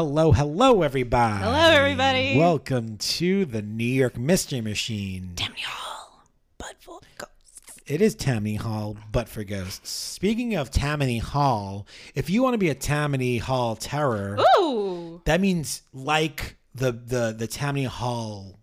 Hello, 0.00 0.32
hello, 0.32 0.80
everybody. 0.80 1.44
Hello, 1.44 1.72
everybody. 1.72 2.34
Welcome 2.34 2.96
to 2.96 3.44
the 3.44 3.60
New 3.60 3.84
York 3.84 4.16
Mystery 4.16 4.62
Machine. 4.62 5.32
Tammany 5.36 5.60
Hall, 5.60 6.22
but 6.56 6.74
for 6.80 7.00
ghosts. 7.18 7.82
It 7.86 8.00
is 8.00 8.14
Tammany 8.14 8.54
Hall, 8.54 8.96
but 9.12 9.28
for 9.28 9.44
ghosts. 9.44 9.90
Speaking 9.90 10.54
of 10.54 10.70
Tammany 10.70 11.18
Hall, 11.18 11.86
if 12.14 12.30
you 12.30 12.42
want 12.42 12.54
to 12.54 12.58
be 12.58 12.70
a 12.70 12.74
Tammany 12.74 13.36
Hall 13.36 13.76
terror, 13.76 14.38
Ooh. 14.58 15.20
that 15.26 15.38
means 15.38 15.82
like 15.92 16.56
the 16.74 16.92
the 16.92 17.34
the 17.36 17.46
Tammany 17.46 17.84
Hall 17.84 18.58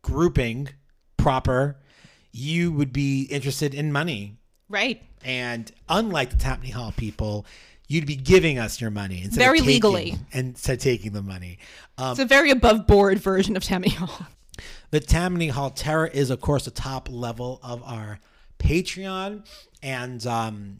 grouping 0.00 0.70
proper, 1.18 1.76
you 2.32 2.72
would 2.72 2.90
be 2.90 3.24
interested 3.24 3.74
in 3.74 3.92
money. 3.92 4.38
Right. 4.70 5.02
And 5.22 5.70
unlike 5.90 6.30
the 6.30 6.36
Tammany 6.38 6.70
Hall 6.70 6.94
people, 6.96 7.44
you'd 7.88 8.06
be 8.06 8.16
giving 8.16 8.58
us 8.58 8.80
your 8.80 8.90
money 8.90 9.22
instead 9.22 9.38
Very 9.38 9.58
of 9.60 9.64
taking, 9.64 9.74
legally. 9.90 10.18
instead 10.32 10.74
of 10.74 10.82
taking 10.82 11.12
the 11.12 11.22
money. 11.22 11.58
Um, 11.98 12.10
It's 12.12 12.20
a 12.20 12.24
very 12.24 12.50
above 12.50 12.86
board 12.86 13.18
version 13.18 13.56
of 13.56 13.64
Tammany 13.64 13.94
Hall. 13.94 14.26
the 14.90 15.00
Tammany 15.00 15.48
Hall 15.48 15.70
Terror 15.70 16.06
is, 16.06 16.30
of 16.30 16.40
course, 16.40 16.64
the 16.64 16.70
top 16.70 17.08
level 17.10 17.60
of 17.62 17.82
our 17.84 18.18
Patreon. 18.58 19.46
And 19.82 20.26
um, 20.26 20.78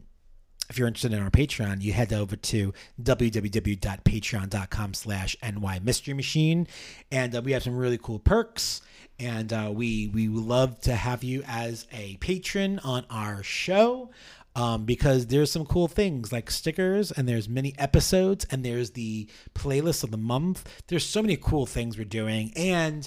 if 0.68 0.78
you're 0.78 0.88
interested 0.88 1.12
in 1.12 1.22
our 1.22 1.30
Patreon, 1.30 1.80
you 1.82 1.92
head 1.92 2.12
over 2.12 2.34
to 2.36 2.72
www.patreon.com 3.02 4.94
slash 4.94 5.36
ny 5.42 5.78
mystery 5.80 6.14
machine. 6.14 6.66
And 7.10 7.34
uh, 7.36 7.42
we 7.42 7.52
have 7.52 7.62
some 7.62 7.76
really 7.76 7.98
cool 7.98 8.18
perks. 8.18 8.82
And 9.18 9.50
uh, 9.52 9.70
we, 9.72 10.08
we 10.08 10.28
would 10.28 10.44
love 10.44 10.78
to 10.82 10.94
have 10.94 11.24
you 11.24 11.42
as 11.46 11.86
a 11.90 12.16
patron 12.16 12.78
on 12.80 13.06
our 13.08 13.42
show. 13.42 14.10
Um, 14.56 14.86
because 14.86 15.26
there's 15.26 15.52
some 15.52 15.66
cool 15.66 15.86
things 15.86 16.32
like 16.32 16.50
stickers 16.50 17.12
and 17.12 17.28
there's 17.28 17.46
many 17.46 17.74
episodes 17.76 18.46
and 18.50 18.64
there's 18.64 18.92
the 18.92 19.28
playlist 19.54 20.02
of 20.02 20.10
the 20.10 20.16
month. 20.16 20.82
There's 20.86 21.04
so 21.04 21.20
many 21.20 21.36
cool 21.36 21.66
things 21.66 21.98
we're 21.98 22.04
doing. 22.04 22.54
And 22.56 23.06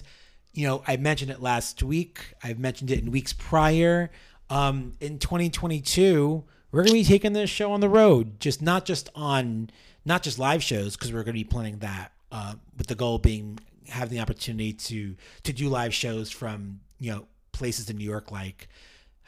you 0.53 0.67
know, 0.67 0.83
I 0.87 0.97
mentioned 0.97 1.31
it 1.31 1.41
last 1.41 1.81
week. 1.81 2.33
I've 2.43 2.59
mentioned 2.59 2.91
it 2.91 2.99
in 2.99 3.11
weeks 3.11 3.33
prior. 3.33 4.11
Um, 4.49 4.93
in 4.99 5.19
2022, 5.19 6.43
we're 6.71 6.81
going 6.81 6.87
to 6.89 6.93
be 6.93 7.03
taking 7.03 7.33
this 7.33 7.49
show 7.49 7.71
on 7.71 7.79
the 7.79 7.89
road, 7.89 8.39
just 8.39 8.61
not 8.61 8.85
just 8.85 9.09
on 9.15 9.69
not 10.05 10.23
just 10.23 10.39
live 10.39 10.63
shows 10.63 10.95
because 10.95 11.11
we're 11.11 11.23
going 11.23 11.35
to 11.35 11.39
be 11.39 11.43
planning 11.43 11.79
that 11.79 12.11
uh, 12.31 12.53
with 12.77 12.87
the 12.87 12.95
goal 12.95 13.17
being 13.17 13.59
having 13.87 14.15
the 14.15 14.21
opportunity 14.21 14.73
to 14.73 15.15
to 15.43 15.53
do 15.53 15.67
live 15.67 15.93
shows 15.93 16.29
from 16.29 16.79
you 16.99 17.11
know 17.11 17.25
places 17.51 17.89
in 17.89 17.97
New 17.97 18.05
York 18.05 18.31
like 18.31 18.69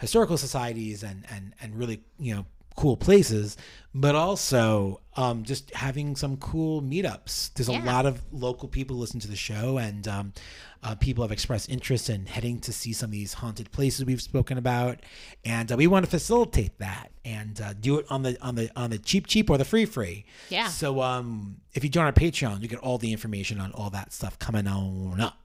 historical 0.01 0.37
societies 0.37 1.03
and 1.03 1.25
and 1.31 1.53
and 1.61 1.77
really 1.77 2.01
you 2.19 2.35
know 2.35 2.45
cool 2.75 2.97
places 2.97 3.57
but 3.93 4.15
also 4.15 5.01
um, 5.17 5.43
just 5.43 5.73
having 5.73 6.15
some 6.15 6.37
cool 6.37 6.81
meetups. 6.81 7.53
There's 7.53 7.67
a 7.67 7.73
lot 7.73 8.05
of 8.05 8.21
local 8.31 8.69
people 8.69 8.95
listen 8.95 9.19
to 9.19 9.27
the 9.27 9.35
show 9.35 9.77
and 9.77 10.07
um, 10.07 10.33
uh, 10.81 10.95
people 10.95 11.23
have 11.25 11.31
expressed 11.31 11.69
interest 11.69 12.09
in 12.09 12.25
heading 12.25 12.59
to 12.61 12.71
see 12.71 12.93
some 12.93 13.09
of 13.09 13.11
these 13.11 13.33
haunted 13.33 13.69
places 13.71 14.05
we've 14.05 14.21
spoken 14.21 14.57
about. 14.57 15.01
And 15.43 15.69
uh, 15.71 15.75
we 15.75 15.87
want 15.87 16.05
to 16.05 16.11
facilitate 16.11 16.77
that 16.79 17.11
and 17.25 17.59
uh, 17.59 17.73
do 17.73 17.99
it 17.99 18.05
on 18.09 18.23
the 18.23 18.37
on 18.41 18.55
the 18.55 18.71
on 18.75 18.89
the 18.89 18.97
cheap 18.97 19.27
cheap 19.27 19.49
or 19.49 19.57
the 19.57 19.65
free 19.65 19.85
free. 19.85 20.25
Yeah. 20.49 20.67
so 20.67 21.01
um 21.01 21.57
if 21.73 21.83
you 21.83 21.89
join 21.89 22.05
our 22.05 22.11
patreon 22.13 22.61
you 22.61 22.67
get 22.67 22.79
all 22.79 22.97
the 22.97 23.11
information 23.11 23.59
on 23.59 23.71
all 23.73 23.89
that 23.91 24.11
stuff 24.11 24.39
coming 24.39 24.67
on 24.67 25.21
up 25.21 25.40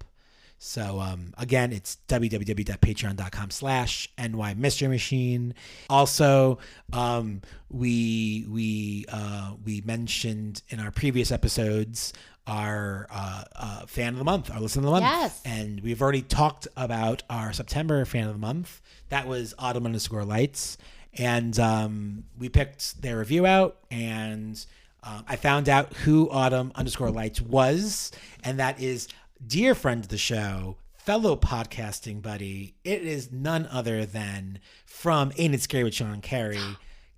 so 0.58 1.00
um, 1.00 1.32
again, 1.38 1.72
it's 1.72 1.98
www.patreon.com 2.08 3.50
slash 3.50 4.08
ny 4.18 4.54
mystery 4.54 4.88
machine. 4.88 5.54
Also, 5.90 6.58
um, 6.92 7.42
we 7.70 8.46
we 8.48 9.04
uh, 9.08 9.52
we 9.64 9.80
mentioned 9.82 10.62
in 10.68 10.80
our 10.80 10.90
previous 10.90 11.30
episodes 11.30 12.12
our 12.46 13.08
uh, 13.10 13.42
uh, 13.56 13.86
fan 13.86 14.12
of 14.12 14.18
the 14.18 14.24
month, 14.24 14.50
our 14.52 14.60
listen 14.60 14.78
of 14.80 14.84
the 14.86 14.90
month, 14.92 15.02
Yes. 15.04 15.42
and 15.44 15.80
we've 15.80 16.00
already 16.00 16.22
talked 16.22 16.68
about 16.76 17.22
our 17.28 17.52
September 17.52 18.04
fan 18.04 18.28
of 18.28 18.32
the 18.34 18.38
month. 18.38 18.80
That 19.08 19.26
was 19.26 19.52
Autumn 19.58 19.84
underscore 19.84 20.24
Lights, 20.24 20.78
and 21.14 21.58
um, 21.58 22.24
we 22.38 22.48
picked 22.48 23.02
their 23.02 23.18
review 23.18 23.46
out 23.46 23.76
and. 23.90 24.64
Um, 25.02 25.22
I 25.28 25.36
found 25.36 25.68
out 25.68 25.92
who 25.98 26.28
Autumn 26.30 26.72
underscore 26.74 27.12
Lights 27.12 27.40
was, 27.40 28.10
and 28.42 28.58
that 28.58 28.80
is 28.80 29.06
dear 29.44 29.74
friend 29.74 30.02
of 30.04 30.08
the 30.08 30.18
show, 30.18 30.76
fellow 30.96 31.36
podcasting 31.36 32.22
buddy. 32.22 32.74
It 32.84 33.02
is 33.02 33.30
none 33.32 33.66
other 33.70 34.04
than 34.06 34.60
from 34.84 35.32
Ain't 35.36 35.54
It 35.54 35.62
Scary 35.62 35.84
with 35.84 35.94
Sean 35.94 36.20
Carey, 36.20 36.60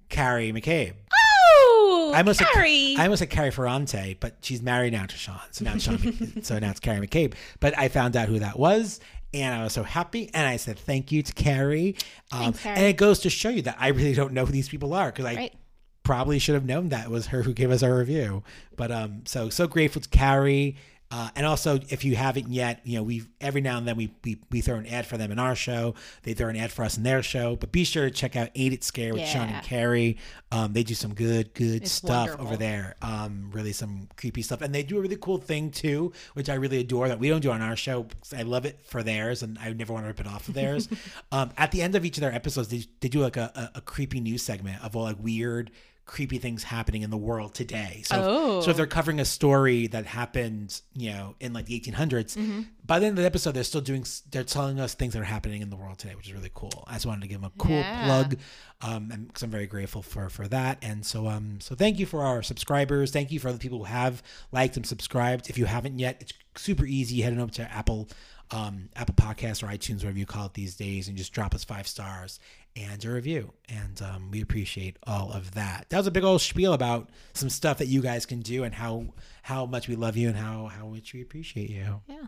Carrie 0.08 0.52
McCabe. 0.52 0.94
Oh, 1.14 2.12
I 2.14 2.18
almost 2.18 2.40
Carrie. 2.40 2.94
Said, 2.94 3.00
I 3.00 3.04
almost 3.04 3.20
said 3.20 3.30
Carrie 3.30 3.50
Ferrante, 3.50 4.16
but 4.20 4.36
she's 4.42 4.62
married 4.62 4.92
now 4.92 5.06
to 5.06 5.16
Sean, 5.16 5.40
so 5.50 5.64
now 5.64 5.74
it's 5.74 5.84
Sean. 5.84 6.42
so 6.42 6.58
now 6.58 6.70
it's 6.70 6.80
Carrie 6.80 7.06
McCabe. 7.06 7.34
But 7.60 7.76
I 7.78 7.88
found 7.88 8.16
out 8.16 8.28
who 8.28 8.38
that 8.40 8.58
was, 8.58 9.00
and 9.34 9.54
I 9.54 9.64
was 9.64 9.72
so 9.72 9.82
happy. 9.82 10.30
And 10.34 10.46
I 10.46 10.56
said 10.56 10.78
thank 10.78 11.12
you 11.12 11.22
to 11.22 11.32
Carrie. 11.32 11.96
Um, 12.32 12.44
Thanks, 12.52 12.62
Carrie. 12.62 12.76
And 12.78 12.86
it 12.86 12.96
goes 12.96 13.20
to 13.20 13.30
show 13.30 13.48
you 13.50 13.62
that 13.62 13.76
I 13.78 13.88
really 13.88 14.14
don't 14.14 14.32
know 14.32 14.44
who 14.46 14.52
these 14.52 14.68
people 14.68 14.94
are 14.94 15.06
because 15.10 15.24
I 15.26 15.34
Right. 15.34 15.54
probably 16.02 16.38
should 16.38 16.54
have 16.54 16.64
known 16.64 16.88
that 16.90 17.06
it 17.06 17.10
was 17.10 17.26
her 17.28 17.42
who 17.42 17.52
gave 17.52 17.70
us 17.70 17.82
our 17.82 17.96
review. 17.96 18.42
But 18.76 18.90
um, 18.90 19.22
so 19.26 19.48
so 19.50 19.66
grateful 19.66 20.00
to 20.02 20.08
Carrie. 20.08 20.76
Uh, 21.10 21.30
and 21.36 21.46
also, 21.46 21.80
if 21.88 22.04
you 22.04 22.16
haven't 22.16 22.48
yet, 22.48 22.80
you 22.84 22.98
know, 22.98 23.02
we 23.02 23.22
every 23.40 23.62
now 23.62 23.78
and 23.78 23.88
then 23.88 23.96
we, 23.96 24.12
we 24.24 24.38
we 24.50 24.60
throw 24.60 24.76
an 24.76 24.86
ad 24.86 25.06
for 25.06 25.16
them 25.16 25.32
in 25.32 25.38
our 25.38 25.54
show. 25.54 25.94
They 26.22 26.34
throw 26.34 26.48
an 26.48 26.56
ad 26.56 26.70
for 26.70 26.84
us 26.84 26.98
in 26.98 27.02
their 27.02 27.22
show. 27.22 27.56
But 27.56 27.72
be 27.72 27.84
sure 27.84 28.04
to 28.04 28.10
check 28.10 28.36
out 28.36 28.50
Ain't 28.54 28.74
It 28.74 28.84
Scare 28.84 29.14
with 29.14 29.26
Sean 29.26 29.48
and 29.48 29.64
Carrie. 29.64 30.18
Um, 30.52 30.74
they 30.74 30.82
do 30.82 30.94
some 30.94 31.14
good 31.14 31.54
good 31.54 31.82
It's 31.82 31.92
stuff 31.92 32.28
wonderful. 32.28 32.46
over 32.46 32.56
there. 32.58 32.96
Um, 33.00 33.50
really 33.52 33.72
some 33.72 34.08
creepy 34.16 34.42
stuff, 34.42 34.60
and 34.60 34.74
they 34.74 34.82
do 34.82 34.98
a 34.98 35.00
really 35.00 35.16
cool 35.16 35.38
thing 35.38 35.70
too, 35.70 36.12
which 36.34 36.50
I 36.50 36.54
really 36.54 36.80
adore 36.80 37.08
that 37.08 37.18
we 37.18 37.30
don't 37.30 37.40
do 37.40 37.52
on 37.52 37.62
our 37.62 37.76
show. 37.76 38.06
I 38.36 38.42
love 38.42 38.66
it 38.66 38.78
for 38.84 39.02
theirs, 39.02 39.42
and 39.42 39.58
I 39.58 39.72
never 39.72 39.94
want 39.94 40.04
to 40.04 40.08
rip 40.08 40.20
it 40.20 40.26
off 40.26 40.48
of 40.48 40.54
theirs. 40.54 40.88
um, 41.32 41.50
at 41.56 41.70
the 41.70 41.80
end 41.80 41.94
of 41.94 42.04
each 42.04 42.18
of 42.18 42.20
their 42.20 42.34
episodes, 42.34 42.68
they, 42.68 42.84
they 43.00 43.08
do 43.08 43.20
like 43.20 43.38
a, 43.38 43.50
a, 43.74 43.78
a 43.78 43.80
creepy 43.80 44.20
news 44.20 44.42
segment 44.42 44.84
of 44.84 44.94
all 44.94 45.04
like 45.04 45.16
weird 45.18 45.70
creepy 46.08 46.38
things 46.38 46.64
happening 46.64 47.02
in 47.02 47.10
the 47.10 47.16
world 47.16 47.54
today. 47.54 48.02
So, 48.06 48.16
Oh. 48.16 48.60
so 48.62 48.70
if 48.70 48.76
they're 48.76 48.86
covering 48.86 49.20
a 49.20 49.24
story 49.24 49.86
that 49.88 50.06
happened, 50.06 50.80
you 50.96 51.10
know, 51.12 51.36
in 51.38 51.52
like 51.52 51.66
the 51.66 51.74
1800s, 51.78 52.34
Mm-hmm. 52.34 52.62
by 52.84 52.98
the 52.98 53.06
end 53.06 53.18
of 53.18 53.22
the 53.22 53.26
episode, 53.26 53.52
they're 53.52 53.62
still 53.62 53.80
doing, 53.82 54.04
they're 54.30 54.42
telling 54.42 54.80
us 54.80 54.94
things 54.94 55.12
that 55.12 55.20
are 55.20 55.24
happening 55.26 55.62
in 55.62 55.70
the 55.70 55.76
world 55.76 55.98
today, 55.98 56.14
which 56.16 56.26
is 56.26 56.32
really 56.32 56.50
cool. 56.54 56.82
I 56.86 56.94
just 56.94 57.06
wanted 57.06 57.20
to 57.20 57.28
give 57.28 57.40
them 57.40 57.52
a 57.54 57.62
cool 57.62 57.76
Yeah. 57.76 58.04
plug, 58.06 58.38
um, 58.80 59.10
and 59.12 59.28
because 59.28 59.42
I'm 59.42 59.50
very 59.50 59.66
grateful 59.66 60.02
for 60.02 60.28
for 60.30 60.48
that. 60.48 60.78
And 60.82 61.04
so, 61.06 61.28
um, 61.28 61.60
so 61.60 61.74
thank 61.74 61.98
you 61.98 62.06
for 62.06 62.22
our 62.24 62.42
subscribers. 62.42 63.10
Thank 63.12 63.30
you 63.30 63.38
for 63.38 63.52
the 63.52 63.58
people 63.58 63.78
who 63.78 63.84
have 63.84 64.22
liked 64.50 64.76
and 64.76 64.84
subscribed. 64.86 65.48
If 65.50 65.58
you 65.58 65.66
haven't 65.66 65.98
yet, 65.98 66.16
it's 66.20 66.32
super 66.56 66.86
easy. 66.86 67.20
Head 67.20 67.32
on 67.34 67.38
over 67.40 67.52
to 67.52 67.70
Apple. 67.72 68.08
Um, 68.50 68.88
Apple 68.96 69.14
Podcasts 69.14 69.62
or 69.62 69.66
iTunes, 69.66 69.96
whatever 69.96 70.16
you 70.18 70.24
call 70.24 70.46
it 70.46 70.54
these 70.54 70.74
days, 70.74 71.06
and 71.06 71.18
just 71.18 71.34
drop 71.34 71.54
us 71.54 71.64
five 71.64 71.86
stars 71.86 72.40
and 72.78 73.04
a 73.04 73.10
review. 73.10 73.52
And 73.68 74.00
um, 74.02 74.30
we 74.30 74.40
appreciate 74.40 74.96
all 75.06 75.32
of 75.32 75.54
that. 75.54 75.86
That 75.88 75.98
was 75.98 76.06
a 76.06 76.10
big 76.10 76.24
old 76.24 76.40
spiel 76.40 76.72
about 76.72 77.10
some 77.34 77.50
stuff 77.50 77.78
that 77.78 77.86
you 77.86 78.00
guys 78.00 78.26
can 78.26 78.40
do 78.40 78.64
and 78.64 78.74
how 78.74 79.06
how 79.42 79.66
much 79.66 79.88
we 79.88 79.96
love 79.96 80.16
you 80.16 80.28
and 80.28 80.36
how 80.36 80.66
how 80.66 80.86
much 80.86 81.12
we 81.12 81.22
appreciate 81.22 81.70
you. 81.70 82.00
yeah. 82.08 82.26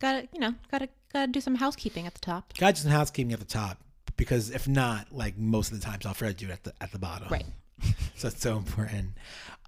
Gotta, 0.00 0.28
you 0.32 0.40
know, 0.40 0.54
gotta, 0.70 0.88
gotta 1.12 1.32
do 1.32 1.40
some 1.40 1.54
housekeeping 1.54 2.06
at 2.06 2.14
the 2.14 2.20
top. 2.20 2.52
Got 2.58 2.74
to 2.74 2.82
do 2.82 2.88
some 2.88 2.90
housekeeping 2.90 3.32
at 3.32 3.38
the 3.38 3.46
top 3.46 3.78
because 4.16 4.50
if 4.50 4.68
not, 4.68 5.12
like 5.12 5.38
most 5.38 5.72
of 5.72 5.80
the 5.80 5.84
times, 5.86 6.04
I'll 6.04 6.14
forget 6.14 6.36
to 6.38 6.44
do 6.46 6.50
it 6.50 6.54
at 6.54 6.64
the 6.64 6.72
at 6.80 6.92
the 6.92 6.98
bottom. 6.98 7.28
Right. 7.28 7.46
so 8.16 8.28
it's 8.28 8.40
so 8.40 8.56
important. 8.56 9.10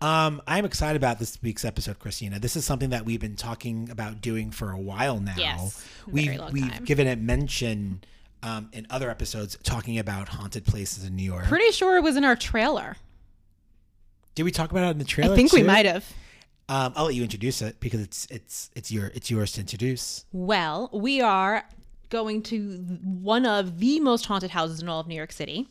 Um, 0.01 0.43
I'm 0.47 0.65
excited 0.65 0.97
about 0.97 1.19
this 1.19 1.41
week's 1.43 1.65
episode, 1.65 1.99
Christina. 1.99 2.39
This 2.39 2.57
is 2.57 2.65
something 2.65 2.91
that 2.91 3.05
we've 3.05 3.21
been 3.21 3.37
talking 3.37 3.89
about 3.91 4.21
doing 4.21 4.51
for 4.51 4.71
a 4.71 4.79
while 4.79 5.21
now. 5.21 5.35
Yes, 5.37 5.87
we've 6.07 6.27
very 6.27 6.39
long 6.39 6.53
we've 6.53 6.71
time. 6.71 6.85
given 6.85 7.07
it 7.07 7.19
mention 7.19 8.03
um, 8.43 8.69
in 8.73 8.87
other 8.91 9.11
episodes 9.11 9.57
talking 9.63 9.99
about 9.99 10.29
haunted 10.29 10.65
places 10.65 11.05
in 11.05 11.17
New 11.17 11.23
York. 11.23 11.45
Pretty 11.47 11.73
sure 11.73 11.97
it 11.97 12.03
was 12.03 12.17
in 12.17 12.25
our 12.25 12.37
trailer. 12.37 12.97
Did 14.35 14.45
we 14.45 14.51
talk 14.51 14.71
about 14.71 14.85
it 14.85 14.91
in 14.91 14.99
the 14.99 15.05
trailer? 15.05 15.33
I 15.33 15.37
think 15.37 15.53
we 15.53 15.63
might 15.63 15.87
have. 15.87 16.05
Um, 16.69 16.93
I'll 16.97 17.07
let 17.07 17.15
you 17.15 17.23
introduce 17.23 17.63
it 17.63 17.79
because 17.81 18.01
it's 18.01 18.27
it's 18.31 18.71
it's 18.75 18.91
your 18.91 19.13
it's 19.15 19.31
yours 19.31 19.53
to 19.53 19.61
introduce. 19.61 20.25
Well, 20.33 20.91
we 20.93 21.21
are 21.21 21.65
going 22.11 22.43
to 22.43 22.77
one 23.03 23.47
of 23.47 23.79
the 23.79 24.01
most 24.01 24.27
haunted 24.27 24.51
houses 24.51 24.83
in 24.83 24.89
all 24.89 25.01
of 25.01 25.07
New 25.07 25.15
York 25.15 25.33
City. 25.33 25.69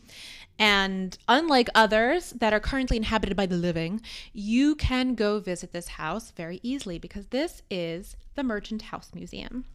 And 0.57 1.17
unlike 1.27 1.67
others 1.75 2.31
that 2.31 2.53
are 2.53 2.61
currently 2.61 2.95
inhabited 2.95 3.35
by 3.35 3.45
the 3.45 3.57
living, 3.57 4.01
you 4.31 4.75
can 4.75 5.15
go 5.15 5.39
visit 5.39 5.73
this 5.73 5.89
house 5.89 6.31
very 6.31 6.61
easily 6.63 6.97
because 6.97 7.27
this 7.27 7.61
is 7.69 8.15
the 8.35 8.43
Merchant 8.43 8.83
House 8.83 9.11
Museum. 9.13 9.65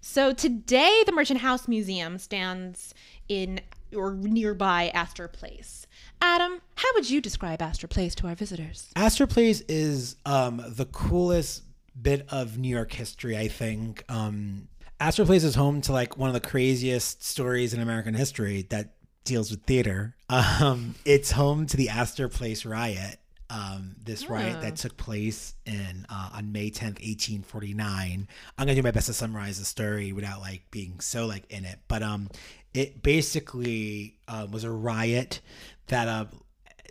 So 0.00 0.32
today, 0.32 1.02
the 1.06 1.12
Merchant 1.12 1.40
House 1.40 1.68
Museum 1.68 2.18
stands 2.18 2.94
in 3.28 3.60
or 3.94 4.14
nearby 4.14 4.88
Astor 4.94 5.28
Place. 5.28 5.86
Adam, 6.22 6.60
how 6.76 6.88
would 6.94 7.08
you 7.10 7.20
describe 7.20 7.60
Astor 7.60 7.88
Place 7.88 8.14
to 8.16 8.26
our 8.26 8.34
visitors? 8.34 8.90
Astor 8.96 9.26
Place 9.26 9.62
is 9.62 10.16
um, 10.24 10.62
the 10.66 10.86
coolest 10.86 11.62
bit 12.00 12.26
of 12.30 12.58
New 12.58 12.68
York 12.68 12.92
history, 12.92 13.36
I 13.36 13.48
think. 13.48 14.04
Um, 14.08 14.68
Astor 15.00 15.24
Place 15.24 15.44
is 15.44 15.54
home 15.54 15.80
to 15.82 15.92
like 15.92 16.16
one 16.16 16.28
of 16.28 16.34
the 16.34 16.40
craziest 16.40 17.24
stories 17.24 17.74
in 17.74 17.80
American 17.80 18.14
history 18.14 18.66
that 18.70 18.94
deals 19.24 19.50
with 19.50 19.62
theater. 19.62 20.16
Um, 20.30 20.94
it's 21.04 21.32
home 21.32 21.66
to 21.66 21.76
the 21.76 21.88
Astor 21.88 22.28
Place 22.28 22.64
riot. 22.64 23.19
Um, 23.50 23.96
this 24.02 24.28
riot 24.28 24.56
Oh. 24.58 24.62
that 24.62 24.76
took 24.76 24.96
place 24.96 25.54
in 25.66 26.06
uh, 26.08 26.30
on 26.34 26.52
May 26.52 26.70
10th, 26.70 27.00
1849. 27.02 28.28
I'm 28.58 28.66
gonna 28.66 28.74
do 28.74 28.82
my 28.82 28.90
best 28.90 29.06
to 29.06 29.12
summarize 29.12 29.58
the 29.58 29.64
story 29.64 30.12
without 30.12 30.40
like 30.40 30.62
being 30.70 31.00
so 31.00 31.26
like 31.26 31.44
in 31.50 31.64
it, 31.64 31.78
but 31.88 32.02
um, 32.02 32.28
it 32.74 33.02
basically 33.02 34.16
uh, 34.28 34.46
was 34.50 34.64
a 34.64 34.70
riot 34.70 35.40
that 35.88 36.08
uh 36.08 36.24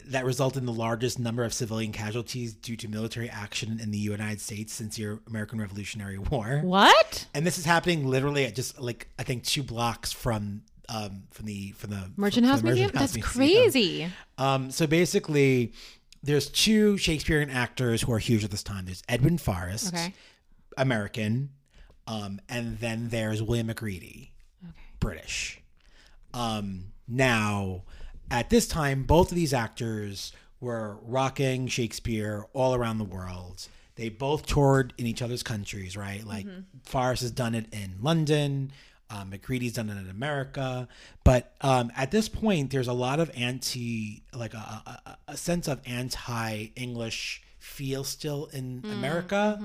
that 0.07 0.25
resulted 0.25 0.61
in 0.61 0.65
the 0.65 0.73
largest 0.73 1.19
number 1.19 1.43
of 1.43 1.53
civilian 1.53 1.91
casualties 1.91 2.53
due 2.53 2.75
to 2.75 2.87
military 2.87 3.29
action 3.29 3.79
in 3.79 3.91
the 3.91 3.97
United 3.97 4.41
States 4.41 4.73
since 4.73 4.95
the 4.95 5.19
American 5.27 5.59
Revolutionary 5.61 6.17
War. 6.31 6.61
What? 6.63 7.27
And 7.35 7.45
this 7.45 7.57
is 7.59 7.65
happening 7.65 8.07
literally 8.07 8.45
at 8.45 8.55
just 8.55 8.79
like 8.81 9.07
I 9.19 9.23
think 9.23 9.43
two 9.43 9.61
blocks 9.63 10.11
from 10.11 10.63
um 10.89 11.23
from 11.31 11.45
the 11.45 11.71
from 11.73 11.91
the 11.91 12.11
Merchant 12.17 12.45
from 12.45 12.49
House 12.51 12.61
the 12.61 12.65
Museum? 12.65 12.89
House 12.91 13.13
That's 13.13 13.15
Museum. 13.37 13.61
crazy. 13.61 14.07
Um, 14.39 14.71
so 14.71 14.87
basically, 14.87 15.73
there's 16.23 16.49
two 16.49 16.97
Shakespearean 16.97 17.49
actors 17.49 18.01
who 18.01 18.11
are 18.11 18.19
huge 18.19 18.43
at 18.43 18.51
this 18.51 18.63
time. 18.63 18.85
There's 18.85 19.03
Edwin 19.07 19.37
Forrest, 19.37 19.93
Okay. 19.93 20.13
American, 20.77 21.49
um, 22.07 22.39
and 22.49 22.79
then 22.79 23.09
there's 23.09 23.41
William 23.41 23.67
Macready, 23.67 24.33
British. 24.99 25.61
Um, 26.33 26.91
now, 27.07 27.83
at 28.31 28.49
this 28.49 28.67
time, 28.67 29.03
both 29.03 29.31
of 29.31 29.35
these 29.35 29.53
actors 29.53 30.31
were 30.59 30.97
rocking 31.01 31.67
Shakespeare 31.67 32.45
all 32.53 32.75
around 32.75 32.97
the 32.97 33.03
world. 33.05 33.67
They 33.95 34.09
both 34.09 34.45
toured 34.45 34.93
in 34.97 35.05
each 35.05 35.21
other's 35.21 35.43
countries, 35.43 35.97
right? 35.97 36.25
Like 36.25 36.45
Forrest 36.83 37.21
has 37.21 37.31
done 37.31 37.55
it 37.55 37.65
in 37.73 37.95
London. 38.01 38.71
Um, 39.11 39.31
Macready's 39.31 39.73
done 39.73 39.89
it 39.89 39.97
in 39.97 40.09
America, 40.09 40.87
but 41.23 41.53
um, 41.61 41.91
at 41.95 42.11
this 42.11 42.29
point, 42.29 42.69
there's 42.69 42.87
a 42.87 42.93
lot 42.93 43.19
of 43.19 43.31
anti, 43.35 44.21
like 44.35 44.53
a, 44.53 44.57
a, 44.57 45.17
a 45.29 45.37
sense 45.37 45.67
of 45.67 45.81
anti-English 45.85 47.41
feel 47.57 48.03
still 48.03 48.49
in 48.53 48.81
America. 48.91 49.59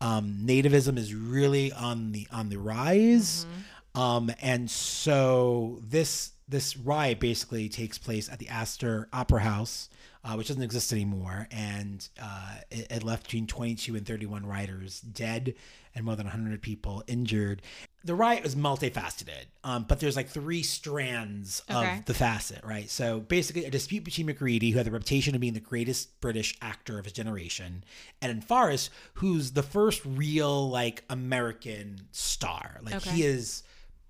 Um, 0.00 0.40
nativism 0.44 0.98
is 0.98 1.14
really 1.14 1.72
on 1.72 2.12
the 2.12 2.26
on 2.32 2.48
the 2.48 2.58
rise, 2.58 3.46
um, 3.94 4.30
and 4.42 4.70
so 4.70 5.80
this 5.88 6.32
this 6.48 6.76
riot 6.76 7.20
basically 7.20 7.68
takes 7.68 7.98
place 7.98 8.28
at 8.28 8.38
the 8.38 8.48
Astor 8.48 9.08
Opera 9.12 9.40
House, 9.40 9.88
uh, 10.24 10.34
which 10.34 10.48
doesn't 10.48 10.62
exist 10.62 10.92
anymore, 10.92 11.48
and 11.50 12.06
uh, 12.20 12.56
it, 12.70 12.86
it 12.90 13.02
left 13.04 13.24
between 13.24 13.46
22 13.46 13.94
and 13.96 14.06
31 14.06 14.44
rioters 14.44 15.00
dead 15.00 15.54
and 15.94 16.04
more 16.04 16.16
than 16.16 16.26
100 16.26 16.62
people 16.62 17.02
injured. 17.06 17.62
The 18.04 18.14
riot 18.14 18.42
was 18.42 18.56
multifaceted, 18.56 19.44
um, 19.62 19.84
but 19.88 20.00
there's 20.00 20.16
like 20.16 20.28
three 20.28 20.62
strands 20.62 21.62
Okay. 21.70 21.98
of 21.98 22.04
the 22.06 22.14
facet, 22.14 22.64
right? 22.64 22.90
So 22.90 23.20
basically, 23.20 23.64
a 23.64 23.70
dispute 23.70 24.02
between 24.04 24.26
Macready, 24.26 24.70
who 24.70 24.78
had 24.78 24.86
the 24.86 24.90
reputation 24.90 25.34
of 25.34 25.40
being 25.40 25.52
the 25.54 25.60
greatest 25.60 26.20
British 26.20 26.56
actor 26.60 26.98
of 26.98 27.04
his 27.04 27.12
generation, 27.12 27.84
and 28.20 28.42
Forrest, 28.44 28.90
who's 29.14 29.52
the 29.52 29.62
first 29.62 30.02
real 30.04 30.68
like 30.68 31.04
American 31.10 32.08
star. 32.10 32.80
Like 32.82 32.94
Okay. 32.96 33.10
he 33.10 33.22
is 33.24 33.62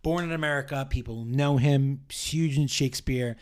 born 0.02 0.24
in 0.24 0.32
America. 0.32 0.86
People 0.88 1.24
know 1.24 1.58
him. 1.58 2.02
He's 2.08 2.24
huge 2.32 2.56
in 2.58 2.66
Shakespeare. 2.68 3.36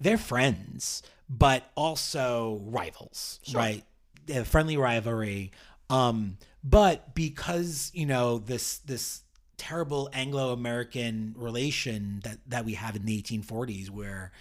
They're 0.00 0.18
friends, 0.18 1.02
but 1.28 1.70
also 1.74 2.60
rivals, 2.64 3.40
right? 3.52 3.82
They 4.26 4.34
have 4.34 4.42
a 4.46 4.48
friendly 4.48 4.76
rivalry. 4.76 5.50
Um, 5.90 6.38
but 6.68 7.14
because 7.14 7.90
you 7.94 8.06
know 8.06 8.38
this 8.38 8.78
this 8.78 9.22
terrible 9.56 10.10
Anglo-American 10.12 11.34
relation 11.36 12.20
that 12.24 12.38
that 12.48 12.64
we 12.64 12.74
have 12.74 12.96
in 12.96 13.06
the 13.06 13.22
1840s, 13.22 13.88
where 13.88 14.32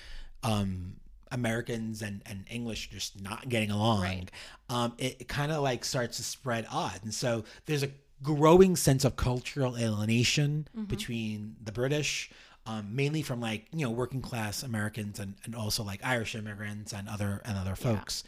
um, 0.43 0.95
Americans 1.31 2.01
and, 2.01 2.21
and 2.25 2.45
English 2.49 2.87
are 2.89 2.93
just 2.95 3.21
not 3.21 3.47
getting 3.47 3.71
along, 3.71 4.01
Right. 4.01 4.31
um, 4.69 4.93
it, 4.97 5.27
kind 5.27 5.51
of 5.51 5.61
like 5.63 5.85
starts 5.85 6.17
to 6.17 6.23
spread 6.23 6.65
out, 6.71 7.03
and 7.03 7.13
so 7.13 7.43
there's 7.65 7.83
a 7.83 7.89
growing 8.23 8.75
sense 8.75 9.05
of 9.05 9.15
cultural 9.15 9.77
alienation 9.77 10.67
between 10.87 11.55
the 11.63 11.71
British. 11.71 12.31
Um, 12.67 12.95
mainly 12.95 13.21
from 13.21 13.39
like 13.39 13.67
you 13.73 13.85
know 13.85 13.91
working 13.91 14.21
class 14.21 14.63
Americans 14.63 15.19
and, 15.19 15.35
and 15.43 15.53
also 15.53 15.83
like 15.83 15.99
Irish 16.03 16.33
immigrants 16.33 16.93
and 16.93 17.07
other 17.07 17.41
and 17.45 17.57
other 17.59 17.75
folks, 17.75 18.23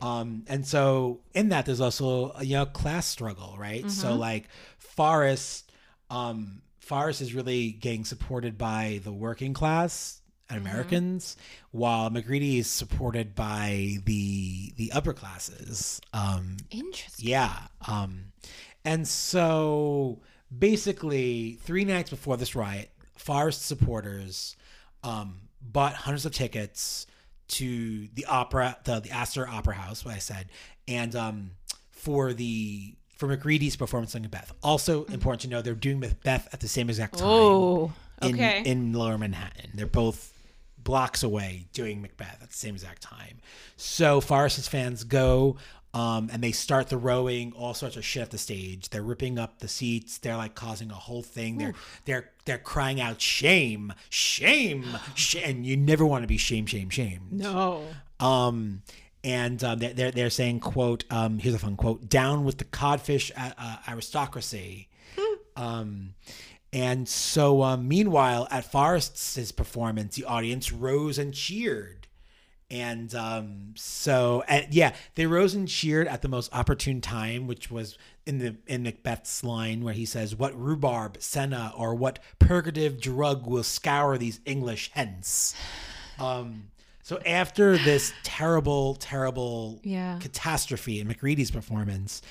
um, 0.00 0.44
and 0.48 0.66
so 0.66 1.20
in 1.34 1.50
that 1.50 1.66
there's 1.66 1.80
also 1.80 2.32
a 2.36 2.44
you 2.44 2.56
know 2.56 2.66
class 2.66 3.06
struggle, 3.06 3.54
right? 3.58 3.90
So 3.90 4.14
like 4.14 4.48
Forrest, 4.78 5.70
um, 6.10 6.62
Forrest 6.80 7.20
is 7.20 7.34
really 7.34 7.70
getting 7.70 8.04
supported 8.04 8.56
by 8.56 9.00
the 9.04 9.12
working 9.12 9.54
class 9.54 10.22
and 10.50 10.60
Americans, 10.60 11.36
while 11.70 12.10
Macready 12.10 12.58
is 12.58 12.66
supported 12.66 13.34
by 13.34 13.98
the 14.04 14.72
the 14.76 14.92
upper 14.92 15.12
classes. 15.12 16.00
Um, 16.12 16.56
Interesting. 16.70 17.28
yeah. 17.28 17.58
Um, 17.86 18.32
and 18.84 19.06
so 19.06 20.20
basically, 20.56 21.58
three 21.62 21.84
nights 21.84 22.10
before 22.10 22.36
this 22.36 22.54
riot, 22.54 22.90
Forrest 23.22 23.64
supporters 23.64 24.56
um, 25.04 25.42
bought 25.60 25.94
hundreds 25.94 26.26
of 26.26 26.32
tickets 26.32 27.06
to 27.48 28.08
the 28.14 28.24
opera, 28.26 28.76
the, 28.84 29.00
the 29.00 29.10
Astor 29.10 29.46
Opera 29.46 29.74
House, 29.74 30.04
what 30.04 30.14
I 30.14 30.18
said, 30.18 30.46
and 30.88 31.14
um, 31.14 31.50
for 31.90 32.32
the 32.32 32.94
for 33.16 33.28
Macready's 33.28 33.76
performance 33.76 34.16
on 34.16 34.22
Macbeth. 34.22 34.52
Also 34.62 35.04
important 35.04 35.42
to 35.42 35.48
know, 35.48 35.62
they're 35.62 35.74
doing 35.74 36.00
Macbeth 36.00 36.48
at 36.52 36.58
the 36.58 36.66
same 36.66 36.88
exact 36.88 37.18
time 37.18 37.28
Oh, 37.28 37.92
in, 38.20 38.36
in 38.40 38.92
Lower 38.92 39.16
Manhattan. 39.16 39.70
They're 39.74 39.86
both 39.86 40.32
blocks 40.78 41.22
away 41.22 41.66
doing 41.72 42.02
Macbeth 42.02 42.42
at 42.42 42.50
the 42.50 42.56
same 42.56 42.74
exact 42.74 43.02
time. 43.02 43.38
So 43.76 44.20
Forrest's 44.20 44.66
fans 44.66 45.04
go 45.04 45.56
um, 45.94 46.30
and 46.32 46.42
they 46.42 46.52
start 46.52 46.88
the 46.88 46.96
rowing, 46.96 47.52
all 47.52 47.74
sorts 47.74 47.96
of 47.96 48.04
shit 48.04 48.22
at 48.22 48.30
the 48.30 48.38
stage. 48.38 48.88
They're 48.88 49.02
ripping 49.02 49.38
up 49.38 49.58
the 49.58 49.68
seats. 49.68 50.18
They're 50.18 50.36
like 50.36 50.54
causing 50.54 50.90
a 50.90 50.94
whole 50.94 51.22
thing. 51.22 51.58
They're 51.58 51.74
they're 52.06 52.30
they're 52.46 52.58
crying 52.58 53.00
out 53.00 53.20
shame, 53.20 53.92
shame, 54.08 54.86
shame. 55.14 55.42
And 55.44 55.66
you 55.66 55.76
never 55.76 56.06
want 56.06 56.22
to 56.22 56.28
be 56.28 56.38
shame, 56.38 56.66
shame, 56.66 56.88
shame. 56.90 57.22
no. 57.30 57.84
Um, 58.20 58.82
and 59.24 59.62
um, 59.62 59.78
they're, 59.78 59.92
they're 59.92 60.10
they're 60.10 60.30
saying 60.30 60.60
quote 60.60 61.04
um, 61.10 61.38
here's 61.38 61.54
a 61.54 61.58
fun 61.58 61.76
quote 61.76 62.08
down 62.08 62.44
with 62.44 62.58
the 62.58 62.64
codfish 62.64 63.30
uh, 63.36 63.50
uh, 63.58 63.76
aristocracy. 63.86 64.88
um, 65.56 66.14
and 66.72 67.06
so 67.06 67.62
um, 67.62 67.86
meanwhile 67.86 68.48
at 68.50 68.64
Forrest's 68.64 69.52
performance, 69.52 70.16
the 70.16 70.24
audience 70.24 70.72
rose 70.72 71.18
and 71.18 71.34
cheered. 71.34 72.01
And 72.72 73.14
um, 73.14 73.74
so 73.76 74.42
and 74.48 74.72
yeah, 74.72 74.94
they 75.14 75.26
rose 75.26 75.54
and 75.54 75.68
cheered 75.68 76.08
at 76.08 76.22
the 76.22 76.28
most 76.28 76.52
opportune 76.54 77.02
time, 77.02 77.46
which 77.46 77.70
was 77.70 77.98
in 78.24 78.38
the 78.38 78.56
in 78.66 78.82
Macbeth's 78.82 79.44
line 79.44 79.84
where 79.84 79.92
he 79.92 80.06
says, 80.06 80.34
"What 80.34 80.58
rhubarb, 80.58 81.18
senna, 81.20 81.74
or 81.76 81.94
what 81.94 82.18
purgative 82.38 82.98
drug 82.98 83.46
will 83.46 83.62
scour 83.62 84.16
these 84.16 84.40
English 84.46 84.90
hence?" 84.94 85.54
Um, 86.18 86.70
so 87.02 87.20
after 87.26 87.76
this 87.76 88.14
terrible, 88.22 88.94
terrible 88.94 89.80
Yeah. 89.84 90.18
catastrophe 90.20 90.98
in 90.98 91.08
Macready's 91.08 91.50
performance, 91.50 92.22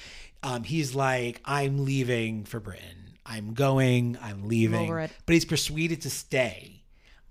um, 0.41 0.63
he's 0.63 0.95
like, 0.95 1.39
"I'm 1.45 1.85
leaving 1.85 2.45
for 2.45 2.59
Britain. 2.59 3.13
I'm 3.27 3.53
going. 3.53 4.17
I'm 4.19 4.47
leaving." 4.47 4.89
But 5.27 5.33
he's 5.33 5.45
persuaded 5.45 6.01
to 6.01 6.09
stay 6.09 6.81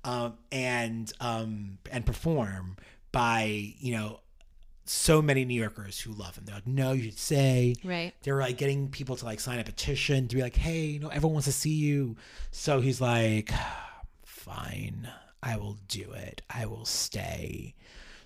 um, 0.04 0.34
and 0.52 1.12
um, 1.18 1.78
and 1.90 2.06
perform 2.06 2.76
by 3.12 3.74
you 3.78 3.94
know 3.94 4.20
so 4.84 5.22
many 5.22 5.44
New 5.44 5.60
Yorkers 5.60 6.00
who 6.00 6.12
love 6.12 6.36
him. 6.36 6.44
They're 6.44 6.56
like, 6.56 6.66
"No, 6.66 6.92
you 6.92 7.04
should 7.04 7.18
say. 7.18 7.76
Right. 7.84 8.12
They're 8.22 8.38
like 8.38 8.58
getting 8.58 8.88
people 8.88 9.16
to 9.16 9.24
like 9.24 9.40
sign 9.40 9.58
a 9.58 9.64
petition 9.64 10.28
to 10.28 10.36
be 10.36 10.42
like, 10.42 10.56
"Hey, 10.56 10.86
you 10.86 10.98
know, 10.98 11.08
everyone 11.08 11.34
wants 11.34 11.46
to 11.46 11.52
see 11.52 11.74
you." 11.74 12.16
So 12.50 12.80
he's 12.80 13.00
like, 13.00 13.52
"Fine, 14.24 15.08
I 15.42 15.56
will 15.56 15.78
do 15.88 16.12
it. 16.12 16.42
I 16.50 16.66
will 16.66 16.84
stay." 16.84 17.74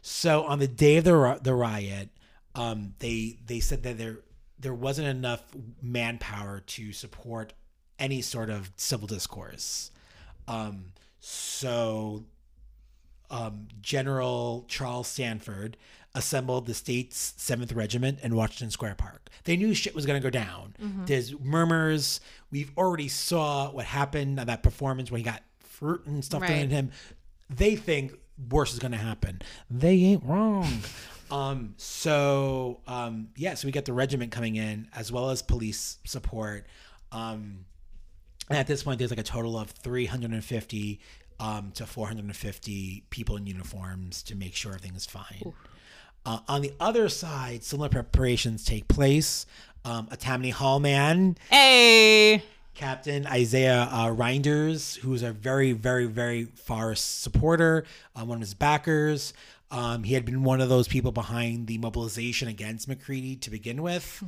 So 0.00 0.44
on 0.44 0.58
the 0.58 0.68
day 0.68 0.96
of 0.96 1.04
the 1.04 1.38
the 1.42 1.54
riot, 1.54 2.10
um, 2.54 2.94
they 2.98 3.38
they 3.46 3.60
said 3.60 3.82
that 3.82 3.98
there 3.98 4.18
there 4.58 4.74
wasn't 4.74 5.08
enough 5.08 5.42
manpower 5.82 6.60
to 6.60 6.92
support 6.92 7.52
any 7.98 8.22
sort 8.22 8.50
of 8.50 8.70
civil 8.76 9.06
discourse. 9.06 9.90
Um, 10.48 10.92
so 11.20 12.24
um, 13.34 13.68
General 13.82 14.64
Charles 14.68 15.08
Sanford 15.08 15.76
assembled 16.14 16.66
the 16.66 16.74
state's 16.74 17.34
Seventh 17.36 17.72
Regiment 17.72 18.20
in 18.22 18.36
Washington 18.36 18.70
Square 18.70 18.94
Park. 18.96 19.28
They 19.44 19.56
knew 19.56 19.74
shit 19.74 19.94
was 19.94 20.06
going 20.06 20.20
to 20.20 20.22
go 20.24 20.30
down. 20.30 20.74
There's 21.06 21.38
murmurs. 21.40 22.20
We've 22.52 22.70
already 22.78 23.08
saw 23.08 23.70
what 23.72 23.84
happened 23.86 24.38
at 24.38 24.46
that 24.46 24.62
performance 24.62 25.10
when 25.10 25.18
he 25.18 25.24
got 25.24 25.42
fruit 25.58 26.06
and 26.06 26.24
stuff 26.24 26.40
thrown 26.46 26.52
Right. 26.52 26.64
at 26.66 26.70
him. 26.70 26.92
They 27.50 27.74
think 27.76 28.12
worse 28.50 28.72
is 28.72 28.78
going 28.78 28.92
to 28.92 28.98
happen. 28.98 29.42
They 29.70 29.94
ain't 29.96 30.24
wrong. 30.24 30.68
um, 31.30 31.74
so 31.76 32.80
um, 32.86 33.28
yeah, 33.36 33.54
so 33.54 33.66
we 33.66 33.72
get 33.72 33.84
the 33.84 33.92
regiment 33.92 34.30
coming 34.30 34.54
in 34.56 34.88
as 34.94 35.10
well 35.10 35.30
as 35.30 35.42
police 35.42 35.98
support. 36.04 36.66
Um, 37.12 37.64
and 38.48 38.58
at 38.58 38.66
this 38.66 38.82
point, 38.84 38.98
there's 38.98 39.10
like 39.10 39.18
a 39.20 39.22
total 39.24 39.58
of 39.58 39.70
350 39.70 41.00
um, 41.40 41.72
to 41.72 41.86
450 41.86 43.04
people 43.10 43.36
in 43.36 43.46
uniforms 43.46 44.22
to 44.24 44.34
make 44.34 44.54
sure 44.54 44.72
everything 44.72 44.94
is 44.96 45.06
fine. 45.06 45.52
Uh, 46.26 46.38
on 46.48 46.62
the 46.62 46.72
other 46.80 47.08
side, 47.08 47.62
similar 47.62 47.88
preparations 47.88 48.64
take 48.64 48.88
place. 48.88 49.46
Um, 49.84 50.08
a 50.10 50.16
Tammany 50.16 50.50
Hall 50.50 50.80
man, 50.80 51.36
Hey. 51.50 52.42
Captain 52.74 53.26
Isaiah 53.26 53.88
uh, 53.92 54.08
Rynders, 54.08 54.96
who 54.96 55.12
is 55.14 55.22
a 55.22 55.30
very, 55.32 55.72
very, 55.72 56.06
very 56.06 56.46
far 56.46 56.94
supporter, 56.94 57.84
um, 58.16 58.28
one 58.28 58.36
of 58.38 58.40
his 58.40 58.54
backers. 58.54 59.32
Um, 59.70 60.02
he 60.04 60.14
had 60.14 60.24
been 60.24 60.42
one 60.42 60.60
of 60.60 60.68
those 60.68 60.88
people 60.88 61.12
behind 61.12 61.66
the 61.66 61.78
mobilization 61.78 62.48
against 62.48 62.88
Macready 62.88 63.36
to 63.36 63.50
begin 63.50 63.82
with. 63.82 64.24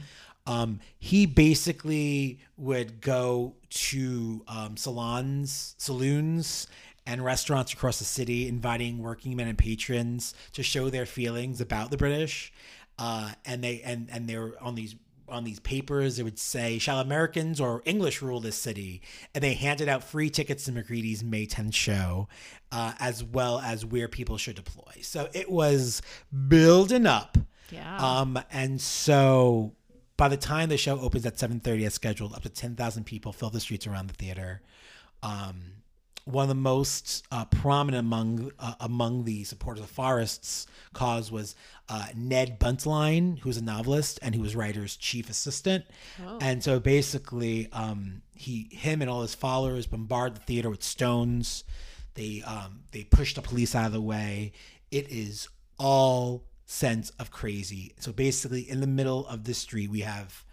Um, 0.47 0.81
he 0.99 1.27
basically 1.27 2.41
would 2.57 3.01
go 3.01 3.55
to 3.69 4.45
um, 4.47 4.77
salons, 4.77 5.75
saloons, 5.79 6.69
and 7.07 7.25
restaurants 7.25 7.73
across 7.73 7.99
the 7.99 8.05
city, 8.05 8.49
inviting 8.49 8.99
working 8.99 9.37
men 9.37 9.49
and 9.49 9.57
patrons 9.57 10.35
to 10.53 10.63
show 10.63 10.91
their 10.91 11.07
feelings 11.07 11.61
about 11.61 11.91
the 11.91 11.97
British. 11.97 12.53
Uh, 12.99 13.33
and 13.45 13.63
they 13.63 13.83
and 13.83 14.09
and 14.11 14.29
they 14.29 14.37
were 14.37 14.57
on 14.61 14.75
these 14.75 14.97
on 15.29 15.45
these 15.45 15.61
papers. 15.61 16.19
It 16.19 16.23
would 16.25 16.39
say, 16.39 16.79
"Shall 16.79 17.01
Americans 17.01 17.61
or 17.61 17.83
English 17.85 18.23
rule 18.23 18.41
this 18.41 18.57
city?" 18.57 19.03
And 19.35 19.45
they 19.45 19.55
handed 19.55 19.89
out 19.89 20.03
free 20.03 20.31
tickets 20.31 20.65
to 20.65 20.73
Macready's 20.73 21.23
May 21.23 21.47
10th 21.47 21.75
show, 21.75 22.29
uh, 22.73 22.95
as 22.99 23.23
well 23.23 23.61
as 23.61 23.85
where 23.85 24.09
people 24.09 24.39
should 24.39 24.57
deploy. 24.57 25.01
So 25.03 25.29
it 25.33 25.51
was 25.51 26.03
building 26.49 27.07
up. 27.07 27.39
Yeah. 27.71 27.97
Um, 27.99 28.39
and 28.51 28.81
so 28.81 29.75
by 30.17 30.29
the 30.29 30.37
time 30.37 30.69
the 30.69 30.77
show 30.77 30.99
opens 31.01 31.27
at 31.27 31.39
7:30 31.39 31.85
as 31.85 31.95
scheduled, 31.95 32.35
up 32.35 32.43
to 32.43 32.49
10,000 32.49 33.05
people 33.05 33.33
fill 33.33 33.51
the 33.51 33.61
streets 33.61 33.87
around 33.87 34.09
the 34.09 34.15
theater. 34.15 34.63
Um, 35.23 35.76
one 36.27 36.43
of 36.43 36.49
the 36.49 36.55
most 36.57 37.25
uh, 37.31 37.45
prominent 37.45 38.05
among 38.05 38.51
uh, 38.59 38.75
among 38.81 39.25
the 39.25 39.45
supporters 39.45 39.83
of 39.83 39.89
Forrest's 39.89 40.67
cause 40.93 41.31
was 41.31 41.55
uh, 41.89 42.07
Ned 42.17 42.59
Buntline, 42.59 43.39
who 43.39 43.49
was 43.49 43.57
a 43.57 43.63
novelist 43.63 44.19
and 44.23 44.35
who 44.35 44.43
was 44.43 44.57
Rynders' 44.57 44.97
chief 44.97 45.31
assistant. 45.31 45.85
And 46.41 46.65
so 46.65 46.81
basically, 46.81 47.69
um, 47.73 48.23
he, 48.35 48.69
him, 48.73 49.03
and 49.03 49.11
all 49.11 49.23
his 49.23 49.37
followers 49.37 49.87
bombarded 49.87 50.39
the 50.39 50.41
theater 50.41 50.69
with 50.69 50.83
stones. 50.83 51.63
They 52.15 52.43
um, 52.45 52.81
they 52.91 53.05
pushed 53.05 53.37
the 53.37 53.43
police 53.43 53.75
out 53.77 53.87
of 53.87 53.93
the 53.93 54.01
way. 54.01 54.53
It 54.91 55.09
is 55.11 55.49
all 55.79 56.45
sense 56.65 57.11
of 57.21 57.31
crazy. 57.31 57.95
So 58.01 58.11
basically, 58.11 58.69
in 58.69 58.81
the 58.81 58.87
middle 58.89 59.27
of 59.29 59.45
the 59.45 59.55
street, 59.55 59.91
we 59.91 60.01
have 60.01 60.45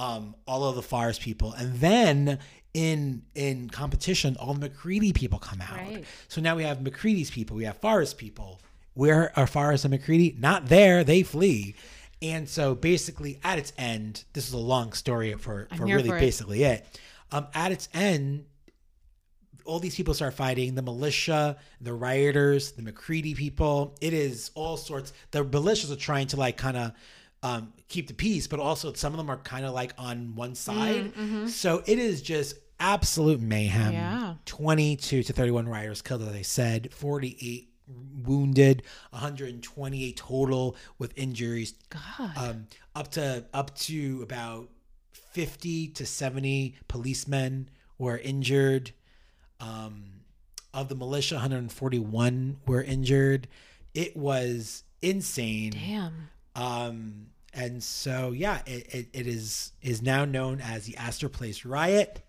um, 0.00 0.34
all 0.46 0.64
of 0.64 0.76
the 0.76 0.82
Forrest 0.82 1.20
people, 1.20 1.52
and 1.52 1.74
then 1.76 2.38
in 2.72 3.22
in 3.34 3.68
competition, 3.68 4.36
all 4.40 4.54
the 4.54 4.60
Macready 4.60 5.12
people 5.12 5.38
come 5.38 5.60
out. 5.60 5.76
Right. 5.76 6.04
So 6.28 6.40
now 6.40 6.56
we 6.56 6.62
have 6.64 6.80
Macready's 6.80 7.30
people, 7.30 7.56
we 7.56 7.64
have 7.64 7.76
Forrest 7.76 8.16
people. 8.16 8.60
Where 8.94 9.30
are 9.38 9.46
Forrest 9.46 9.84
and 9.84 9.92
Macready? 9.92 10.34
Not 10.38 10.66
there. 10.66 11.04
They 11.04 11.22
flee. 11.22 11.74
And 12.22 12.48
so 12.48 12.74
basically, 12.74 13.38
at 13.44 13.58
its 13.58 13.72
end, 13.78 14.24
this 14.32 14.48
is 14.48 14.52
a 14.52 14.58
long 14.58 14.92
story 14.92 15.32
for, 15.34 15.68
for 15.74 15.84
really 15.84 16.08
for 16.08 16.16
it. 16.16 16.20
basically 16.20 16.64
it. 16.64 17.00
Um, 17.32 17.46
at 17.54 17.72
its 17.72 17.88
end, 17.94 18.44
all 19.64 19.78
these 19.78 19.94
people 19.94 20.12
start 20.12 20.34
fighting 20.34 20.74
the 20.74 20.82
militia, 20.82 21.56
the 21.80 21.92
rioters, 21.92 22.72
the 22.72 22.82
Macready 22.82 23.34
people. 23.34 23.96
It 24.00 24.12
is 24.12 24.50
all 24.54 24.76
sorts. 24.76 25.12
The 25.30 25.44
militias 25.44 25.92
are 25.92 25.96
trying 25.96 26.26
to 26.28 26.36
like 26.36 26.56
kind 26.56 26.76
of 26.76 26.92
um, 27.42 27.72
keep 27.88 28.06
the 28.08 28.14
peace, 28.14 28.46
but 28.46 28.60
also 28.60 28.92
some 28.92 29.12
of 29.12 29.16
them 29.18 29.30
are 29.30 29.38
kind 29.38 29.64
of 29.64 29.72
like 29.72 29.92
on 29.98 30.34
one 30.34 30.54
side. 30.54 31.12
So 31.48 31.82
it 31.86 31.98
is 31.98 32.22
just 32.22 32.56
absolute 32.78 33.40
mayhem. 33.40 33.92
Yeah. 33.92 34.34
22 34.46 35.22
to 35.22 35.32
31 35.32 35.68
rioters 35.68 36.02
killed, 36.02 36.22
as 36.22 36.34
I 36.34 36.42
said, 36.42 36.92
48 36.92 37.68
wounded, 38.24 38.82
128 39.10 40.16
total 40.16 40.76
with 40.98 41.12
injuries. 41.16 41.74
God. 41.88 42.32
Um, 42.36 42.66
up 42.94 43.10
to 43.12 43.44
up 43.54 43.74
to 43.78 44.20
about 44.22 44.68
50 45.12 45.88
to 45.88 46.06
70 46.06 46.76
policemen 46.88 47.68
were 47.98 48.18
injured. 48.18 48.92
Um, 49.60 50.04
of 50.72 50.88
the 50.88 50.94
militia, 50.94 51.34
141 51.34 52.58
were 52.66 52.82
injured. 52.82 53.48
It 53.92 54.16
was 54.16 54.84
insane. 55.02 55.72
Damn. 55.72 56.28
Um, 56.54 57.26
and 57.52 57.82
so 57.82 58.32
yeah, 58.32 58.60
it, 58.66 58.94
it, 58.94 59.08
it 59.12 59.26
is 59.26 59.72
is 59.82 60.02
now 60.02 60.24
known 60.24 60.60
as 60.60 60.84
the 60.86 60.96
Astor 60.96 61.28
Place 61.28 61.64
riot. 61.64 62.22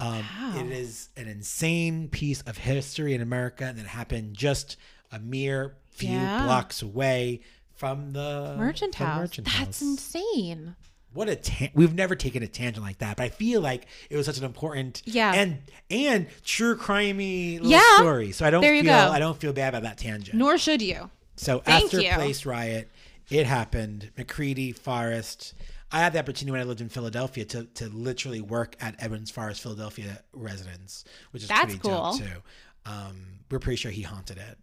Um, 0.00 0.24
Wow. 0.38 0.54
It 0.64 0.72
is 0.72 1.08
an 1.16 1.28
insane 1.28 2.08
piece 2.08 2.42
of 2.42 2.58
history 2.58 3.14
in 3.14 3.20
America 3.20 3.72
that 3.74 3.86
happened 3.86 4.34
just 4.34 4.76
a 5.12 5.18
mere 5.18 5.76
few 5.90 6.10
Yeah. 6.10 6.44
blocks 6.44 6.82
away 6.82 7.40
from 7.76 8.12
the 8.12 8.54
Merchant 8.58 8.94
from 8.96 9.06
House. 9.06 9.20
Merchant 9.20 9.46
That's 9.46 9.58
House. 9.58 9.82
insane. 9.82 10.74
What 11.14 11.28
a 11.28 11.36
ta- 11.36 11.68
we've 11.74 11.94
never 11.94 12.16
taken 12.16 12.42
a 12.42 12.46
tangent 12.46 12.84
like 12.84 12.98
that, 12.98 13.18
but 13.18 13.24
I 13.24 13.28
feel 13.28 13.60
like 13.60 13.86
it 14.08 14.16
was 14.16 14.24
such 14.26 14.38
an 14.38 14.44
important 14.44 15.02
Yeah. 15.04 15.32
and 15.34 15.58
and 15.90 16.26
true 16.44 16.76
crimey 16.76 17.54
little 17.56 17.70
Yeah. 17.70 17.96
story. 17.96 18.32
So 18.32 18.46
I 18.46 18.50
don't 18.50 18.62
feel 18.62 18.82
go. 18.82 18.92
I 19.10 19.18
don't 19.18 19.38
feel 19.38 19.52
bad 19.52 19.68
about 19.68 19.82
that 19.82 19.98
tangent. 19.98 20.36
Nor 20.36 20.56
should 20.58 20.80
you. 20.82 21.10
So 21.36 21.60
Thank 21.60 21.84
after 21.84 22.00
you. 22.00 22.12
Place 22.12 22.44
Riot, 22.46 22.90
it 23.32 23.46
happened. 23.46 24.10
Macready, 24.16 24.72
Forrest. 24.72 25.54
I 25.90 25.98
had 26.00 26.12
the 26.12 26.18
opportunity 26.18 26.52
when 26.52 26.60
I 26.60 26.64
lived 26.64 26.80
in 26.80 26.88
Philadelphia 26.88 27.44
to, 27.46 27.64
to 27.64 27.88
literally 27.88 28.40
work 28.40 28.76
at 28.80 28.94
Edmonds 29.02 29.30
Forrest, 29.30 29.62
Philadelphia 29.62 30.22
residence, 30.32 31.04
which 31.32 31.42
is 31.42 31.48
That's 31.48 31.64
pretty 31.64 31.78
cool. 31.78 32.12
dope 32.12 32.18
too. 32.18 32.42
Um, 32.86 33.24
we're 33.50 33.58
pretty 33.58 33.76
sure 33.76 33.90
he 33.90 34.02
haunted 34.02 34.38
it. 34.38 34.58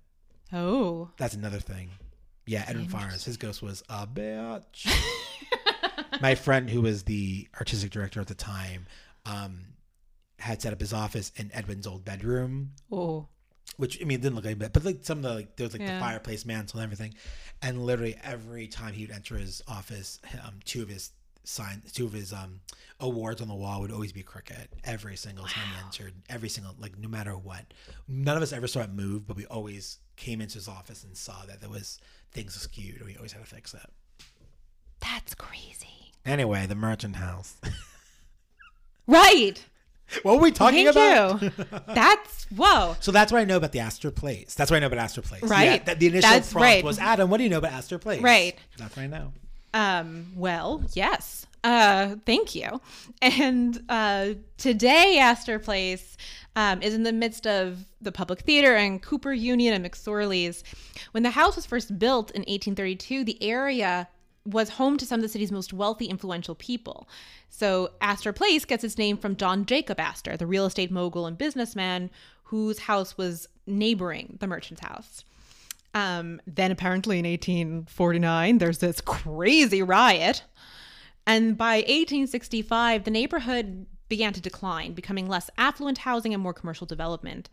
Oh. 0.51 1.09
That's 1.17 1.35
another 1.35 1.59
thing. 1.59 1.89
Yeah, 2.47 2.65
Edwin 2.67 2.87
Forrest, 2.87 3.25
his 3.25 3.37
ghost 3.37 3.61
was 3.61 3.83
a 3.89 4.07
bitch. 4.07 4.91
My 6.21 6.33
friend, 6.35 6.67
who 6.69 6.81
was 6.81 7.03
the 7.03 7.47
artistic 7.55 7.91
director 7.91 8.19
at 8.21 8.27
the 8.27 8.33
time, 8.35 8.87
um, 9.25 9.59
had 10.39 10.61
set 10.61 10.73
up 10.73 10.79
his 10.79 10.91
office 10.93 11.31
in 11.35 11.51
Edwin's 11.53 11.85
old 11.85 12.03
bedroom 12.03 12.71
Oh. 12.91 13.27
Which 13.77 14.01
I 14.01 14.05
mean, 14.05 14.19
it 14.19 14.21
didn't 14.21 14.35
look 14.35 14.45
like 14.45 14.59
that, 14.59 14.73
but 14.73 14.83
like 14.85 14.99
some 15.03 15.19
of 15.19 15.23
the 15.23 15.33
like 15.35 15.55
there 15.55 15.65
was 15.65 15.73
like 15.73 15.81
Yeah. 15.81 15.95
the 15.99 15.99
fireplace 16.05 16.45
mantle 16.45 16.79
and 16.79 16.85
everything, 16.91 17.13
and 17.61 17.85
literally 17.85 18.17
every 18.23 18.67
time 18.67 18.93
he 18.93 19.05
would 19.05 19.15
enter 19.15 19.37
his 19.37 19.61
office, 19.67 20.19
um, 20.45 20.59
two 20.65 20.81
of 20.81 20.89
his 20.89 21.11
signs, 21.45 21.91
two 21.91 22.05
of 22.05 22.13
his 22.13 22.31
um 22.33 22.59
awards 22.99 23.41
on 23.41 23.47
the 23.47 23.55
wall 23.55 23.79
would 23.81 23.91
always 23.91 24.11
be 24.11 24.21
cricket. 24.23 24.69
Every 24.83 25.15
single 25.15 25.45
time 25.45 25.69
he 25.69 25.77
entered, 25.77 26.13
every 26.29 26.49
single 26.49 26.75
like 26.79 26.97
no 26.97 27.07
matter 27.07 27.31
what, 27.37 27.73
none 28.07 28.35
of 28.37 28.43
us 28.43 28.51
ever 28.53 28.67
saw 28.67 28.81
it 28.81 28.91
move, 28.91 29.25
but 29.27 29.37
we 29.37 29.45
always 29.45 29.99
came 30.17 30.41
into 30.41 30.55
his 30.55 30.67
office 30.67 31.03
and 31.05 31.15
saw 31.15 31.45
that 31.47 31.61
there 31.61 31.69
was 31.69 31.99
things 32.31 32.55
askew, 32.57 32.95
and 32.97 33.05
we 33.07 33.15
always 33.15 33.31
had 33.31 33.41
to 33.43 33.47
fix 33.49 33.73
it. 33.73 33.89
That's 34.99 35.33
crazy. 35.33 36.11
Anyway, 36.25 36.65
the 36.67 36.75
Merchant 36.75 37.15
House. 37.15 37.55
Right. 39.07 39.65
what 40.23 40.35
were 40.35 40.41
we 40.41 40.51
talking 40.51 40.91
Thank 40.91 41.41
about? 41.41 41.85
That's 41.95 42.45
whoa. 42.45 42.95
So 42.99 43.11
that's 43.11 43.31
what 43.31 43.39
I 43.41 43.45
know 43.45 43.57
about 43.57 43.71
the 43.71 43.79
Astor 43.79 44.11
Place. 44.11 44.55
That's 44.55 44.71
what 44.71 44.77
I 44.77 44.79
know 44.79 44.87
about 44.87 44.99
Astor 44.99 45.21
Place. 45.21 45.43
Right. 45.43 45.63
Yeah, 45.63 45.83
that 45.83 45.99
the 45.99 46.07
initial 46.07 46.29
That's 46.29 46.51
prompt 46.51 46.63
right. 46.63 46.83
was 46.83 46.99
Adam. 46.99 47.29
What 47.29 47.37
do 47.37 47.43
you 47.43 47.49
know 47.49 47.59
about 47.59 47.73
Astor 47.73 47.99
Place? 47.99 48.21
Right. 48.21 48.57
That's 48.77 48.95
what 48.95 49.03
I 49.03 49.07
know. 49.07 49.33
Um, 49.73 50.31
well, 50.35 50.83
yes. 50.93 51.45
Uh, 51.63 52.15
thank 52.25 52.55
you. 52.55 52.81
And 53.21 53.83
uh, 53.89 54.29
today, 54.57 55.19
Astor 55.19 55.59
Place 55.59 56.17
um, 56.55 56.81
is 56.81 56.93
in 56.93 57.03
the 57.03 57.13
midst 57.13 57.45
of 57.45 57.85
the 58.01 58.11
Public 58.11 58.41
Theater 58.41 58.75
and 58.75 59.01
Cooper 59.01 59.33
Union 59.33 59.73
and 59.73 59.85
McSorley's. 59.85 60.63
When 61.11 61.23
the 61.23 61.31
house 61.31 61.55
was 61.55 61.65
first 61.65 61.99
built 61.99 62.31
in 62.31 62.41
1832, 62.41 63.23
the 63.23 63.41
area 63.43 64.07
was 64.45 64.69
home 64.69 64.97
to 64.97 65.05
some 65.05 65.19
of 65.19 65.21
the 65.21 65.29
city's 65.29 65.51
most 65.51 65.73
wealthy, 65.73 66.05
influential 66.05 66.55
people. 66.55 67.07
So 67.49 67.91
Astor 67.99 68.31
Place 68.31 68.65
gets 68.65 68.83
its 68.83 68.97
name 68.97 69.17
from 69.17 69.35
John 69.35 69.65
Jacob 69.65 69.99
Astor, 69.99 70.37
the 70.37 70.47
real 70.47 70.65
estate 70.65 70.91
mogul 70.91 71.25
and 71.25 71.37
businessman 71.37 72.09
whose 72.43 72.79
house 72.79 73.17
was 73.17 73.47
neighboring 73.67 74.37
the 74.39 74.47
merchant's 74.47 74.81
house. 74.81 75.23
Um, 75.93 76.39
then 76.47 76.71
apparently 76.71 77.19
in 77.19 77.25
1849, 77.25 78.57
there's 78.59 78.79
this 78.79 79.01
crazy 79.01 79.83
riot. 79.83 80.43
And 81.27 81.57
by 81.57 81.77
1865, 81.77 83.03
the 83.03 83.11
neighborhood 83.11 83.85
began 84.07 84.33
to 84.33 84.41
decline, 84.41 84.93
becoming 84.93 85.27
less 85.27 85.49
affluent 85.57 85.99
housing 85.99 86.33
and 86.33 86.41
more 86.41 86.53
commercial 86.53 86.87
development. 86.87 87.49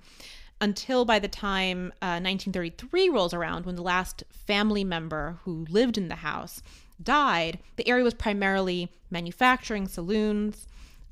Until 0.60 1.04
by 1.04 1.18
the 1.18 1.28
time 1.28 1.92
uh, 2.00 2.16
1933 2.16 3.10
rolls 3.10 3.34
around, 3.34 3.66
when 3.66 3.76
the 3.76 3.82
last 3.82 4.24
family 4.30 4.84
member 4.84 5.38
who 5.44 5.66
lived 5.68 5.98
in 5.98 6.08
the 6.08 6.16
house 6.16 6.62
died, 7.02 7.58
the 7.76 7.88
area 7.88 8.04
was 8.04 8.14
primarily 8.14 8.90
manufacturing, 9.10 9.88
saloons, 9.88 10.66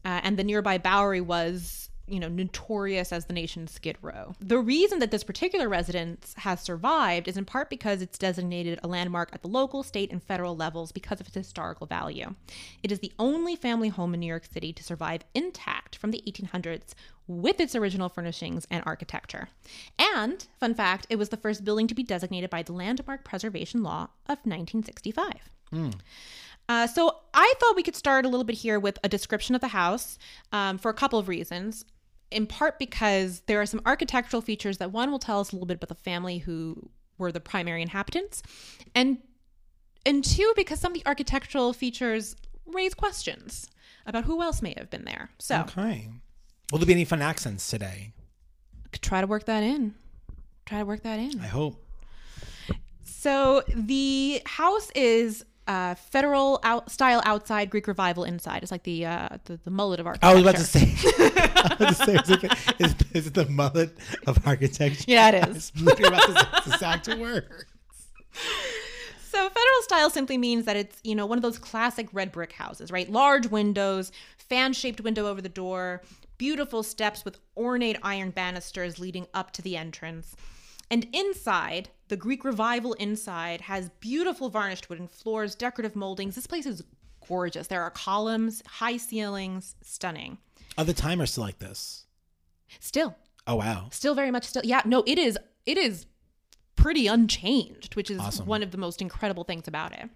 uh, 0.04 0.20
and 0.22 0.36
the 0.36 0.44
nearby 0.44 0.78
Bowery 0.78 1.20
was 1.20 1.84
you 2.06 2.20
know, 2.20 2.28
notorious 2.28 3.12
as 3.12 3.26
the 3.26 3.32
nation's 3.32 3.72
Skid 3.72 3.96
Row. 4.02 4.34
The 4.40 4.58
reason 4.58 4.98
that 4.98 5.10
this 5.10 5.24
particular 5.24 5.68
residence 5.68 6.34
has 6.38 6.60
survived 6.60 7.28
is 7.28 7.36
in 7.36 7.44
part 7.44 7.70
because 7.70 8.02
it's 8.02 8.18
designated 8.18 8.78
a 8.82 8.88
landmark 8.88 9.30
at 9.32 9.42
the 9.42 9.48
local, 9.48 9.82
state, 9.82 10.12
and 10.12 10.22
federal 10.22 10.54
levels 10.54 10.92
because 10.92 11.20
of 11.20 11.26
its 11.26 11.36
historical 11.36 11.86
value. 11.86 12.34
It 12.82 12.92
is 12.92 12.98
the 12.98 13.12
only 13.18 13.56
family 13.56 13.88
home 13.88 14.12
in 14.12 14.20
New 14.20 14.26
York 14.26 14.44
City 14.44 14.72
to 14.74 14.84
survive 14.84 15.24
intact 15.34 15.96
from 15.96 16.10
the 16.10 16.22
1800s 16.26 16.94
with 17.26 17.58
its 17.58 17.74
original 17.74 18.10
furnishings 18.10 18.66
and 18.70 18.82
architecture. 18.84 19.48
And, 19.98 20.46
fun 20.60 20.74
fact, 20.74 21.06
it 21.08 21.16
was 21.16 21.30
the 21.30 21.38
first 21.38 21.64
building 21.64 21.86
to 21.86 21.94
be 21.94 22.02
designated 22.02 22.50
by 22.50 22.62
the 22.62 22.74
Landmark 22.74 23.24
Preservation 23.24 23.82
Law 23.82 24.08
of 24.26 24.38
1965. 24.44 25.53
Uh, 26.68 26.86
so 26.86 27.16
I 27.34 27.52
thought 27.60 27.76
we 27.76 27.82
could 27.82 27.96
start 27.96 28.24
a 28.24 28.28
little 28.28 28.44
bit 28.44 28.56
here 28.56 28.80
with 28.80 28.98
a 29.04 29.08
description 29.08 29.54
of 29.54 29.60
the 29.60 29.68
house 29.68 30.18
um, 30.52 30.78
for 30.78 30.90
a 30.90 30.94
couple 30.94 31.18
of 31.18 31.28
reasons. 31.28 31.84
In 32.30 32.46
part 32.46 32.78
because 32.78 33.40
there 33.46 33.60
are 33.60 33.66
some 33.66 33.80
architectural 33.86 34.40
features 34.40 34.78
that 34.78 34.90
one 34.90 35.10
will 35.10 35.18
tell 35.18 35.40
us 35.40 35.52
a 35.52 35.54
little 35.54 35.66
bit 35.66 35.76
about 35.76 35.88
the 35.88 35.94
family 35.94 36.38
who 36.38 36.90
were 37.18 37.30
the 37.30 37.40
primary 37.40 37.82
inhabitants, 37.82 38.42
and 38.94 39.18
and 40.06 40.24
two 40.24 40.52
because 40.56 40.80
some 40.80 40.92
of 40.92 40.98
the 40.98 41.06
architectural 41.06 41.72
features 41.72 42.34
raise 42.66 42.94
questions 42.94 43.70
about 44.06 44.24
who 44.24 44.42
else 44.42 44.62
may 44.62 44.74
have 44.76 44.90
been 44.90 45.04
there. 45.04 45.30
So 45.38 45.60
Okay. 45.60 46.08
Will 46.72 46.78
there 46.78 46.86
be 46.86 46.92
any 46.92 47.04
fun 47.04 47.22
accents 47.22 47.68
today? 47.68 48.12
could 48.90 49.02
try 49.02 49.20
to 49.20 49.26
work 49.26 49.44
that 49.46 49.62
in. 49.62 49.94
Try 50.66 50.78
to 50.78 50.84
work 50.84 51.02
that 51.02 51.18
in. 51.18 51.40
I 51.40 51.46
hope. 51.46 51.84
So 53.04 53.62
the 53.68 54.40
house 54.46 54.90
is 54.94 55.44
uh, 55.66 55.94
federal 55.94 56.60
out, 56.62 56.90
style 56.90 57.22
outside, 57.24 57.70
Greek 57.70 57.86
revival 57.86 58.24
inside. 58.24 58.62
It's 58.62 58.72
like 58.72 58.82
the 58.82 59.06
uh, 59.06 59.28
the, 59.44 59.58
the 59.64 59.70
mullet 59.70 60.00
of 60.00 60.06
architecture. 60.06 60.26
I 60.26 60.34
was 60.34 60.42
about 60.42 60.56
to 60.56 60.64
say. 60.64 60.80
I 61.56 61.66
was 61.68 61.76
about 61.76 61.88
to 61.88 61.94
say, 61.94 62.14
is 62.14 62.30
it, 62.30 62.80
is, 62.80 62.94
is 63.12 63.26
it 63.28 63.34
the 63.34 63.46
mullet 63.46 63.96
of 64.26 64.46
architecture? 64.46 65.04
Yeah, 65.06 65.30
it 65.30 65.34
is. 65.34 65.42
I 65.42 65.48
is. 65.48 65.54
was 65.54 65.82
literally 65.82 66.08
about 66.08 66.26
to 66.26 66.70
say 66.70 66.74
exact 66.74 67.08
word. 67.18 67.66
So 69.30 69.48
federal 69.48 69.82
style 69.82 70.10
simply 70.10 70.38
means 70.38 70.64
that 70.66 70.76
it's, 70.76 71.00
you 71.02 71.14
know, 71.14 71.26
one 71.26 71.38
of 71.38 71.42
those 71.42 71.58
classic 71.58 72.08
red 72.12 72.30
brick 72.30 72.52
houses, 72.52 72.92
right? 72.92 73.10
Large 73.10 73.48
windows, 73.48 74.12
fan-shaped 74.36 75.00
window 75.00 75.26
over 75.26 75.42
the 75.42 75.48
door, 75.48 76.02
beautiful 76.38 76.82
steps 76.82 77.24
with 77.24 77.38
ornate 77.56 77.96
iron 78.02 78.30
banisters 78.30 78.98
leading 78.98 79.26
up 79.34 79.50
to 79.52 79.62
the 79.62 79.76
entrance. 79.76 80.36
And 80.90 81.06
inside, 81.12 81.88
the 82.08 82.16
Greek 82.16 82.44
revival 82.44 82.92
inside 82.94 83.62
has 83.62 83.88
beautiful 84.00 84.48
varnished 84.50 84.88
wooden 84.88 85.08
floors, 85.08 85.54
decorative 85.54 85.96
moldings. 85.96 86.34
This 86.34 86.46
place 86.46 86.66
is 86.66 86.84
gorgeous. 87.26 87.66
There 87.68 87.82
are 87.82 87.90
columns, 87.90 88.62
high 88.66 88.98
ceilings, 88.98 89.76
stunning. 89.82 90.38
Other 90.76 90.92
time 90.92 91.20
are 91.20 91.26
still 91.26 91.44
like 91.44 91.58
this. 91.58 92.04
Still, 92.80 93.16
Oh 93.46 93.56
wow. 93.56 93.88
still 93.92 94.14
very 94.14 94.30
much 94.30 94.44
still. 94.44 94.62
Yeah, 94.64 94.82
no, 94.84 95.02
it 95.06 95.18
is 95.18 95.38
it 95.66 95.78
is 95.78 96.06
pretty 96.76 97.06
unchanged, 97.06 97.94
which 97.96 98.10
is 98.10 98.20
Awesome. 98.20 98.46
one 98.46 98.62
of 98.62 98.70
the 98.70 98.78
most 98.78 99.00
incredible 99.00 99.44
things 99.44 99.66
about 99.68 99.92
it. 99.92 100.10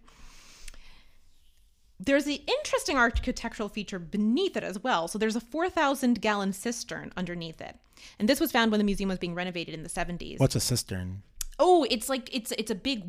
There's 2.01 2.25
the 2.25 2.43
interesting 2.47 2.97
architectural 2.97 3.69
feature 3.69 3.99
beneath 3.99 4.57
it 4.57 4.63
as 4.63 4.79
well. 4.79 5.09
So 5.09 5.19
there's 5.19 5.37
a 5.37 5.41
4,000 5.41 6.21
gallon 6.21 6.53
cistern 6.53 7.13
underneath 7.17 7.61
it. 7.61 7.77
And 8.19 8.29
this 8.29 8.39
was 8.39 8.53
found 8.53 8.71
when 8.71 8.79
the 8.79 8.85
museum 8.85 9.09
was 9.09 9.19
being 9.19 9.35
renovated 9.35 9.75
in 9.75 9.83
the 9.83 9.89
70s. 9.89 10.39
What's 10.39 10.55
a 10.55 10.61
cistern? 10.61 11.23
Oh, 11.59 11.85
it's 11.91 12.09
like 12.09 12.33
it's 12.33 12.53
it's 12.53 12.71
a 12.71 12.75
big 12.77 13.03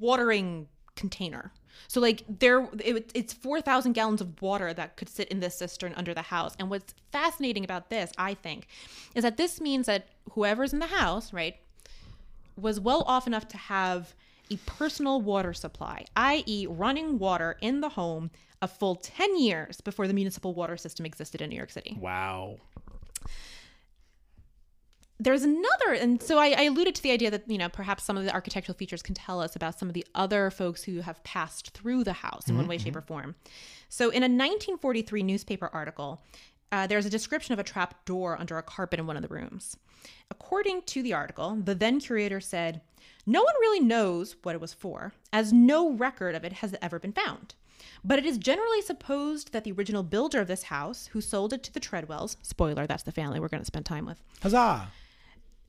watering 0.00 0.66
container. 0.96 1.52
So 1.88 2.00
like 2.00 2.24
there, 2.28 2.68
it, 2.80 3.10
it's 3.14 3.32
four 3.32 3.60
thousand 3.60 3.92
gallons 3.92 4.20
of 4.20 4.40
water 4.42 4.74
that 4.74 4.96
could 4.96 5.08
sit 5.08 5.28
in 5.28 5.40
this 5.40 5.56
cistern 5.56 5.94
under 5.96 6.14
the 6.14 6.22
house. 6.22 6.56
And 6.58 6.70
what's 6.70 6.94
fascinating 7.12 7.64
about 7.64 7.90
this, 7.90 8.12
I 8.18 8.34
think, 8.34 8.66
is 9.14 9.22
that 9.22 9.36
this 9.36 9.60
means 9.60 9.86
that 9.86 10.08
whoever's 10.32 10.72
in 10.72 10.80
the 10.80 10.86
house, 10.86 11.32
right, 11.32 11.56
was 12.56 12.80
well 12.80 13.02
off 13.06 13.26
enough 13.26 13.46
to 13.48 13.56
have 13.56 14.14
a 14.50 14.56
personal 14.66 15.20
water 15.20 15.52
supply, 15.52 16.04
i.e., 16.16 16.66
running 16.68 17.18
water 17.18 17.56
in 17.60 17.80
the 17.80 17.90
home 17.90 18.30
a 18.62 18.68
full 18.68 18.96
ten 18.96 19.38
years 19.38 19.80
before 19.80 20.06
the 20.06 20.14
municipal 20.14 20.54
water 20.54 20.76
system 20.76 21.04
existed 21.04 21.40
in 21.42 21.50
New 21.50 21.56
York 21.56 21.70
City 21.70 21.96
Wow. 22.00 22.56
there's 25.20 25.42
another 25.42 25.92
and 25.92 26.22
so 26.22 26.38
I, 26.38 26.48
I 26.56 26.62
alluded 26.64 26.94
to 26.96 27.02
the 27.02 27.12
idea 27.12 27.30
that 27.30 27.48
you 27.48 27.58
know 27.58 27.68
perhaps 27.68 28.04
some 28.04 28.16
of 28.16 28.24
the 28.24 28.32
architectural 28.32 28.76
features 28.76 29.02
can 29.02 29.14
tell 29.14 29.40
us 29.40 29.54
about 29.54 29.78
some 29.78 29.88
of 29.88 29.94
the 29.94 30.06
other 30.14 30.50
folks 30.50 30.82
who 30.82 31.00
have 31.00 31.22
passed 31.24 31.70
through 31.70 32.04
the 32.04 32.12
house 32.12 32.46
in 32.46 32.52
mm-hmm, 32.52 32.62
one 32.62 32.68
way 32.68 32.78
shape 32.78 32.94
mm-hmm. 32.94 32.98
or 32.98 33.02
form 33.02 33.34
so 33.88 34.06
in 34.10 34.22
a 34.22 34.26
1943 34.26 35.22
newspaper 35.22 35.70
article 35.72 36.22
uh, 36.72 36.86
there's 36.86 37.06
a 37.06 37.10
description 37.10 37.52
of 37.52 37.58
a 37.58 37.64
trap 37.64 38.04
door 38.04 38.38
under 38.38 38.58
a 38.58 38.62
carpet 38.62 38.98
in 38.98 39.06
one 39.06 39.16
of 39.16 39.22
the 39.22 39.28
rooms 39.28 39.76
according 40.30 40.82
to 40.82 41.02
the 41.02 41.12
article 41.12 41.56
the 41.64 41.74
then 41.74 42.00
curator 42.00 42.40
said 42.40 42.80
no 43.26 43.42
one 43.42 43.54
really 43.60 43.80
knows 43.80 44.36
what 44.42 44.54
it 44.54 44.60
was 44.60 44.72
for 44.72 45.12
as 45.32 45.52
no 45.52 45.92
record 45.92 46.34
of 46.34 46.44
it 46.44 46.54
has 46.54 46.74
ever 46.82 46.98
been 46.98 47.12
found 47.12 47.54
but 48.04 48.18
it 48.18 48.26
is 48.26 48.38
generally 48.38 48.82
supposed 48.82 49.52
that 49.52 49.64
the 49.64 49.72
original 49.72 50.02
builder 50.02 50.40
of 50.40 50.46
this 50.46 50.64
house, 50.64 51.08
who 51.12 51.20
sold 51.20 51.52
it 51.52 51.62
to 51.64 51.72
the 51.72 51.80
Tredwells, 51.80 52.36
spoiler, 52.42 52.86
that's 52.86 53.02
the 53.02 53.12
family 53.12 53.40
we're 53.40 53.48
going 53.48 53.62
to 53.62 53.66
spend 53.66 53.86
time 53.86 54.06
with, 54.06 54.22
Huzzah. 54.42 54.88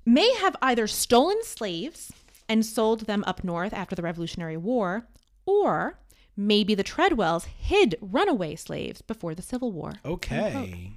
may 0.05 0.33
have 0.35 0.55
either 0.61 0.87
stolen 0.87 1.41
slaves 1.43 2.11
and 2.47 2.65
sold 2.65 3.01
them 3.01 3.23
up 3.25 3.43
north 3.43 3.73
after 3.73 3.95
the 3.95 4.01
Revolutionary 4.01 4.57
War, 4.57 5.07
or 5.45 5.97
maybe 6.37 6.75
the 6.75 6.83
Tredwells 6.83 7.45
hid 7.45 7.95
runaway 8.01 8.55
slaves 8.55 9.01
before 9.01 9.35
the 9.35 9.41
Civil 9.41 9.71
War. 9.71 9.93
Okay. 10.05 10.93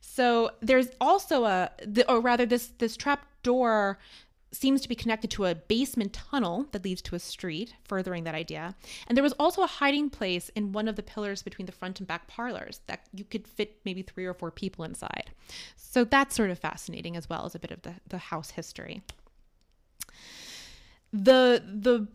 So 0.00 0.50
there's 0.60 0.88
also 1.00 1.44
a, 1.44 1.70
the, 1.84 2.10
or 2.10 2.20
rather, 2.20 2.46
this 2.46 2.68
this 2.78 2.96
trap 2.96 3.26
door 3.42 3.98
seems 4.52 4.80
to 4.80 4.88
be 4.88 4.94
connected 4.94 5.30
to 5.30 5.44
a 5.44 5.54
basement 5.54 6.12
tunnel 6.12 6.66
that 6.72 6.84
leads 6.84 7.02
to 7.02 7.14
a 7.14 7.18
street, 7.18 7.74
furthering 7.84 8.24
that 8.24 8.34
idea. 8.34 8.74
And 9.06 9.16
there 9.16 9.22
was 9.22 9.34
also 9.34 9.62
a 9.62 9.66
hiding 9.66 10.08
place 10.08 10.48
in 10.50 10.72
one 10.72 10.88
of 10.88 10.96
the 10.96 11.02
pillars 11.02 11.42
between 11.42 11.66
the 11.66 11.72
front 11.72 11.98
and 11.98 12.06
back 12.06 12.26
parlors 12.26 12.80
that 12.86 13.00
you 13.12 13.24
could 13.24 13.46
fit 13.46 13.80
maybe 13.84 14.02
three 14.02 14.24
or 14.24 14.32
four 14.32 14.50
people 14.50 14.84
inside. 14.84 15.30
So 15.76 16.04
that's 16.04 16.34
sort 16.34 16.50
of 16.50 16.58
fascinating 16.58 17.16
as 17.16 17.28
well 17.28 17.44
as 17.44 17.54
a 17.54 17.58
bit 17.58 17.70
of 17.70 17.82
the, 17.82 17.94
the 18.08 18.18
house 18.18 18.50
history. 18.50 19.02
The 21.12 21.62
the 21.64 22.08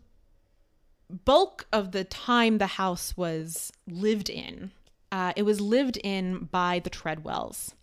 bulk 1.12 1.66
of 1.72 1.92
the 1.92 2.04
time 2.04 2.58
the 2.58 2.66
house 2.66 3.16
was 3.16 3.72
lived 3.86 4.30
in, 4.30 4.72
uh, 5.10 5.32
it 5.36 5.42
was 5.42 5.60
lived 5.60 5.98
in 6.02 6.48
by 6.50 6.78
the 6.78 6.90
Tredwells. 6.90 7.74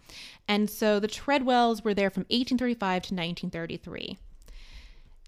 And 0.47 0.69
so 0.69 0.99
the 0.99 1.07
Tredwells 1.07 1.83
were 1.83 1.93
there 1.93 2.09
from 2.09 2.21
1835 2.21 2.79
to 3.03 3.13
1933. 3.13 4.17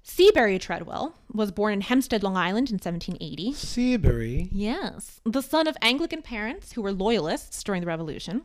Seabury 0.04 0.58
Tredwell 0.58 1.14
was 1.32 1.52
born 1.52 1.74
in 1.74 1.82
Hempstead, 1.82 2.24
Long 2.24 2.36
Island 2.36 2.70
in 2.72 2.76
1780. 2.76 3.54
Seabury. 3.54 4.50
Yes, 4.52 5.22
the 5.26 5.44
son 5.44 5.68
of 5.68 5.78
Anglican 5.82 6.24
parents 6.24 6.72
who 6.72 6.82
were 6.82 6.92
loyalists 6.92 7.64
during 7.64 7.82
the 7.82 7.88
Revolution. 7.88 8.42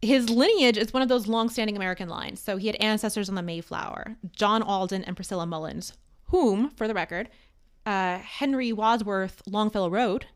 His 0.00 0.30
lineage 0.30 0.78
is 0.78 0.92
one 0.92 1.02
of 1.02 1.08
those 1.08 1.26
long-standing 1.26 1.76
American 1.76 2.08
lines. 2.08 2.40
So 2.40 2.56
he 2.56 2.68
had 2.68 2.76
ancestors 2.76 3.28
on 3.28 3.34
the 3.34 3.42
Mayflower, 3.42 4.16
John 4.30 4.62
Alden 4.62 5.04
and 5.04 5.16
Priscilla 5.16 5.46
Mullins, 5.46 5.92
whom, 6.26 6.70
for 6.70 6.86
the 6.86 6.94
record, 6.94 7.28
uh, 7.86 8.18
Henry 8.18 8.72
Wadsworth 8.72 9.42
Longfellow 9.46 9.88
wrote 9.90 10.26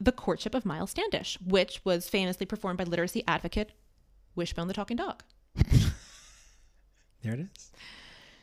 "The 0.00 0.12
Courtship 0.12 0.54
of 0.54 0.64
Miles 0.64 0.90
Standish," 0.90 1.38
which 1.44 1.80
was 1.84 2.08
famously 2.08 2.46
performed 2.46 2.78
by 2.78 2.84
literacy 2.84 3.22
advocate 3.26 3.72
Wishbone 4.34 4.68
the 4.68 4.74
Talking 4.74 4.96
Dog. 4.96 5.22
There 7.22 7.34
it 7.34 7.40
is. 7.40 7.70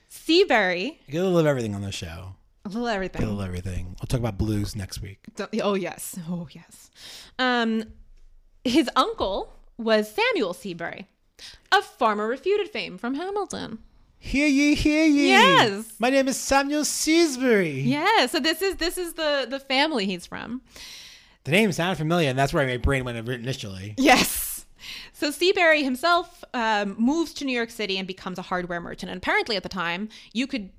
Seabury, 0.09 0.99
You 1.07 1.11
get 1.13 1.21
a 1.21 1.23
little 1.23 1.39
of 1.39 1.45
everything 1.47 1.73
on 1.75 1.81
the 1.81 1.91
show. 1.91 2.35
a 2.65 2.69
little 2.69 2.83
Get 2.85 2.91
a 2.91 2.95
everything. 2.95 3.21
little 3.25 3.41
everything. 3.41 3.85
We'll 3.99 4.07
talk 4.07 4.19
about 4.19 4.37
blues 4.37 4.75
next 4.75 5.01
week. 5.01 5.19
Oh 5.61 5.73
yes, 5.73 6.17
oh 6.29 6.47
yes. 6.51 6.89
Um, 7.39 7.83
his 8.63 8.89
uncle 8.95 9.53
was 9.77 10.11
Samuel 10.13 10.53
Seabury, 10.53 11.07
a 11.71 11.81
farmer 11.81 12.27
refuted 12.27 12.69
fame 12.69 12.97
from 12.97 13.15
Hamilton. 13.15 13.79
Hear 14.19 14.47
ye, 14.47 14.75
hear 14.75 15.05
ye. 15.05 15.29
Yes. 15.29 15.93
My 15.99 16.09
name 16.09 16.27
is 16.27 16.37
Samuel 16.37 16.83
Seabury. 16.83 17.81
Yeah, 17.81 18.25
so 18.25 18.39
this 18.39 18.61
is 18.61 18.75
this 18.75 18.97
is 18.97 19.13
the 19.13 19.47
the 19.49 19.59
family 19.59 20.05
he's 20.05 20.25
from. 20.25 20.61
The 21.43 21.51
name 21.51 21.71
sounded 21.71 21.97
familiar, 21.97 22.29
and 22.29 22.37
that's 22.37 22.53
where 22.53 22.67
my 22.67 22.77
brain 22.77 23.05
went 23.05 23.17
initially. 23.17 23.93
Yes. 23.97 24.65
So 25.13 25.31
Seabury 25.31 25.83
himself 25.83 26.43
um, 26.53 26.95
moves 26.99 27.33
to 27.35 27.45
New 27.45 27.55
York 27.55 27.69
City 27.69 27.97
and 27.97 28.07
becomes 28.07 28.37
a 28.37 28.41
hardware 28.41 28.81
merchant. 28.81 29.11
And 29.11 29.17
apparently, 29.17 29.55
at 29.55 29.63
the 29.63 29.69
time, 29.69 30.09
you 30.33 30.45
could 30.45 30.71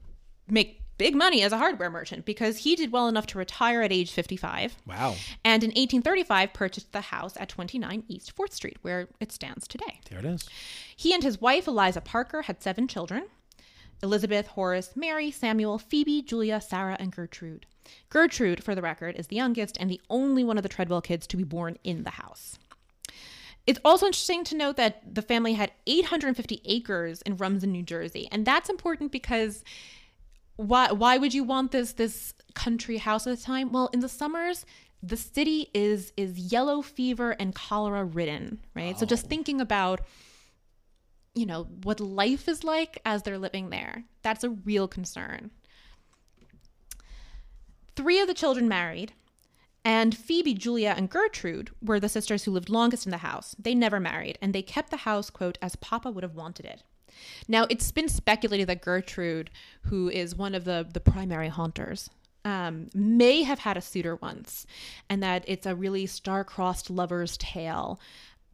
make 0.49 0.83
big 0.99 1.15
money 1.15 1.43
as 1.43 1.53
a 1.53 1.59
hardware 1.59 1.91
merchant 1.91 2.25
because 2.25 2.59
he 2.59 2.77
did 2.77 2.93
well 2.93 3.09
enough 3.09 3.27
to 3.29 3.39
retire 3.39 3.83
at 3.83 3.93
age 3.93 4.13
55. 4.13 4.77
Wow. 4.87 5.15
And 5.45 5.63
in 5.63 5.71
1835, 5.71 6.53
purchased 6.53 6.93
the 6.93 7.01
house 7.01 7.37
at 7.39 7.49
29 7.49 8.05
East 8.09 8.37
4th 8.37 8.53
Street, 8.53 8.77
where 8.83 9.09
it 9.21 9.33
stands 9.33 9.67
today. 9.67 10.01
There 10.11 10.19
it 10.19 10.25
is. 10.25 10.49
He 10.95 11.15
and 11.15 11.23
his 11.23 11.41
wife, 11.41 11.67
Eliza 11.67 12.01
Parker, 12.01 12.43
had 12.43 12.63
seven 12.63 12.89
children 12.89 13.25
Elizabeth, 14.03 14.49
Horace, 14.49 14.93
Mary, 14.95 15.31
Samuel, 15.31 15.79
Phoebe, 15.79 16.23
Julia, 16.23 16.61
Sarah, 16.61 16.97
and 17.01 17.11
Gertrude. 17.11 17.67
Gertrude, 18.11 18.63
for 18.63 18.75
the 18.75 18.83
record, 18.83 19.17
is 19.17 19.27
the 19.29 19.37
youngest 19.37 19.77
and 19.81 19.91
the 19.91 20.01
only 20.09 20.45
one 20.45 20.57
of 20.57 20.63
the 20.63 20.69
Tredwell 20.69 21.03
kids 21.03 21.27
to 21.27 21.37
be 21.37 21.45
born 21.45 21.79
in 21.83 22.05
the 22.05 22.11
house. 22.11 22.59
It's 23.67 23.81
also 23.85 24.07
interesting 24.07 24.45
to 24.45 24.57
note 24.57 24.77
that 24.77 25.15
the 25.15 25.21
family 25.21 25.55
had 25.55 25.73
850 25.87 26.63
acres 26.65 27.21
in 27.23 27.37
Rumson, 27.37 27.73
New 27.73 27.83
Jersey, 27.83 28.29
and 28.33 28.47
that's 28.47 28.71
important 28.71 29.13
because 29.13 29.63
why 30.59 30.91
why 30.91 31.17
would 31.19 31.33
you 31.33 31.45
want 31.45 31.71
this 31.71 31.93
this 31.93 32.35
country 32.55 32.99
house 32.99 33.27
at 33.27 33.39
the 33.39 33.43
time? 33.43 33.71
Well, 33.71 33.89
in 33.93 34.01
the 34.01 34.09
summers, 34.09 34.67
the 35.03 35.17
city 35.17 35.71
is 35.73 36.13
is 36.17 36.37
yellow 36.37 36.83
fever 36.83 37.37
and 37.39 37.55
cholera 37.55 38.05
ridden, 38.05 38.59
right? 38.75 38.99
So 38.99 39.07
just 39.07 39.27
oh. 39.27 39.29
thinking 39.29 39.61
about 39.61 40.01
you 41.35 41.47
know 41.47 41.65
what 41.85 42.01
life 42.01 42.49
is 42.49 42.65
like 42.65 43.01
as 43.07 43.23
they're 43.23 43.39
living 43.39 43.71
there. 43.71 44.05
That's 44.23 44.43
a 44.43 44.51
real 44.51 44.89
concern. 44.89 45.53
Three 47.95 48.21
of 48.21 48.27
the 48.27 48.35
children 48.35 48.69
married, 48.69 49.13
and 49.85 50.17
Phoebe, 50.17 50.55
Julia, 50.55 50.95
and 50.97 51.09
Gertrude 51.09 51.71
were 51.81 52.01
the 52.01 52.09
sisters 52.09 52.45
who 52.45 52.51
lived 52.51 52.69
longest 52.69 53.07
in 53.07 53.13
the 53.13 53.19
house. 53.19 53.55
They 53.59 53.77
never 53.77 54.01
married, 54.01 54.39
and 54.43 54.53
they 54.53 54.63
kept 54.63 54.91
the 54.91 54.99
house, 54.99 55.31
quote, 55.31 55.59
as 55.63 55.77
Papa 55.77 56.11
would 56.11 56.25
have 56.25 56.35
wanted 56.35 56.67
it. 56.67 56.83
Now, 57.47 57.67
it's 57.71 57.91
been 57.93 58.09
speculated 58.09 58.69
that 58.69 58.83
Gertrude, 58.83 59.51
who 59.83 60.09
is 60.09 60.35
one 60.35 60.55
of 60.55 60.65
the, 60.65 60.87
the 60.93 61.01
primary 61.01 61.49
haunters, 61.49 62.11
um, 62.45 62.89
may 62.95 63.43
have 63.43 63.61
had 63.61 63.77
a 63.77 63.81
suitor 63.81 64.17
once, 64.17 64.67
and 65.09 65.23
that 65.23 65.45
it's 65.47 65.67
a 65.67 65.75
really 65.75 66.07
star-crossed 66.07 66.91
lover's 66.91 67.37
tale 67.37 68.01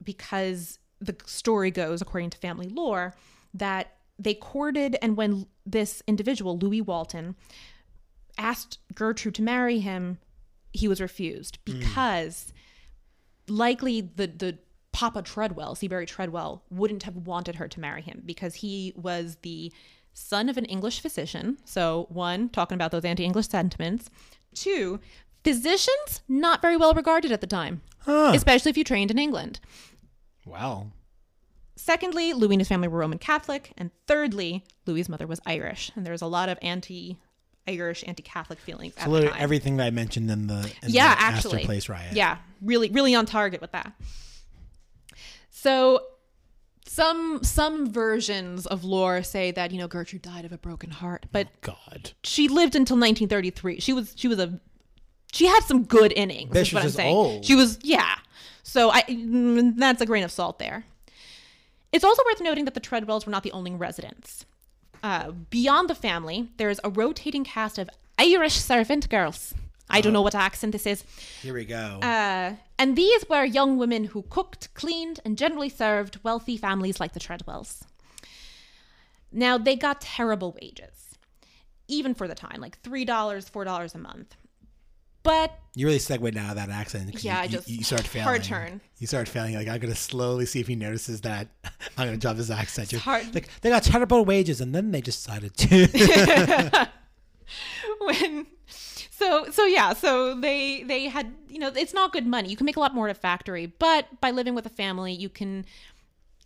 because 0.02 0.78
the 1.00 1.16
story 1.26 1.70
goes, 1.70 2.00
according 2.00 2.30
to 2.30 2.38
family 2.38 2.68
lore, 2.68 3.14
that 3.52 3.96
they 4.18 4.34
courted, 4.34 4.96
and 5.02 5.16
when 5.16 5.46
this 5.66 6.02
individual, 6.06 6.58
Louis 6.58 6.80
Walton, 6.80 7.34
asked 8.38 8.78
Gertrude 8.94 9.34
to 9.36 9.42
marry 9.42 9.80
him, 9.80 10.18
he 10.72 10.88
was 10.88 11.00
refused 11.00 11.58
because 11.64 12.52
likely 13.48 14.00
the 14.00 14.26
the 14.26 14.58
Papa 15.04 15.20
Tredwell, 15.20 15.76
Seabury 15.76 16.06
Tredwell, 16.06 16.62
wouldn't 16.70 17.02
have 17.02 17.14
wanted 17.14 17.56
her 17.56 17.68
to 17.68 17.78
marry 17.78 18.00
him 18.00 18.22
because 18.24 18.54
he 18.54 18.94
was 18.96 19.36
the 19.42 19.70
son 20.14 20.48
of 20.48 20.56
an 20.56 20.64
English 20.64 21.00
physician. 21.00 21.58
So, 21.66 22.06
one, 22.08 22.48
talking 22.48 22.74
about 22.76 22.90
those 22.90 23.04
anti 23.04 23.22
English 23.22 23.48
sentiments. 23.48 24.08
Two, 24.54 25.00
physicians 25.42 26.22
not 26.26 26.62
very 26.62 26.78
well 26.78 26.94
regarded 26.94 27.32
at 27.32 27.42
the 27.42 27.46
time, 27.46 27.82
Huh. 27.98 28.32
especially 28.34 28.70
if 28.70 28.78
you 28.78 28.84
trained 28.84 29.10
in 29.10 29.18
England. 29.18 29.60
Wow. 30.46 30.92
Secondly, 31.76 32.32
Louis 32.32 32.54
and 32.54 32.60
his 32.62 32.68
family 32.68 32.88
were 32.88 32.98
Roman 33.00 33.18
Catholic. 33.18 33.74
And 33.76 33.90
thirdly, 34.06 34.64
Louis's 34.86 35.10
mother 35.10 35.26
was 35.26 35.38
Irish. 35.44 35.90
And 35.94 36.06
there 36.06 36.12
was 36.12 36.22
a 36.22 36.26
lot 36.26 36.48
of 36.48 36.56
anti 36.62 37.18
Irish, 37.68 38.04
anti 38.06 38.22
Catholic 38.22 38.58
feelings 38.58 38.94
at 38.96 39.00
So 39.04 39.04
the 39.04 39.10
literally 39.10 39.32
time. 39.34 39.42
everything 39.42 39.76
that 39.76 39.84
I 39.86 39.90
mentioned 39.90 40.30
in 40.30 40.46
the 40.46 40.60
in 40.82 40.88
yeah, 40.92 41.14
the 41.14 41.20
Astor 41.20 41.48
actually. 41.48 41.64
Place 41.66 41.90
riot. 41.90 42.14
Yeah, 42.16 42.38
really, 42.62 42.88
really 42.88 43.14
on 43.14 43.26
target 43.26 43.60
with 43.60 43.72
that. 43.72 43.92
So 45.64 46.02
some 46.84 47.42
some 47.42 47.90
versions 47.90 48.66
of 48.66 48.84
lore 48.84 49.22
say 49.22 49.50
that 49.52 49.72
you 49.72 49.78
know 49.78 49.88
Gertrude 49.88 50.20
died 50.20 50.44
of 50.44 50.52
a 50.52 50.58
broken 50.58 50.90
heart, 50.90 51.24
but 51.32 51.48
God. 51.62 52.10
she 52.22 52.48
lived 52.48 52.74
until 52.76 52.96
1933. 52.96 53.80
She 53.80 53.94
was 53.94 54.12
she 54.14 54.28
was 54.28 54.38
a 54.38 54.60
she 55.32 55.46
had 55.46 55.62
some 55.62 55.84
good 55.84 56.12
innings. 56.12 56.54
Is 56.54 56.70
what 56.70 56.82
I'm 56.82 56.90
saying. 56.90 57.16
old. 57.16 57.46
She 57.46 57.54
was 57.54 57.78
yeah. 57.82 58.16
So 58.62 58.90
I 58.90 59.04
mm, 59.04 59.74
that's 59.78 60.02
a 60.02 60.06
grain 60.06 60.22
of 60.22 60.30
salt 60.30 60.58
there. 60.58 60.84
It's 61.92 62.04
also 62.04 62.22
worth 62.26 62.42
noting 62.42 62.66
that 62.66 62.74
the 62.74 62.80
Tredwells 62.82 63.24
were 63.24 63.32
not 63.32 63.42
the 63.42 63.52
only 63.52 63.70
residents. 63.72 64.44
Uh, 65.02 65.30
beyond 65.30 65.88
the 65.88 65.94
family, 65.94 66.50
there 66.58 66.68
is 66.68 66.78
a 66.84 66.90
rotating 66.90 67.44
cast 67.44 67.78
of 67.78 67.88
Irish 68.18 68.56
servant 68.56 69.08
girls. 69.08 69.54
I 69.90 70.00
don't 70.00 70.12
know 70.12 70.22
what 70.22 70.34
accent 70.34 70.72
this 70.72 70.86
is. 70.86 71.04
Here 71.42 71.54
we 71.54 71.64
go. 71.64 72.00
Uh, 72.02 72.54
and 72.78 72.96
these 72.96 73.28
were 73.28 73.44
young 73.44 73.76
women 73.76 74.04
who 74.04 74.22
cooked, 74.22 74.72
cleaned, 74.74 75.20
and 75.24 75.36
generally 75.38 75.68
served 75.68 76.18
wealthy 76.24 76.56
families 76.56 76.98
like 77.00 77.12
the 77.12 77.20
Tredwells. 77.20 77.82
Now, 79.30 79.58
they 79.58 79.76
got 79.76 80.00
terrible 80.00 80.56
wages, 80.60 81.16
even 81.88 82.14
for 82.14 82.26
the 82.26 82.34
time, 82.34 82.60
like 82.60 82.80
$3, 82.82 83.04
$4 83.06 83.94
a 83.94 83.98
month. 83.98 84.36
But 85.22 85.58
you 85.74 85.86
really 85.86 85.98
segued 85.98 86.36
out 86.36 86.50
of 86.50 86.56
that 86.56 86.68
accent. 86.68 87.24
Yeah, 87.24 87.38
you, 87.38 87.44
I 87.44 87.46
just- 87.48 87.68
you, 87.68 87.82
start 87.82 88.02
failing. 88.02 88.24
hard 88.24 88.44
turn. 88.44 88.80
You 88.98 89.06
start 89.06 89.26
failing. 89.26 89.54
Like 89.54 89.68
I'm 89.68 89.80
gonna 89.80 89.94
slowly 89.94 90.44
see 90.44 90.60
if 90.60 90.66
he 90.66 90.76
notices 90.76 91.22
that 91.22 91.48
I'm 91.96 92.08
gonna 92.08 92.18
drop 92.18 92.36
his 92.36 92.50
accent. 92.50 92.92
You're- 92.92 93.00
hard. 93.00 93.34
Like 93.34 93.48
they 93.62 93.70
got 93.70 93.84
terrible 93.84 94.26
wages, 94.26 94.60
and 94.60 94.74
then 94.74 94.90
they 94.90 95.00
decided 95.00 95.56
to. 95.56 96.88
when 98.00 98.46
so 99.16 99.46
so 99.50 99.64
yeah 99.64 99.92
so 99.92 100.34
they 100.34 100.82
they 100.82 101.08
had 101.08 101.32
you 101.48 101.58
know 101.58 101.70
it's 101.74 101.94
not 101.94 102.12
good 102.12 102.26
money. 102.26 102.48
You 102.48 102.56
can 102.56 102.66
make 102.66 102.76
a 102.76 102.80
lot 102.80 102.94
more 102.94 103.08
at 103.08 103.16
a 103.16 103.18
factory 103.18 103.66
but 103.66 104.20
by 104.20 104.30
living 104.30 104.54
with 104.54 104.66
a 104.66 104.70
family 104.70 105.12
you 105.12 105.28
can 105.28 105.64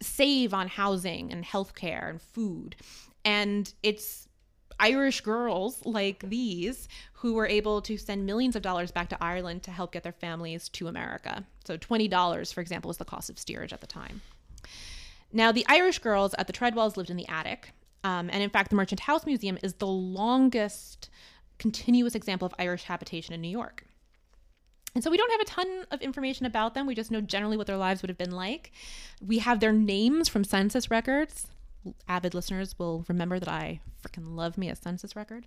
save 0.00 0.54
on 0.54 0.68
housing 0.68 1.32
and 1.32 1.44
healthcare 1.44 2.10
and 2.10 2.20
food. 2.20 2.76
And 3.24 3.72
it's 3.82 4.28
irish 4.80 5.22
girls 5.22 5.84
like 5.84 6.20
these 6.20 6.88
who 7.14 7.34
were 7.34 7.48
able 7.48 7.82
to 7.82 7.96
send 7.98 8.24
millions 8.24 8.54
of 8.54 8.62
dollars 8.62 8.92
back 8.92 9.08
to 9.08 9.20
ireland 9.20 9.60
to 9.64 9.72
help 9.72 9.90
get 9.90 10.04
their 10.04 10.12
families 10.12 10.68
to 10.68 10.86
america. 10.86 11.44
So 11.64 11.76
$20 11.76 12.54
for 12.54 12.60
example 12.60 12.88
was 12.88 12.98
the 12.98 13.04
cost 13.04 13.28
of 13.30 13.38
steerage 13.38 13.72
at 13.72 13.80
the 13.80 13.86
time. 13.86 14.20
Now, 15.32 15.52
the 15.52 15.66
Irish 15.68 15.98
girls 15.98 16.34
at 16.38 16.46
the 16.46 16.52
Tredwells 16.52 16.96
lived 16.96 17.10
in 17.10 17.16
the 17.16 17.28
attic. 17.28 17.72
Um, 18.04 18.30
and 18.32 18.42
in 18.42 18.50
fact, 18.50 18.70
the 18.70 18.76
Merchant 18.76 19.00
House 19.00 19.26
Museum 19.26 19.58
is 19.62 19.74
the 19.74 19.86
longest 19.86 21.10
continuous 21.58 22.14
example 22.14 22.46
of 22.46 22.54
Irish 22.58 22.84
habitation 22.84 23.34
in 23.34 23.40
New 23.40 23.48
York. 23.48 23.84
And 24.94 25.04
so 25.04 25.10
we 25.10 25.16
don't 25.16 25.30
have 25.30 25.40
a 25.40 25.44
ton 25.44 25.84
of 25.90 26.00
information 26.00 26.46
about 26.46 26.74
them. 26.74 26.86
We 26.86 26.94
just 26.94 27.10
know 27.10 27.20
generally 27.20 27.56
what 27.56 27.66
their 27.66 27.76
lives 27.76 28.00
would 28.02 28.08
have 28.08 28.18
been 28.18 28.30
like. 28.32 28.72
We 29.24 29.38
have 29.38 29.60
their 29.60 29.72
names 29.72 30.28
from 30.28 30.44
census 30.44 30.90
records. 30.90 31.46
Avid 32.08 32.34
listeners 32.34 32.78
will 32.78 33.04
remember 33.08 33.38
that 33.38 33.48
I 33.48 33.80
freaking 34.02 34.34
love 34.34 34.56
me 34.58 34.68
a 34.68 34.74
census 34.76 35.14
record. 35.14 35.46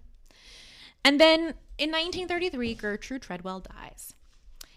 And 1.04 1.20
then 1.20 1.40
in 1.78 1.90
1933, 1.92 2.76
Gertrude 2.76 3.22
Tredwell 3.24 3.62
dies 3.64 4.14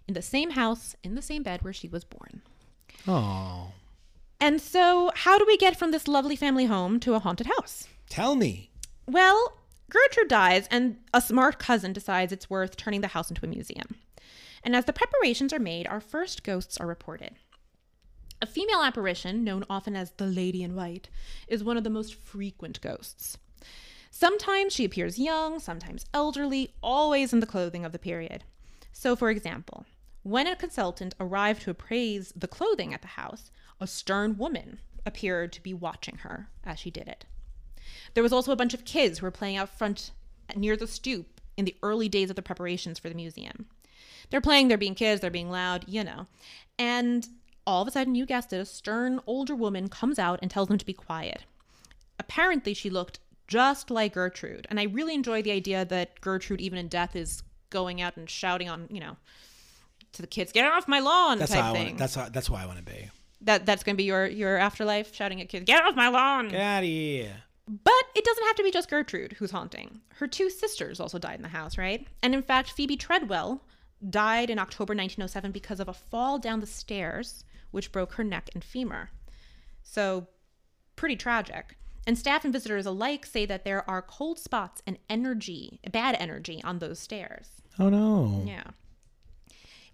in 0.08 0.14
the 0.14 0.22
same 0.22 0.50
house, 0.50 0.96
in 1.04 1.14
the 1.14 1.22
same 1.22 1.42
bed 1.42 1.62
where 1.62 1.72
she 1.72 1.86
was 1.88 2.04
born. 2.04 2.42
oh, 3.06 3.72
And 4.40 4.60
so, 4.60 5.10
how 5.14 5.38
do 5.38 5.44
we 5.46 5.56
get 5.58 5.76
from 5.78 5.90
this 5.90 6.08
lovely 6.08 6.36
family 6.36 6.64
home 6.64 6.98
to 7.00 7.14
a 7.14 7.18
haunted 7.18 7.46
house? 7.58 7.86
tell 8.08 8.34
me. 8.36 8.70
Well, 9.06 9.58
Gertrude 9.94 10.28
dies, 10.28 10.66
and 10.72 10.96
a 11.12 11.20
smart 11.20 11.60
cousin 11.60 11.92
decides 11.92 12.32
it's 12.32 12.50
worth 12.50 12.76
turning 12.76 13.00
the 13.00 13.06
house 13.08 13.30
into 13.30 13.46
a 13.46 13.48
museum. 13.48 13.94
And 14.64 14.74
as 14.74 14.86
the 14.86 14.92
preparations 14.92 15.52
are 15.52 15.60
made, 15.60 15.86
our 15.86 16.00
first 16.00 16.42
ghosts 16.42 16.78
are 16.78 16.86
reported. 16.86 17.36
A 18.42 18.46
female 18.46 18.82
apparition, 18.82 19.44
known 19.44 19.64
often 19.70 19.94
as 19.94 20.10
the 20.16 20.26
Lady 20.26 20.64
in 20.64 20.74
White, 20.74 21.10
is 21.46 21.62
one 21.62 21.76
of 21.76 21.84
the 21.84 21.90
most 21.90 22.16
frequent 22.16 22.80
ghosts. 22.80 23.38
Sometimes 24.10 24.72
she 24.72 24.84
appears 24.84 25.16
young, 25.16 25.60
sometimes 25.60 26.06
elderly, 26.12 26.74
always 26.82 27.32
in 27.32 27.38
the 27.38 27.46
clothing 27.46 27.84
of 27.84 27.92
the 27.92 27.98
period. 27.98 28.42
So, 28.92 29.14
for 29.14 29.30
example, 29.30 29.86
when 30.24 30.48
a 30.48 30.56
consultant 30.56 31.14
arrived 31.20 31.62
to 31.62 31.70
appraise 31.70 32.32
the 32.34 32.48
clothing 32.48 32.92
at 32.92 33.02
the 33.02 33.08
house, 33.08 33.52
a 33.80 33.86
stern 33.86 34.38
woman 34.38 34.80
appeared 35.06 35.52
to 35.52 35.62
be 35.62 35.72
watching 35.72 36.18
her 36.18 36.48
as 36.64 36.80
she 36.80 36.90
did 36.90 37.06
it. 37.06 37.26
There 38.14 38.22
was 38.22 38.32
also 38.32 38.52
a 38.52 38.56
bunch 38.56 38.74
of 38.74 38.84
kids 38.84 39.18
who 39.18 39.26
were 39.26 39.30
playing 39.30 39.56
out 39.56 39.68
front 39.68 40.10
near 40.56 40.76
the 40.76 40.86
stoop 40.86 41.40
in 41.56 41.64
the 41.64 41.76
early 41.82 42.08
days 42.08 42.30
of 42.30 42.36
the 42.36 42.42
preparations 42.42 42.98
for 42.98 43.08
the 43.08 43.14
museum. 43.14 43.66
They're 44.30 44.40
playing, 44.40 44.68
they're 44.68 44.78
being 44.78 44.94
kids, 44.94 45.20
they're 45.20 45.30
being 45.30 45.50
loud, 45.50 45.84
you 45.86 46.02
know. 46.02 46.26
And 46.78 47.28
all 47.66 47.82
of 47.82 47.88
a 47.88 47.90
sudden, 47.90 48.14
you 48.14 48.26
guessed 48.26 48.52
it, 48.52 48.56
a 48.58 48.64
stern 48.64 49.20
older 49.26 49.54
woman 49.54 49.88
comes 49.88 50.18
out 50.18 50.38
and 50.42 50.50
tells 50.50 50.68
them 50.68 50.78
to 50.78 50.86
be 50.86 50.92
quiet. 50.92 51.44
Apparently, 52.18 52.74
she 52.74 52.90
looked 52.90 53.18
just 53.46 53.90
like 53.90 54.14
Gertrude. 54.14 54.66
And 54.70 54.80
I 54.80 54.84
really 54.84 55.14
enjoy 55.14 55.42
the 55.42 55.52
idea 55.52 55.84
that 55.84 56.20
Gertrude, 56.20 56.60
even 56.60 56.78
in 56.78 56.88
death, 56.88 57.14
is 57.14 57.42
going 57.70 58.00
out 58.00 58.16
and 58.16 58.28
shouting 58.30 58.68
on, 58.68 58.86
you 58.90 59.00
know, 59.00 59.16
to 60.12 60.22
the 60.22 60.28
kids, 60.28 60.52
get 60.52 60.64
off 60.64 60.86
my 60.88 61.00
lawn 61.00 61.38
That's 61.38 61.52
type 61.52 61.62
how 61.62 61.70
I 61.72 61.74
thing. 61.74 61.86
want. 61.86 61.98
That's 61.98 62.14
how. 62.14 62.28
That's 62.28 62.48
why 62.48 62.62
I 62.62 62.66
want 62.66 62.78
to 62.78 62.84
be. 62.84 63.10
that 63.42 63.66
that's 63.66 63.82
going 63.82 63.94
to 63.94 63.98
be 63.98 64.04
your 64.04 64.26
your 64.26 64.56
afterlife, 64.56 65.14
shouting 65.14 65.40
at 65.40 65.48
kids, 65.48 65.64
get 65.64 65.84
off 65.84 65.94
my 65.96 66.08
lawn. 66.08 66.48
Get 66.48 66.60
out 66.60 66.82
of 66.82 66.88
here. 66.88 67.32
But 67.66 68.04
it 68.14 68.24
doesn't 68.24 68.44
have 68.44 68.56
to 68.56 68.62
be 68.62 68.70
just 68.70 68.90
Gertrude 68.90 69.32
who's 69.34 69.50
haunting. 69.50 70.00
Her 70.16 70.26
two 70.26 70.50
sisters 70.50 71.00
also 71.00 71.18
died 71.18 71.36
in 71.36 71.42
the 71.42 71.48
house, 71.48 71.78
right? 71.78 72.06
And 72.22 72.34
in 72.34 72.42
fact, 72.42 72.72
Phoebe 72.72 72.96
Tredwell 72.96 73.60
died 74.10 74.50
in 74.50 74.58
October 74.58 74.92
1907 74.92 75.50
because 75.50 75.80
of 75.80 75.88
a 75.88 75.94
fall 75.94 76.38
down 76.38 76.60
the 76.60 76.66
stairs, 76.66 77.44
which 77.70 77.92
broke 77.92 78.14
her 78.14 78.24
neck 78.24 78.50
and 78.54 78.62
femur. 78.62 79.10
So, 79.82 80.28
pretty 80.96 81.16
tragic. 81.16 81.78
And 82.06 82.18
staff 82.18 82.44
and 82.44 82.52
visitors 82.52 82.84
alike 82.84 83.24
say 83.24 83.46
that 83.46 83.64
there 83.64 83.88
are 83.88 84.02
cold 84.02 84.38
spots 84.38 84.82
and 84.86 84.98
energy, 85.08 85.80
bad 85.90 86.16
energy 86.20 86.60
on 86.62 86.78
those 86.78 86.98
stairs. 86.98 87.48
Oh 87.78 87.88
no. 87.88 88.44
Yeah. 88.46 88.64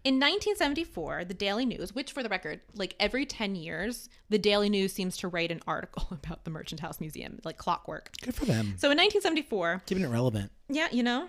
In 0.02 0.14
1974, 0.14 1.26
the 1.26 1.34
Daily 1.34 1.66
News, 1.66 1.94
which 1.94 2.12
for 2.12 2.22
the 2.22 2.28
record, 2.30 2.60
like 2.74 2.94
every 2.98 3.26
10 3.26 3.54
years, 3.54 4.08
the 4.30 4.38
Daily 4.38 4.70
News 4.70 4.92
seems 4.94 5.16
to 5.18 5.28
write 5.28 5.50
an 5.52 5.60
article 5.66 6.08
about 6.10 6.44
the 6.44 6.50
Merchant 6.50 6.80
House 6.80 7.00
Museum, 7.00 7.38
like 7.44 7.58
clockwork. 7.58 8.10
Good 8.22 8.34
for 8.34 8.46
them. 8.46 8.74
So 8.78 8.90
in 8.90 8.96
1974, 8.96 9.82
Keeping 9.86 10.04
it 10.04 10.08
relevant. 10.08 10.50
yeah, 10.68 10.88
you 10.90 11.02
know, 11.02 11.28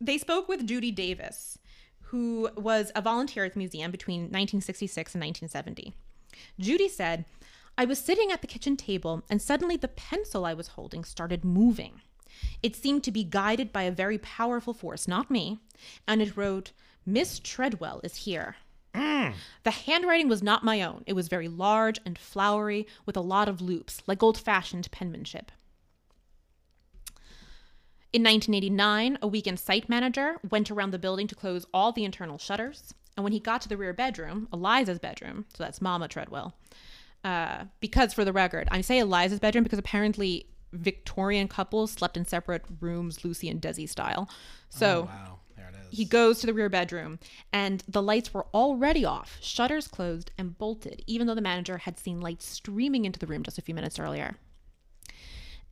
they 0.00 0.18
spoke 0.18 0.48
with 0.48 0.66
Judy 0.66 0.90
Davis, 0.90 1.58
who 2.02 2.50
was 2.56 2.90
a 2.96 3.02
volunteer 3.02 3.44
at 3.44 3.52
the 3.52 3.58
museum 3.58 3.90
between 3.92 4.22
1966 4.22 5.14
and 5.14 5.22
1970. 5.22 5.94
Judy 6.58 6.88
said, 6.88 7.24
I 7.76 7.84
was 7.84 7.98
sitting 8.00 8.32
at 8.32 8.40
the 8.40 8.48
kitchen 8.48 8.76
table 8.76 9.22
and 9.30 9.40
suddenly 9.40 9.76
the 9.76 9.86
pencil 9.88 10.44
I 10.44 10.54
was 10.54 10.68
holding 10.68 11.04
started 11.04 11.44
moving. 11.44 12.00
It 12.62 12.74
seemed 12.74 13.04
to 13.04 13.12
be 13.12 13.22
guided 13.22 13.72
by 13.72 13.82
a 13.82 13.92
very 13.92 14.18
powerful 14.18 14.74
force, 14.74 15.06
not 15.06 15.30
me, 15.30 15.60
and 16.06 16.20
it 16.20 16.36
wrote, 16.36 16.72
Miss 17.08 17.40
Tredwell 17.40 18.00
is 18.04 18.16
here. 18.16 18.56
The 19.64 19.70
handwriting 19.70 20.28
was 20.28 20.42
not 20.42 20.62
my 20.62 20.82
own. 20.82 21.04
It 21.06 21.14
was 21.14 21.28
very 21.28 21.48
large 21.48 21.98
and 22.04 22.18
flowery, 22.18 22.86
with 23.06 23.16
a 23.16 23.22
lot 23.22 23.48
of 23.48 23.60
loops, 23.62 24.02
like 24.06 24.22
old 24.22 24.36
fashioned 24.36 24.90
penmanship. 24.90 25.50
In 28.12 28.22
1989, 28.22 29.18
a 29.22 29.26
weekend 29.26 29.58
site 29.58 29.88
manager 29.88 30.36
went 30.50 30.70
around 30.70 30.90
the 30.90 30.98
building 30.98 31.26
to 31.28 31.34
close 31.34 31.66
all 31.72 31.92
the 31.92 32.04
internal 32.04 32.38
shutters. 32.38 32.92
And 33.16 33.24
when 33.24 33.32
he 33.32 33.40
got 33.40 33.62
to 33.62 33.68
the 33.68 33.76
rear 33.76 33.92
bedroom, 33.92 34.48
Eliza's 34.52 34.98
bedroom, 34.98 35.46
so 35.54 35.64
that's 35.64 35.80
Mama 35.80 36.08
Tredwell, 36.08 36.52
uh, 37.24 37.64
because 37.80 38.12
for 38.12 38.24
the 38.24 38.32
record, 38.32 38.68
I 38.70 38.80
say 38.80 38.98
Eliza's 38.98 39.40
bedroom 39.40 39.64
because 39.64 39.78
apparently 39.78 40.46
Victorian 40.72 41.48
couples 41.48 41.92
slept 41.92 42.16
in 42.16 42.26
separate 42.26 42.64
rooms, 42.80 43.24
Lucy 43.24 43.48
and 43.48 43.60
Desi 43.60 43.88
style. 43.88 44.28
So 44.68 45.02
Oh, 45.02 45.14
wow. 45.14 45.38
There 45.90 45.92
it 45.92 45.92
is. 45.92 45.98
he 45.98 46.04
goes 46.04 46.40
to 46.40 46.46
the 46.46 46.54
rear 46.54 46.68
bedroom, 46.68 47.18
and 47.52 47.82
the 47.88 48.02
lights 48.02 48.32
were 48.32 48.46
already 48.54 49.04
off, 49.04 49.38
shutters 49.40 49.88
closed, 49.88 50.30
and 50.38 50.58
bolted, 50.58 51.02
even 51.06 51.26
though 51.26 51.34
the 51.34 51.40
manager 51.40 51.78
had 51.78 51.98
seen 51.98 52.20
lights 52.20 52.46
streaming 52.46 53.04
into 53.04 53.18
the 53.18 53.26
room 53.26 53.42
just 53.42 53.58
a 53.58 53.62
few 53.62 53.74
minutes 53.74 53.98
earlier. 53.98 54.36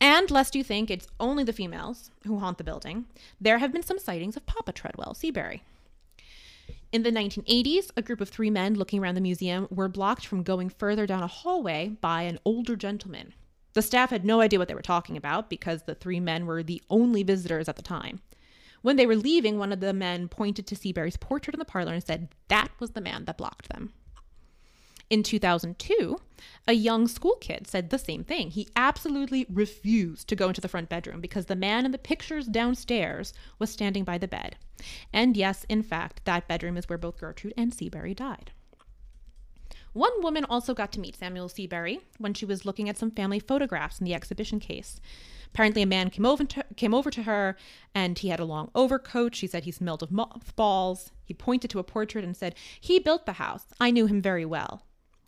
And 0.00 0.30
lest 0.30 0.54
you 0.54 0.62
think 0.62 0.90
it's 0.90 1.08
only 1.18 1.44
the 1.44 1.52
females 1.52 2.10
who 2.24 2.38
haunt 2.38 2.58
the 2.58 2.64
building, 2.64 3.06
there 3.40 3.58
have 3.58 3.72
been 3.72 3.82
some 3.82 3.98
sightings 3.98 4.36
of 4.36 4.46
Papa 4.46 4.72
Tredwell, 4.72 5.14
Seabury. 5.14 5.62
In 6.92 7.02
the 7.02 7.10
1980s, 7.10 7.90
a 7.96 8.02
group 8.02 8.20
of 8.20 8.28
three 8.28 8.50
men 8.50 8.74
looking 8.74 9.02
around 9.02 9.14
the 9.14 9.20
museum 9.20 9.66
were 9.70 9.88
blocked 9.88 10.26
from 10.26 10.42
going 10.42 10.68
further 10.68 11.06
down 11.06 11.22
a 11.22 11.26
hallway 11.26 11.96
by 12.00 12.22
an 12.22 12.38
older 12.44 12.76
gentleman. 12.76 13.34
The 13.74 13.82
staff 13.82 14.10
had 14.10 14.24
no 14.24 14.40
idea 14.40 14.58
what 14.58 14.68
they 14.68 14.74
were 14.74 14.82
talking 14.82 15.16
about 15.16 15.50
because 15.50 15.82
the 15.82 15.94
three 15.94 16.20
men 16.20 16.46
were 16.46 16.62
the 16.62 16.82
only 16.88 17.22
visitors 17.22 17.68
at 17.68 17.76
the 17.76 17.82
time. 17.82 18.20
When 18.86 18.94
they 18.94 19.06
were 19.06 19.16
leaving, 19.16 19.58
one 19.58 19.72
of 19.72 19.80
the 19.80 19.92
men 19.92 20.28
pointed 20.28 20.64
to 20.68 20.76
Seabury's 20.76 21.16
portrait 21.16 21.56
in 21.56 21.58
the 21.58 21.64
parlor 21.64 21.92
and 21.92 22.04
said 22.04 22.28
that 22.46 22.70
was 22.78 22.90
the 22.90 23.00
man 23.00 23.24
that 23.24 23.36
blocked 23.36 23.68
them. 23.68 23.92
In 25.10 25.24
2002, 25.24 26.20
a 26.68 26.72
young 26.72 27.08
school 27.08 27.34
kid 27.40 27.66
said 27.66 27.90
the 27.90 27.98
same 27.98 28.22
thing. 28.22 28.52
He 28.52 28.68
absolutely 28.76 29.44
refused 29.50 30.28
to 30.28 30.36
go 30.36 30.46
into 30.46 30.60
the 30.60 30.68
front 30.68 30.88
bedroom 30.88 31.20
because 31.20 31.46
the 31.46 31.56
man 31.56 31.84
in 31.84 31.90
the 31.90 31.98
pictures 31.98 32.46
downstairs 32.46 33.34
was 33.58 33.70
standing 33.70 34.04
by 34.04 34.18
the 34.18 34.28
bed. 34.28 34.54
And 35.12 35.36
yes, 35.36 35.66
in 35.68 35.82
fact, 35.82 36.24
that 36.24 36.46
bedroom 36.46 36.76
is 36.76 36.88
where 36.88 36.96
both 36.96 37.18
Gertrude 37.18 37.54
and 37.56 37.74
Seabury 37.74 38.14
died. 38.14 38.52
One 39.96 40.22
woman 40.22 40.44
also 40.44 40.74
got 40.74 40.92
to 40.92 41.00
meet 41.00 41.16
Samuel 41.16 41.48
Seabury 41.48 42.00
when 42.18 42.34
she 42.34 42.44
was 42.44 42.66
looking 42.66 42.86
at 42.90 42.98
some 42.98 43.10
family 43.10 43.40
photographs 43.40 43.98
in 43.98 44.04
the 44.04 44.12
exhibition 44.12 44.60
case. 44.60 45.00
Apparently, 45.46 45.80
a 45.80 45.86
man 45.86 46.10
came 46.10 46.26
over 46.26 46.44
to, 46.44 46.64
came 46.76 46.92
over 46.92 47.10
to 47.10 47.22
her 47.22 47.56
and 47.94 48.18
he 48.18 48.28
had 48.28 48.38
a 48.38 48.44
long 48.44 48.70
overcoat. 48.74 49.34
She 49.34 49.46
said 49.46 49.64
he 49.64 49.70
smelled 49.70 50.02
of 50.02 50.12
mothballs. 50.12 51.12
He 51.24 51.32
pointed 51.32 51.70
to 51.70 51.78
a 51.78 51.82
portrait 51.82 52.24
and 52.26 52.36
said, 52.36 52.54
He 52.78 52.98
built 52.98 53.24
the 53.24 53.32
house. 53.32 53.64
I 53.80 53.90
knew 53.90 54.06
him 54.06 54.20
very 54.20 54.44
well. 54.44 54.82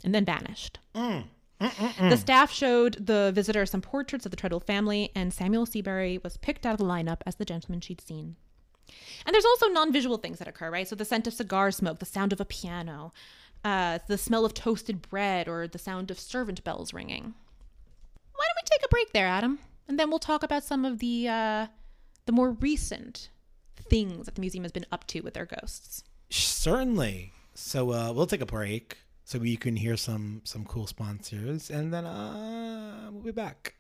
And 0.05 0.15
then 0.15 0.27
vanished. 0.27 0.81
Mm, 0.95 1.25
mm, 1.63 1.71
mm, 1.71 2.11
the 2.11 2.19
staff 2.19 2.53
showed 2.53 3.07
the 3.07 3.33
visitor 3.35 3.65
some 3.65 3.81
portraits 3.81 4.27
of 4.27 4.31
the 4.31 4.37
Tredwell 4.37 4.61
family, 4.61 5.11
and 5.15 5.33
Samuel 5.33 5.65
Seabury 5.65 6.21
was 6.23 6.37
picked 6.37 6.67
out 6.67 6.75
of 6.75 6.79
the 6.79 6.85
lineup 6.85 7.23
as 7.25 7.37
the 7.37 7.47
gentleman 7.47 7.81
she'd 7.81 8.03
seen. 8.03 8.37
And 9.25 9.35
there's 9.35 9.45
also 9.45 9.69
non 9.69 9.93
visual 9.93 10.19
things 10.19 10.39
that 10.39 10.49
occur, 10.49 10.71
right? 10.71 10.87
So 10.87 10.95
the 10.95 11.05
scent 11.05 11.27
of 11.27 11.35
cigar 11.35 11.71
smoke, 11.71 12.01
the 12.01 12.07
sound 12.07 12.33
of 12.33 12.41
a 12.41 12.45
piano, 12.45 13.13
uh, 13.65 13.99
the 14.07 14.19
smell 14.19 14.45
of 14.45 14.55
toasted 14.55 15.03
bread, 15.03 15.49
or 15.49 15.67
the 15.67 15.79
sound 15.79 16.11
of 16.11 16.19
servant 16.19 16.63
bells 16.65 16.93
ringing. 16.93 17.35
Why 18.35 18.45
don't 18.47 18.63
we 18.63 18.67
take 18.67 18.85
a 18.85 18.89
break 18.89 19.13
there, 19.13 19.27
Adam? 19.27 19.59
And 19.89 19.99
then 19.99 20.11
we'll 20.11 20.19
talk 20.19 20.43
about 20.43 20.65
some 20.65 20.85
of 20.85 20.99
the 20.99 21.29
uh, 21.29 21.67
the 22.27 22.33
more 22.33 22.53
recent 22.53 23.31
things 23.77 24.27
that 24.27 24.35
the 24.35 24.41
museum 24.41 24.65
has 24.65 24.73
been 24.73 24.87
up 24.93 25.07
to 25.09 25.21
with 25.21 25.35
their 25.35 25.47
ghosts. 25.47 26.05
Certainly. 26.31 27.33
So 27.55 27.93
uh, 27.93 28.13
we'll 28.13 28.27
take 28.27 28.41
a 28.41 28.47
break 28.47 28.99
so 29.25 29.39
we 29.39 29.57
can 29.57 29.77
hear 29.77 29.97
some 29.97 30.43
some 30.45 30.65
cool 30.65 30.87
sponsors, 30.87 31.71
and 31.71 31.93
then 31.93 32.07
uh, 32.07 33.11
we'll 33.11 33.25
be 33.25 33.33
back. 33.33 33.75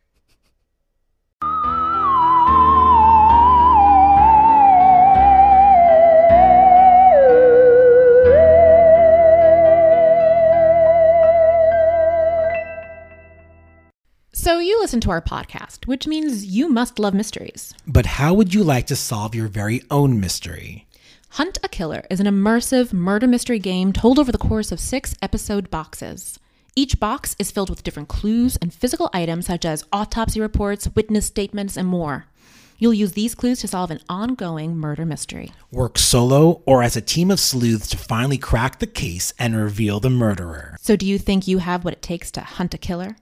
So 14.48 14.60
you 14.60 14.80
listen 14.80 15.02
to 15.02 15.10
our 15.10 15.20
podcast, 15.20 15.86
which 15.86 16.06
means 16.06 16.46
you 16.46 16.70
must 16.70 16.98
love 16.98 17.12
mysteries. 17.12 17.74
But 17.86 18.06
how 18.06 18.32
would 18.32 18.54
you 18.54 18.64
like 18.64 18.86
to 18.86 18.96
solve 18.96 19.34
your 19.34 19.46
very 19.46 19.82
own 19.90 20.20
mystery? 20.20 20.86
Hunt 21.32 21.58
a 21.62 21.68
Killer 21.68 22.06
is 22.08 22.18
an 22.18 22.24
immersive 22.24 22.94
murder 22.94 23.26
mystery 23.26 23.58
game 23.58 23.92
told 23.92 24.18
over 24.18 24.32
the 24.32 24.38
course 24.38 24.72
of 24.72 24.80
six 24.80 25.14
episode 25.20 25.68
boxes. 25.68 26.38
Each 26.74 26.98
box 26.98 27.36
is 27.38 27.50
filled 27.50 27.68
with 27.68 27.82
different 27.82 28.08
clues 28.08 28.56
and 28.62 28.72
physical 28.72 29.10
items 29.12 29.44
such 29.44 29.66
as 29.66 29.84
autopsy 29.92 30.40
reports, 30.40 30.88
witness 30.94 31.26
statements, 31.26 31.76
and 31.76 31.86
more. 31.86 32.24
You'll 32.78 32.94
use 32.94 33.12
these 33.12 33.34
clues 33.34 33.60
to 33.60 33.68
solve 33.68 33.90
an 33.90 34.00
ongoing 34.08 34.78
murder 34.78 35.04
mystery. 35.04 35.52
Work 35.70 35.98
solo 35.98 36.62
or 36.64 36.82
as 36.82 36.96
a 36.96 37.02
team 37.02 37.30
of 37.30 37.38
sleuths 37.38 37.90
to 37.90 37.98
finally 37.98 38.38
crack 38.38 38.78
the 38.78 38.86
case 38.86 39.34
and 39.38 39.54
reveal 39.54 40.00
the 40.00 40.08
murderer. 40.08 40.78
So, 40.80 40.96
do 40.96 41.04
you 41.04 41.18
think 41.18 41.46
you 41.46 41.58
have 41.58 41.84
what 41.84 41.92
it 41.92 42.00
takes 42.00 42.30
to 42.30 42.40
hunt 42.40 42.72
a 42.72 42.78
killer? 42.78 43.16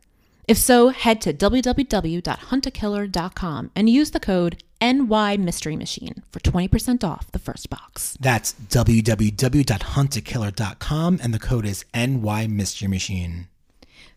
If 0.48 0.58
so, 0.58 0.88
head 0.90 1.20
to 1.22 1.32
www.huntakiller.com 1.32 3.70
and 3.74 3.90
use 3.90 4.12
the 4.12 4.20
code 4.20 4.62
NY 4.80 5.38
Mystery 5.38 5.74
Machine 5.74 6.22
for 6.30 6.38
20% 6.40 7.02
off 7.02 7.32
the 7.32 7.40
first 7.40 7.68
box. 7.68 8.16
That's 8.20 8.52
www.huntakiller.com 8.52 11.20
and 11.22 11.34
the 11.34 11.38
code 11.38 11.66
is 11.66 11.84
NY 11.94 12.46
Mystery 12.46 12.88
Machine. 12.88 13.48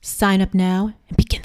Sign 0.02 0.42
up 0.42 0.54
now 0.54 0.94
and 1.08 1.18
begin 1.18 1.39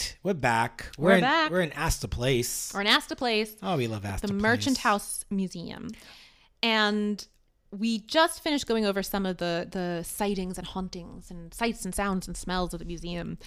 right, 0.00 0.16
we're 0.22 0.34
back. 0.34 0.90
We're 0.98 1.12
in, 1.12 1.20
back. 1.20 1.50
We're 1.50 1.60
in 1.60 1.72
Astor 1.72 2.08
Place. 2.08 2.72
Or 2.74 2.80
an 2.80 2.86
Astor 2.86 3.14
Place, 3.14 3.54
Oh, 3.62 3.76
we 3.76 3.86
love 3.86 4.04
Astor 4.04 4.26
the 4.26 4.32
Place. 4.32 4.42
Merchant 4.42 4.78
House 4.78 5.24
Museum. 5.30 5.88
And 6.62 7.26
we 7.70 8.00
just 8.00 8.42
finished 8.42 8.66
going 8.66 8.84
over 8.84 9.02
some 9.02 9.24
of 9.26 9.36
the 9.36 9.68
the 9.70 10.02
sightings 10.02 10.58
and 10.58 10.66
hauntings 10.66 11.30
and 11.30 11.54
sights 11.54 11.84
and 11.84 11.94
sounds 11.94 12.26
and 12.26 12.36
smells 12.36 12.72
of 12.74 12.80
the 12.80 12.84
museum. 12.84 13.38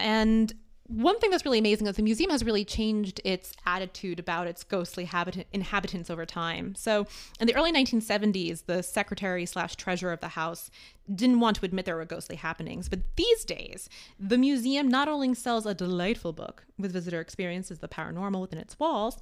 And 0.00 0.52
one 0.86 1.18
thing 1.20 1.30
that's 1.30 1.44
really 1.44 1.58
amazing 1.58 1.86
is 1.86 1.96
the 1.96 2.02
museum 2.02 2.30
has 2.30 2.44
really 2.44 2.64
changed 2.64 3.20
its 3.24 3.52
attitude 3.64 4.18
about 4.18 4.46
its 4.46 4.64
ghostly 4.64 5.04
habitant, 5.04 5.46
inhabitants 5.52 6.10
over 6.10 6.26
time. 6.26 6.74
So, 6.74 7.06
in 7.40 7.46
the 7.46 7.54
early 7.54 7.72
1970s, 7.72 8.66
the 8.66 8.82
secretary 8.82 9.46
slash 9.46 9.76
treasurer 9.76 10.12
of 10.12 10.20
the 10.20 10.28
house 10.28 10.70
didn't 11.12 11.40
want 11.40 11.56
to 11.56 11.64
admit 11.64 11.84
there 11.84 11.96
were 11.96 12.04
ghostly 12.04 12.36
happenings. 12.36 12.88
But 12.88 13.00
these 13.16 13.44
days, 13.44 13.88
the 14.18 14.38
museum 14.38 14.88
not 14.88 15.08
only 15.08 15.34
sells 15.34 15.66
a 15.66 15.74
delightful 15.74 16.32
book 16.32 16.64
with 16.78 16.92
visitor 16.92 17.20
experiences 17.20 17.78
the 17.78 17.88
paranormal 17.88 18.40
within 18.40 18.58
its 18.58 18.78
walls, 18.78 19.18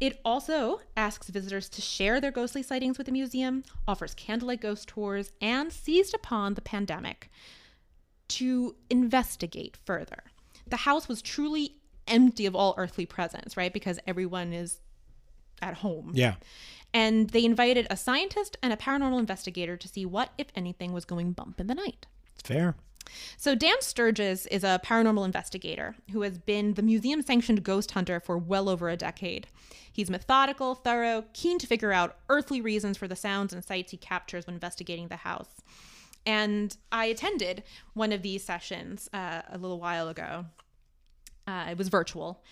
it 0.00 0.20
also 0.24 0.80
asks 0.96 1.28
visitors 1.30 1.68
to 1.70 1.82
share 1.82 2.20
their 2.20 2.30
ghostly 2.32 2.62
sightings 2.62 2.96
with 2.96 3.06
the 3.06 3.12
museum, 3.12 3.64
offers 3.86 4.14
candlelight 4.14 4.60
ghost 4.60 4.88
tours, 4.88 5.32
and 5.40 5.72
seized 5.72 6.14
upon 6.14 6.54
the 6.54 6.62
pandemic 6.62 7.30
to 8.28 8.76
investigate 8.88 9.76
further. 9.84 10.31
The 10.72 10.78
house 10.78 11.06
was 11.06 11.20
truly 11.20 11.74
empty 12.06 12.46
of 12.46 12.56
all 12.56 12.72
earthly 12.78 13.04
presence, 13.04 13.58
right? 13.58 13.70
Because 13.70 13.98
everyone 14.06 14.54
is 14.54 14.78
at 15.60 15.74
home. 15.74 16.12
Yeah. 16.14 16.36
And 16.94 17.28
they 17.28 17.44
invited 17.44 17.86
a 17.90 17.96
scientist 17.98 18.56
and 18.62 18.72
a 18.72 18.76
paranormal 18.76 19.18
investigator 19.18 19.76
to 19.76 19.86
see 19.86 20.06
what, 20.06 20.30
if 20.38 20.46
anything, 20.56 20.94
was 20.94 21.04
going 21.04 21.32
bump 21.32 21.60
in 21.60 21.66
the 21.66 21.74
night. 21.74 22.06
It's 22.34 22.48
fair. 22.48 22.74
So, 23.36 23.54
Dan 23.54 23.82
Sturges 23.82 24.46
is 24.46 24.64
a 24.64 24.80
paranormal 24.82 25.26
investigator 25.26 25.94
who 26.10 26.22
has 26.22 26.38
been 26.38 26.72
the 26.72 26.82
museum 26.82 27.20
sanctioned 27.20 27.62
ghost 27.62 27.90
hunter 27.90 28.18
for 28.18 28.38
well 28.38 28.70
over 28.70 28.88
a 28.88 28.96
decade. 28.96 29.48
He's 29.92 30.08
methodical, 30.08 30.74
thorough, 30.74 31.24
keen 31.34 31.58
to 31.58 31.66
figure 31.66 31.92
out 31.92 32.16
earthly 32.30 32.62
reasons 32.62 32.96
for 32.96 33.06
the 33.06 33.14
sounds 33.16 33.52
and 33.52 33.62
sights 33.62 33.90
he 33.90 33.98
captures 33.98 34.46
when 34.46 34.54
investigating 34.54 35.08
the 35.08 35.16
house. 35.16 35.60
And 36.26 36.76
I 36.90 37.06
attended 37.06 37.62
one 37.94 38.12
of 38.12 38.22
these 38.22 38.44
sessions 38.44 39.08
uh, 39.12 39.42
a 39.50 39.58
little 39.58 39.80
while 39.80 40.08
ago. 40.08 40.46
Uh, 41.46 41.66
it 41.70 41.78
was 41.78 41.88
virtual. 41.88 42.42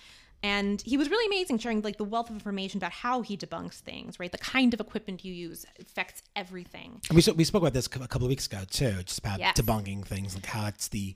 And 0.42 0.80
he 0.82 0.96
was 0.96 1.10
really 1.10 1.26
amazing, 1.26 1.58
sharing 1.58 1.82
like 1.82 1.98
the 1.98 2.04
wealth 2.04 2.30
of 2.30 2.34
information 2.34 2.78
about 2.78 2.92
how 2.92 3.20
he 3.20 3.36
debunks 3.36 3.74
things, 3.74 4.18
right? 4.18 4.32
The 4.32 4.38
kind 4.38 4.72
of 4.72 4.80
equipment 4.80 5.22
you 5.24 5.34
use 5.34 5.66
affects 5.78 6.22
everything. 6.34 7.00
And 7.10 7.16
we, 7.16 7.32
we 7.34 7.44
spoke 7.44 7.62
about 7.62 7.74
this 7.74 7.86
a 7.86 7.90
couple 7.90 8.24
of 8.24 8.30
weeks 8.30 8.46
ago 8.46 8.62
too, 8.68 9.02
just 9.04 9.18
about 9.18 9.38
Yes. 9.38 9.60
debunking 9.60 10.06
things, 10.06 10.34
like 10.34 10.46
how 10.46 10.66
it's 10.66 10.88
the 10.88 11.14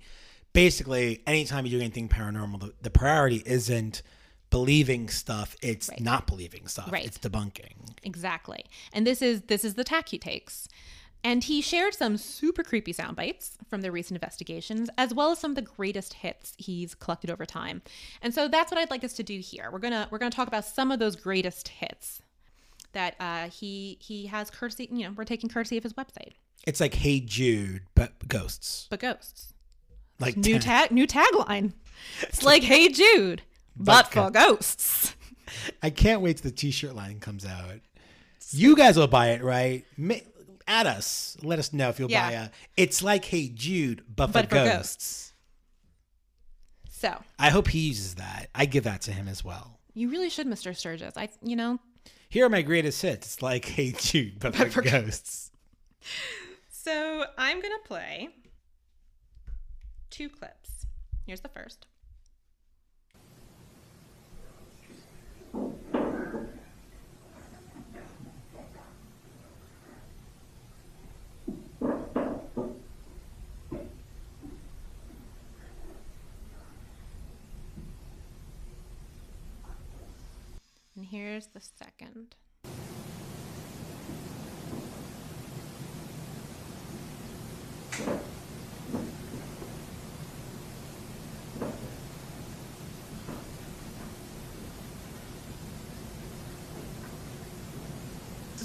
basically 0.52 1.22
anytime 1.26 1.64
you 1.64 1.70
do 1.72 1.80
anything 1.80 2.08
paranormal, 2.08 2.60
the, 2.60 2.74
the 2.82 2.90
priority 2.90 3.42
isn't 3.46 4.02
believing 4.50 5.08
stuff; 5.08 5.56
it's 5.62 5.90
not 5.98 6.26
believing 6.26 6.66
stuff. 6.68 6.92
Right. 6.92 7.06
It's 7.06 7.18
debunking. 7.18 7.96
Exactly. 8.02 8.64
And 8.92 9.06
this 9.06 9.22
is 9.22 9.40
this 9.42 9.64
is 9.64 9.74
the 9.74 9.84
tack 9.84 10.10
he 10.10 10.18
takes. 10.18 10.68
And 11.24 11.42
he 11.42 11.62
shared 11.62 11.94
some 11.94 12.18
super 12.18 12.62
creepy 12.62 12.92
sound 12.92 13.16
bites 13.16 13.56
from 13.66 13.80
the 13.80 13.90
recent 13.90 14.16
investigations, 14.16 14.90
as 14.98 15.14
well 15.14 15.32
as 15.32 15.38
some 15.38 15.52
of 15.52 15.54
the 15.54 15.62
greatest 15.62 16.12
hits 16.12 16.52
he's 16.58 16.94
collected 16.94 17.30
over 17.30 17.46
time. 17.46 17.80
And 18.20 18.34
so 18.34 18.46
that's 18.46 18.70
what 18.70 18.78
I'd 18.78 18.90
like 18.90 19.02
us 19.02 19.14
to 19.14 19.22
do 19.22 19.38
here. 19.38 19.70
We're 19.72 19.78
gonna 19.78 20.06
we're 20.10 20.18
gonna 20.18 20.30
talk 20.30 20.48
about 20.48 20.66
some 20.66 20.92
of 20.92 20.98
those 20.98 21.16
greatest 21.16 21.68
hits 21.68 22.20
that 22.92 23.16
uh, 23.18 23.48
he 23.48 23.96
he 24.00 24.26
has 24.26 24.50
courtesy. 24.50 24.88
You 24.92 25.08
know, 25.08 25.14
we're 25.16 25.24
taking 25.24 25.48
courtesy 25.48 25.78
of 25.78 25.82
his 25.82 25.94
website. 25.94 26.34
It's 26.66 26.80
like 26.80 26.94
Hey 26.94 27.20
Jude, 27.20 27.82
but 27.94 28.28
ghosts. 28.28 28.86
But 28.90 29.00
ghosts. 29.00 29.54
Like 30.20 30.36
New 30.36 30.58
tag 30.58 30.90
new 30.90 31.06
tagline. 31.06 31.72
It's 32.20 32.42
like 32.42 32.62
Hey 32.62 32.90
Jude, 32.90 33.42
but, 33.76 34.10
But 34.12 34.26
for 34.26 34.30
ghosts. 34.30 35.16
I 35.82 35.90
can't 35.90 36.20
wait 36.20 36.38
till 36.38 36.50
the 36.50 36.56
T-shirt 36.56 36.94
line 36.94 37.20
comes 37.20 37.46
out. 37.46 37.80
You 38.50 38.76
guys 38.76 38.96
will 38.96 39.06
buy 39.06 39.30
it, 39.30 39.42
right? 39.42 39.84
At 40.66 40.86
us, 40.86 41.36
let 41.42 41.58
us 41.58 41.72
know 41.72 41.88
if 41.90 41.98
you'll 41.98 42.10
Yeah. 42.10 42.26
buy 42.28 42.32
a. 42.32 42.50
It's 42.76 43.02
like 43.02 43.24
Hey 43.26 43.48
Jude, 43.48 44.02
but 44.14 44.28
for, 44.28 44.32
But 44.32 44.48
for 44.48 44.54
ghosts. 44.54 44.72
ghosts. 44.76 45.32
So 46.90 47.22
I 47.38 47.50
hope 47.50 47.68
he 47.68 47.80
uses 47.88 48.14
that. 48.14 48.48
I 48.54 48.64
give 48.66 48.84
that 48.84 49.02
to 49.02 49.12
him 49.12 49.28
as 49.28 49.44
well. 49.44 49.78
you 49.92 50.10
really 50.10 50.30
should, 50.30 50.46
Mr. 50.46 50.74
Sturges. 50.74 51.12
I 51.16 51.28
you 51.42 51.54
know, 51.56 51.78
Here 52.30 52.46
are 52.46 52.48
my 52.50 52.62
greatest 52.62 53.00
hits. 53.02 53.26
It's 53.34 53.42
like 53.42 53.64
Hey 53.66 53.92
Jude, 53.92 54.38
but, 54.40 54.56
for, 54.56 54.70
for 54.70 54.82
ghosts. 54.82 55.50
So 56.70 57.24
I'm 57.38 57.60
to 57.60 57.78
play 57.88 58.28
two 60.10 60.28
clips. 60.28 60.86
Here's 61.26 61.40
the 61.40 61.48
first. 61.48 61.86
Here's 81.14 81.46
the 81.46 81.60
second. 81.60 82.34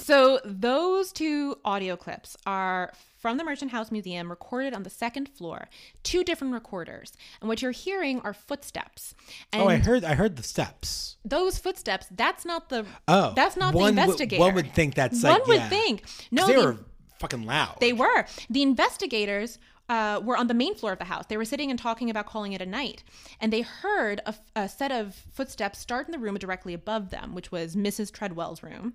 So 0.10 0.40
those 0.44 1.12
two 1.12 1.58
audio 1.64 1.96
clips 1.96 2.36
are 2.48 2.92
from 3.20 3.38
the 3.38 3.44
Merchant 3.44 3.70
House 3.70 3.92
Museum, 3.92 4.28
recorded 4.32 4.74
on 4.74 4.82
the 4.82 4.90
second 4.90 5.30
floor, 5.30 5.70
two 6.02 6.24
different 6.24 6.52
recorders. 6.52 7.14
And 7.42 7.48
what 7.48 7.62
you're 7.62 7.70
hearing 7.70 8.20
are 8.22 8.34
footsteps. 8.34 9.14
And 9.54 9.62
Oh, 9.62 9.68
I 9.68 9.76
heard. 9.76 10.04
I 10.04 10.16
heard 10.16 10.36
the 10.36 10.42
steps. 10.42 11.18
those 11.24 11.60
footsteps, 11.60 12.08
that's 12.10 12.44
not 12.44 12.70
the 12.70 12.88
Oh, 13.08 13.34
that's 13.36 13.56
not 13.56 13.76
the 13.76 13.82
investigator. 13.86 14.40
one 14.42 14.56
would 14.56 14.74
think 14.74 14.96
that's 14.96 15.22
one 15.22 15.34
like- 15.34 15.46
would 15.46 15.58
yeah. 15.58 15.70
think. 15.70 16.04
No, 16.32 16.48
they 16.48 16.56
the- 16.56 16.66
were 16.66 16.78
fucking 17.20 17.46
loud. 17.46 17.78
they 17.80 17.94
were. 17.94 18.26
The 18.50 18.64
investigators 18.64 19.60
uh, 19.90 20.22
were 20.24 20.38
on 20.38 20.48
the 20.48 20.54
main 20.54 20.76
floor 20.76 20.94
of 20.94 21.00
the 21.00 21.06
house. 21.06 21.26
They 21.28 21.38
were 21.38 21.46
sitting 21.46 21.70
and 21.70 21.80
talking 21.80 22.10
about 22.10 22.28
calling 22.28 22.54
it 22.54 22.62
a 22.62 22.66
night. 22.66 23.04
And 23.42 23.52
they 23.52 23.62
heard 23.62 24.22
a, 24.26 24.36
a 24.56 24.70
set 24.70 24.92
of 24.92 25.16
footsteps 25.34 25.80
start 25.80 26.08
in 26.08 26.12
the 26.12 26.20
room 26.20 26.38
directly 26.38 26.74
above 26.74 27.10
them, 27.10 27.34
which 27.34 27.52
was 27.52 27.76
Mrs. 27.76 28.12
Tredwell's 28.12 28.62
room, 28.62 28.94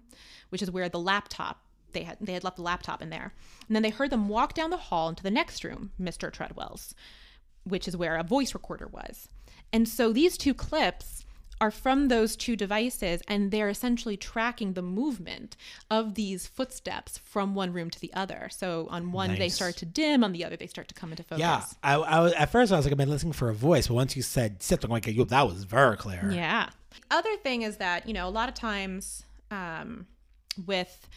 which 0.50 0.62
is 0.62 0.70
where 0.70 0.88
the 0.88 1.00
laptop, 1.00 1.64
they 1.92 2.04
had, 2.04 2.18
they 2.20 2.32
had 2.32 2.44
left 2.44 2.56
the 2.56 2.62
laptop 2.62 3.02
in 3.02 3.10
there. 3.10 3.34
And 3.66 3.74
then 3.74 3.82
they 3.82 3.90
heard 3.90 4.10
them 4.10 4.28
walk 4.28 4.54
down 4.54 4.70
the 4.70 4.76
hall 4.76 5.08
into 5.08 5.22
the 5.22 5.30
next 5.30 5.64
room, 5.64 5.90
Mr. 6.00 6.30
Tredwell's, 6.30 6.94
which 7.64 7.88
is 7.88 7.96
where 7.96 8.16
a 8.16 8.22
voice 8.22 8.54
recorder 8.54 8.86
was. 8.86 9.28
And 9.72 9.88
so 9.88 10.12
these 10.12 10.38
two 10.38 10.54
clips 10.54 11.24
are 11.60 11.70
from 11.70 12.08
those 12.08 12.36
two 12.36 12.56
devices, 12.56 13.22
and 13.28 13.50
they're 13.50 13.68
essentially 13.68 14.16
tracking 14.16 14.72
the 14.72 14.82
movement 14.82 15.56
of 15.90 16.14
these 16.14 16.46
footsteps 16.46 17.18
from 17.18 17.54
one 17.54 17.72
room 17.72 17.90
to 17.90 18.00
the 18.00 18.12
other. 18.14 18.48
So 18.50 18.86
on 18.90 19.12
one, 19.12 19.36
they 19.36 19.48
start 19.48 19.76
to 19.78 19.86
dim, 19.86 20.24
on 20.24 20.32
the 20.32 20.44
other, 20.44 20.56
they 20.56 20.66
start 20.66 20.88
to 20.88 20.94
come 20.94 21.10
into 21.10 21.22
focus. 21.22 21.40
Yeah, 21.40 21.64
I, 21.82 21.94
I 21.94 22.20
was 22.20 22.32
at 22.32 22.50
first 22.50 22.72
I 22.72 22.76
was 22.76 22.86
like, 22.86 22.92
I've 22.92 22.98
been 22.98 23.10
listening 23.10 23.32
for 23.32 23.48
a 23.48 23.54
voice, 23.54 23.88
but 23.88 23.94
once 23.94 24.16
you 24.16 24.22
said 24.22 24.62
steps, 24.62 24.84
I'm 24.84 24.90
like, 24.90 25.04
that 25.04 25.46
was 25.46 25.64
very 25.64 25.96
clear. 25.96 26.30
Yeah. 26.30 26.68
Other 27.10 27.36
thing 27.36 27.62
is 27.62 27.78
that, 27.78 28.06
you 28.06 28.14
know, 28.14 28.28
a 28.28 28.30
lot 28.30 28.48
of 28.48 28.54
times 28.54 29.24
um, 29.50 30.06
with 30.66 31.08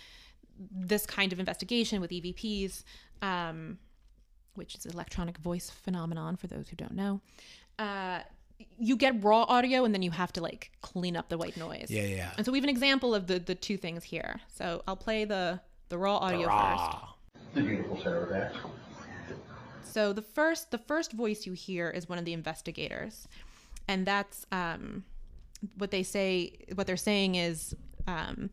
this 0.60 1.06
kind 1.06 1.34
of 1.34 1.39
investigation 1.39 2.02
with 2.02 2.12
EVPs, 2.12 2.84
um, 3.21 3.78
which 4.56 4.76
is 4.76 4.86
electronic 4.86 5.38
voice 5.38 5.69
phenomenon 5.69 6.36
for 6.36 6.47
those 6.47 6.69
who 6.69 6.76
don't 6.76 6.93
know, 6.95 7.21
uh, 7.80 8.21
you 8.80 8.96
get 8.96 9.24
raw 9.24 9.43
audio 9.43 9.86
and 9.86 9.93
then 9.93 10.02
you 10.02 10.12
have 10.12 10.32
to 10.34 10.41
like 10.41 10.72
clean 10.82 11.15
up 11.15 11.30
the 11.30 11.38
white 11.38 11.58
noise. 11.58 11.88
Yeah, 11.89 12.04
yeah. 12.04 12.32
And 12.38 12.46
so 12.46 12.52
we 12.52 12.58
have 12.58 12.63
an 12.63 12.70
example 12.70 13.13
of 13.13 13.28
the 13.28 13.39
the 13.39 13.56
two 13.56 13.78
things 13.78 14.04
here. 14.04 14.39
So 14.54 14.84
I'll 14.88 14.96
play 14.96 15.26
the 15.26 15.60
the 15.89 15.98
raw 15.98 16.17
audio 16.17 16.41
first. 16.41 16.54
Ah, 16.54 17.15
The 17.54 17.62
beautiful 17.62 18.00
Sarah 18.02 18.28
Bass. 18.28 18.54
So 19.84 20.13
the 20.13 20.22
first 20.22 20.72
the 20.72 20.78
first 20.78 21.13
voice 21.13 21.46
you 21.46 21.54
hear 21.54 21.89
is 21.89 22.08
one 22.10 22.20
of 22.20 22.26
the 22.26 22.34
investigators, 22.34 23.28
and 23.88 24.06
that's 24.06 24.46
um, 24.52 25.04
what 25.78 25.91
they 25.91 26.04
say. 26.04 26.54
What 26.76 26.88
they're 26.88 26.98
saying 26.98 27.36
is 27.36 27.76
um, 28.06 28.50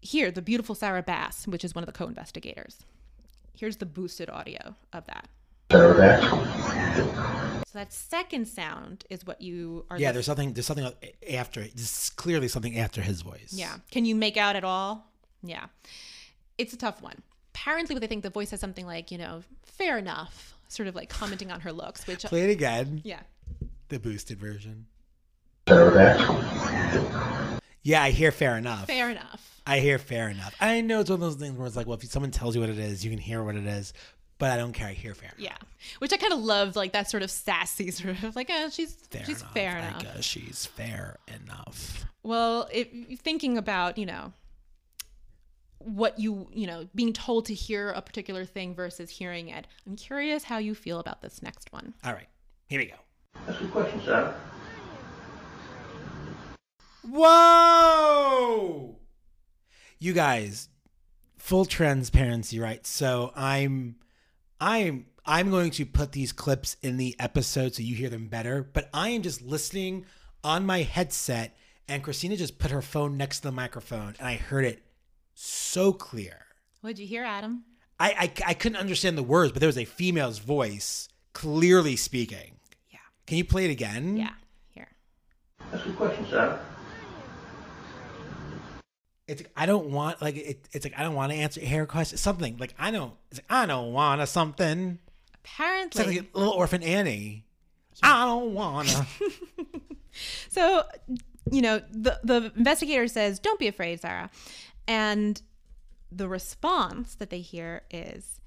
here 0.00 0.30
the 0.30 0.42
beautiful 0.42 0.74
Sarah 0.74 1.02
Bass, 1.02 1.46
which 1.46 1.64
is 1.64 1.74
one 1.74 1.82
of 1.82 1.86
the 1.86 1.92
co-investigators. 1.92 2.78
Here's 3.54 3.76
the 3.78 3.86
boosted 3.86 4.28
audio 4.28 4.74
of 4.92 5.06
that. 5.06 5.28
Sarah 5.70 5.94
Bass. 5.96 7.62
So 7.66 7.78
that 7.78 7.92
second 7.92 8.46
sound 8.46 9.04
is 9.10 9.26
what 9.26 9.40
you 9.42 9.84
are. 9.90 9.98
yeah. 9.98 10.08
lis- 10.08 10.14
There's 10.14 10.26
something. 10.26 10.52
There's 10.52 10.66
something 10.66 10.90
after. 11.30 11.60
There's 11.62 12.10
clearly 12.10 12.48
something 12.48 12.78
after 12.78 13.02
his 13.02 13.22
voice. 13.22 13.52
Yeah. 13.52 13.76
Can 13.90 14.04
you 14.04 14.14
make 14.14 14.36
out 14.36 14.56
at 14.56 14.64
all? 14.64 15.10
Yeah. 15.42 15.66
It's 16.58 16.72
a 16.72 16.76
tough 16.78 17.02
one. 17.02 17.22
Apparently, 17.54 17.94
what 17.94 18.00
they 18.00 18.06
think 18.06 18.22
the 18.22 18.30
voice 18.30 18.50
says 18.50 18.60
something 18.60 18.86
like, 18.86 19.10
you 19.10 19.18
know, 19.18 19.42
fair 19.64 19.98
enough, 19.98 20.54
sort 20.68 20.88
of 20.88 20.94
like 20.94 21.08
commenting 21.08 21.50
on 21.50 21.60
her 21.60 21.72
looks, 21.72 22.06
which 22.06 22.22
Play 22.24 22.42
it 22.44 22.50
again. 22.50 23.00
yeah. 23.04 23.20
The 23.88 23.98
boosted 23.98 24.38
version. 24.38 24.86
Yeah, 27.82 28.02
I 28.02 28.10
hear 28.10 28.32
fair 28.32 28.56
enough. 28.56 28.86
Fair 28.86 29.10
enough. 29.10 29.60
I 29.66 29.78
hear 29.80 29.98
fair 29.98 30.28
enough. 30.28 30.54
I 30.60 30.80
know 30.80 31.00
it's 31.00 31.10
one 31.10 31.16
of 31.16 31.20
those 31.20 31.36
things 31.36 31.56
where 31.56 31.66
it's 31.66 31.76
like, 31.76 31.86
well, 31.86 31.98
if 32.00 32.08
someone 32.10 32.30
tells 32.32 32.54
you 32.56 32.60
what 32.60 32.70
it 32.70 32.78
is, 32.78 33.04
you 33.04 33.10
can 33.10 33.18
hear 33.18 33.42
what 33.44 33.54
it 33.56 33.64
is, 33.66 33.92
but 34.38 34.50
I 34.50 34.56
don't 34.56 34.72
care. 34.72 34.88
I 34.88 34.92
hear 34.92 35.14
fair. 35.14 35.30
enough. 35.36 35.40
Yeah, 35.40 35.56
which 35.98 36.12
I 36.12 36.16
kind 36.16 36.32
of 36.32 36.40
loved, 36.40 36.76
like 36.76 36.92
that 36.92 37.10
sort 37.10 37.22
of 37.22 37.30
sassy 37.30 37.90
sort 37.92 38.22
of 38.22 38.36
like, 38.36 38.48
oh, 38.52 38.68
she's 38.70 38.94
Fair 39.10 39.24
she's 39.24 39.40
enough. 39.40 39.54
fair 39.54 39.76
I 39.76 39.88
enough. 39.88 40.02
guess 40.02 40.24
she's 40.24 40.66
fair 40.66 41.18
enough. 41.28 42.04
Well, 42.22 42.68
if 42.72 42.88
thinking 43.20 43.56
about 43.58 43.98
you 43.98 44.06
know 44.06 44.32
what 45.78 46.18
you 46.18 46.48
you 46.52 46.66
know 46.66 46.88
being 46.94 47.12
told 47.12 47.46
to 47.46 47.54
hear 47.54 47.90
a 47.90 48.02
particular 48.02 48.44
thing 48.44 48.74
versus 48.74 49.10
hearing 49.10 49.48
it, 49.48 49.66
I'm 49.86 49.96
curious 49.96 50.44
how 50.44 50.58
you 50.58 50.74
feel 50.74 50.98
about 50.98 51.22
this 51.22 51.42
next 51.42 51.72
one. 51.72 51.94
All 52.04 52.12
right, 52.12 52.28
here 52.68 52.80
we 52.80 52.86
go. 52.86 52.94
That's 53.46 53.58
a 53.58 53.62
good 53.62 53.70
question, 53.72 54.00
Sarah. 54.04 54.34
Whoa! 57.96 58.96
You 59.98 60.12
guys, 60.12 60.68
full 61.38 61.64
transparency, 61.64 62.58
right? 62.60 62.86
So 62.86 63.32
I'm 63.34 63.96
I'm 64.60 65.06
I'm 65.24 65.50
going 65.50 65.70
to 65.72 65.84
put 65.86 66.12
these 66.12 66.32
clips 66.32 66.76
in 66.82 66.96
the 66.96 67.16
episode 67.18 67.74
so 67.74 67.82
you 67.82 67.94
hear 67.96 68.08
them 68.08 68.28
better, 68.28 68.62
but 68.62 68.88
I 68.94 69.08
am 69.10 69.22
just 69.22 69.42
listening 69.42 70.06
on 70.44 70.64
my 70.64 70.82
headset 70.82 71.56
and 71.88 72.02
Christina 72.02 72.36
just 72.36 72.58
put 72.58 72.70
her 72.70 72.82
phone 72.82 73.16
next 73.16 73.38
to 73.40 73.48
the 73.48 73.52
microphone 73.52 74.14
and 74.18 74.26
I 74.28 74.34
heard 74.36 74.64
it 74.64 74.82
so 75.34 75.92
clear. 75.92 76.46
What'd 76.80 76.98
you 76.98 77.06
hear, 77.06 77.24
Adam? 77.24 77.64
I, 77.98 78.10
I 78.46 78.50
I 78.50 78.54
couldn't 78.54 78.78
understand 78.78 79.16
the 79.18 79.22
words, 79.22 79.52
but 79.52 79.60
there 79.60 79.68
was 79.68 79.78
a 79.78 79.84
female's 79.84 80.38
voice 80.38 81.08
clearly 81.32 81.96
speaking. 81.96 82.58
Yeah, 82.90 82.98
Can 83.26 83.38
you 83.38 83.44
play 83.44 83.64
it 83.64 83.70
again? 83.70 84.16
yeah. 84.16 84.30
Here, 84.70 84.88
That's 85.70 85.82
a 85.82 85.86
good 85.88 85.96
question, 85.96 86.26
Sarah. 86.30 86.60
It's 89.28 89.42
like, 89.42 89.50
I 89.56 89.66
don't 89.66 89.90
want 89.90 90.22
like 90.22 90.36
it, 90.36 90.68
it's 90.72 90.84
like 90.84 90.94
I 90.96 91.02
don't 91.02 91.14
want 91.14 91.32
to 91.32 91.38
answer 91.38 91.60
hair 91.60 91.84
questions. 91.86 92.20
Something 92.20 92.56
like 92.58 92.74
I 92.78 92.90
don't. 92.90 93.12
It's 93.30 93.40
like 93.40 93.50
I 93.50 93.66
don't 93.66 93.92
want 93.92 94.20
to 94.20 94.26
something. 94.26 94.98
Apparently, 95.34 96.00
It's 96.00 96.08
like, 96.08 96.16
like 96.18 96.36
little 96.36 96.52
orphan 96.52 96.82
Annie. 96.82 97.44
I 98.02 98.24
don't 98.26 98.54
wanna. 98.54 99.06
So, 100.48 100.82
you 101.50 101.62
know, 101.62 101.82
the 101.90 102.18
the 102.24 102.52
investigator 102.56 103.06
says, 103.08 103.38
"Don't 103.38 103.58
be 103.58 103.68
afraid, 103.68 104.00
Sarah," 104.00 104.30
and 104.88 105.40
the 106.10 106.28
response 106.28 107.14
that 107.16 107.30
they 107.30 107.40
hear 107.40 107.82
is, 107.90 108.40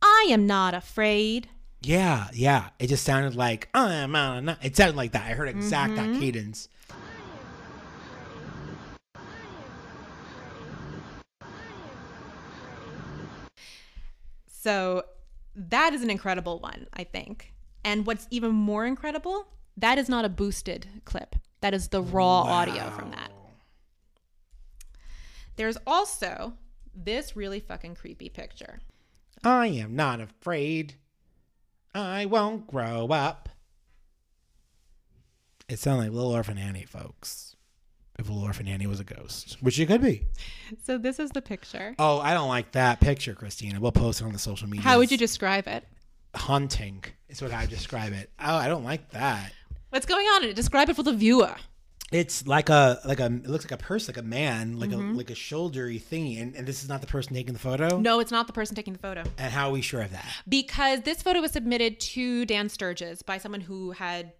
"I 0.00 0.28
am 0.30 0.46
not 0.46 0.74
afraid." 0.74 1.48
Yeah, 1.82 2.28
yeah. 2.32 2.70
It 2.78 2.86
just 2.88 3.04
sounded 3.04 3.34
like 3.34 3.68
I'm 3.74 4.14
uh, 4.14 4.40
not. 4.40 4.64
It 4.64 4.76
sounded 4.76 4.96
like 4.96 5.12
that. 5.12 5.30
I 5.30 5.34
heard 5.34 5.48
exact 5.48 5.96
that 5.96 6.18
cadence. 6.20 6.68
So 14.66 15.04
that 15.54 15.92
is 15.92 16.02
an 16.02 16.10
incredible 16.10 16.58
one, 16.58 16.88
I 16.92 17.04
think. 17.04 17.54
And 17.84 18.04
what's 18.04 18.26
even 18.32 18.50
more 18.50 18.84
incredible, 18.84 19.46
that 19.76 19.96
is 19.96 20.08
not 20.08 20.24
a 20.24 20.28
boosted 20.28 20.88
clip. 21.04 21.36
That 21.60 21.72
is 21.72 21.86
the 21.86 22.02
raw 22.02 22.40
audio 22.40 22.90
from 22.90 23.12
that. 23.12 23.30
There's 25.54 25.78
also 25.86 26.54
this 26.92 27.36
really 27.36 27.60
fucking 27.60 27.94
creepy 27.94 28.28
picture. 28.28 28.80
I 29.44 29.68
am 29.68 29.94
not 29.94 30.20
afraid. 30.20 30.94
I 31.94 32.26
won't 32.26 32.66
grow 32.66 33.06
up. 33.06 33.48
It 35.68 35.78
sounded 35.78 36.06
like 36.06 36.12
Little 36.12 36.32
Orphan 36.32 36.58
Annie, 36.58 36.86
folks. 36.86 37.54
If 38.18 38.28
Little 38.28 38.44
Orphan 38.44 38.66
Annie 38.66 38.86
was 38.86 38.98
a 39.00 39.04
ghost, 39.04 39.58
which 39.60 39.78
it 39.78 39.86
could 39.86 40.00
be. 40.02 40.24
So 40.84 40.96
this 40.96 41.18
is 41.18 41.30
the 41.30 41.42
picture. 41.42 41.94
Oh, 41.98 42.18
I 42.18 42.32
don't 42.34 42.48
like 42.48 42.72
that 42.72 42.98
picture, 43.00 43.34
Christina. 43.34 43.78
We'll 43.78 43.92
post 43.92 44.20
it 44.20 44.24
on 44.24 44.32
the 44.32 44.38
social 44.38 44.68
media. 44.68 44.82
How 44.82 44.98
would 44.98 45.10
you 45.10 45.18
describe 45.18 45.66
it? 45.68 45.84
haunting? 46.34 47.02
Is 47.28 47.40
what 47.42 47.52
I 47.52 47.62
would 47.62 47.70
describe 47.70 48.12
it. 48.12 48.30
Oh, 48.38 48.54
I 48.56 48.68
don't 48.68 48.84
like 48.84 49.10
that. 49.10 49.52
What's 49.90 50.06
going 50.06 50.26
on? 50.26 50.52
Describe 50.54 50.88
it 50.90 50.96
for 50.96 51.02
the 51.02 51.12
viewer. 51.12 51.54
It's 52.12 52.46
like 52.46 52.68
a 52.68 53.00
like 53.04 53.18
a 53.20 53.26
it 53.26 53.48
looks 53.48 53.64
like 53.64 53.72
a 53.72 53.82
person, 53.82 54.14
like 54.14 54.22
a 54.22 54.26
man, 54.26 54.78
like 54.78 54.90
Mm-hmm. 54.90 55.14
a 55.14 55.16
like 55.16 55.30
a 55.30 55.34
shouldery 55.34 56.00
thingy, 56.00 56.40
and, 56.40 56.54
and 56.54 56.66
this 56.66 56.82
is 56.84 56.88
not 56.88 57.00
the 57.00 57.06
person 57.08 57.34
taking 57.34 57.52
the 57.52 57.58
photo. 57.58 57.98
No, 57.98 58.20
it's 58.20 58.30
not 58.30 58.46
the 58.46 58.52
person 58.52 58.76
taking 58.76 58.92
the 58.92 58.98
photo. 59.00 59.24
And 59.38 59.52
how 59.52 59.68
are 59.68 59.72
we 59.72 59.80
sure 59.82 60.02
of 60.02 60.12
that? 60.12 60.24
Because 60.48 61.00
this 61.02 61.20
photo 61.22 61.40
was 61.40 61.50
submitted 61.52 61.98
to 62.00 62.44
Dan 62.46 62.68
Sturges 62.68 63.22
by 63.22 63.38
someone 63.38 63.60
who 63.62 63.90
had 63.90 64.32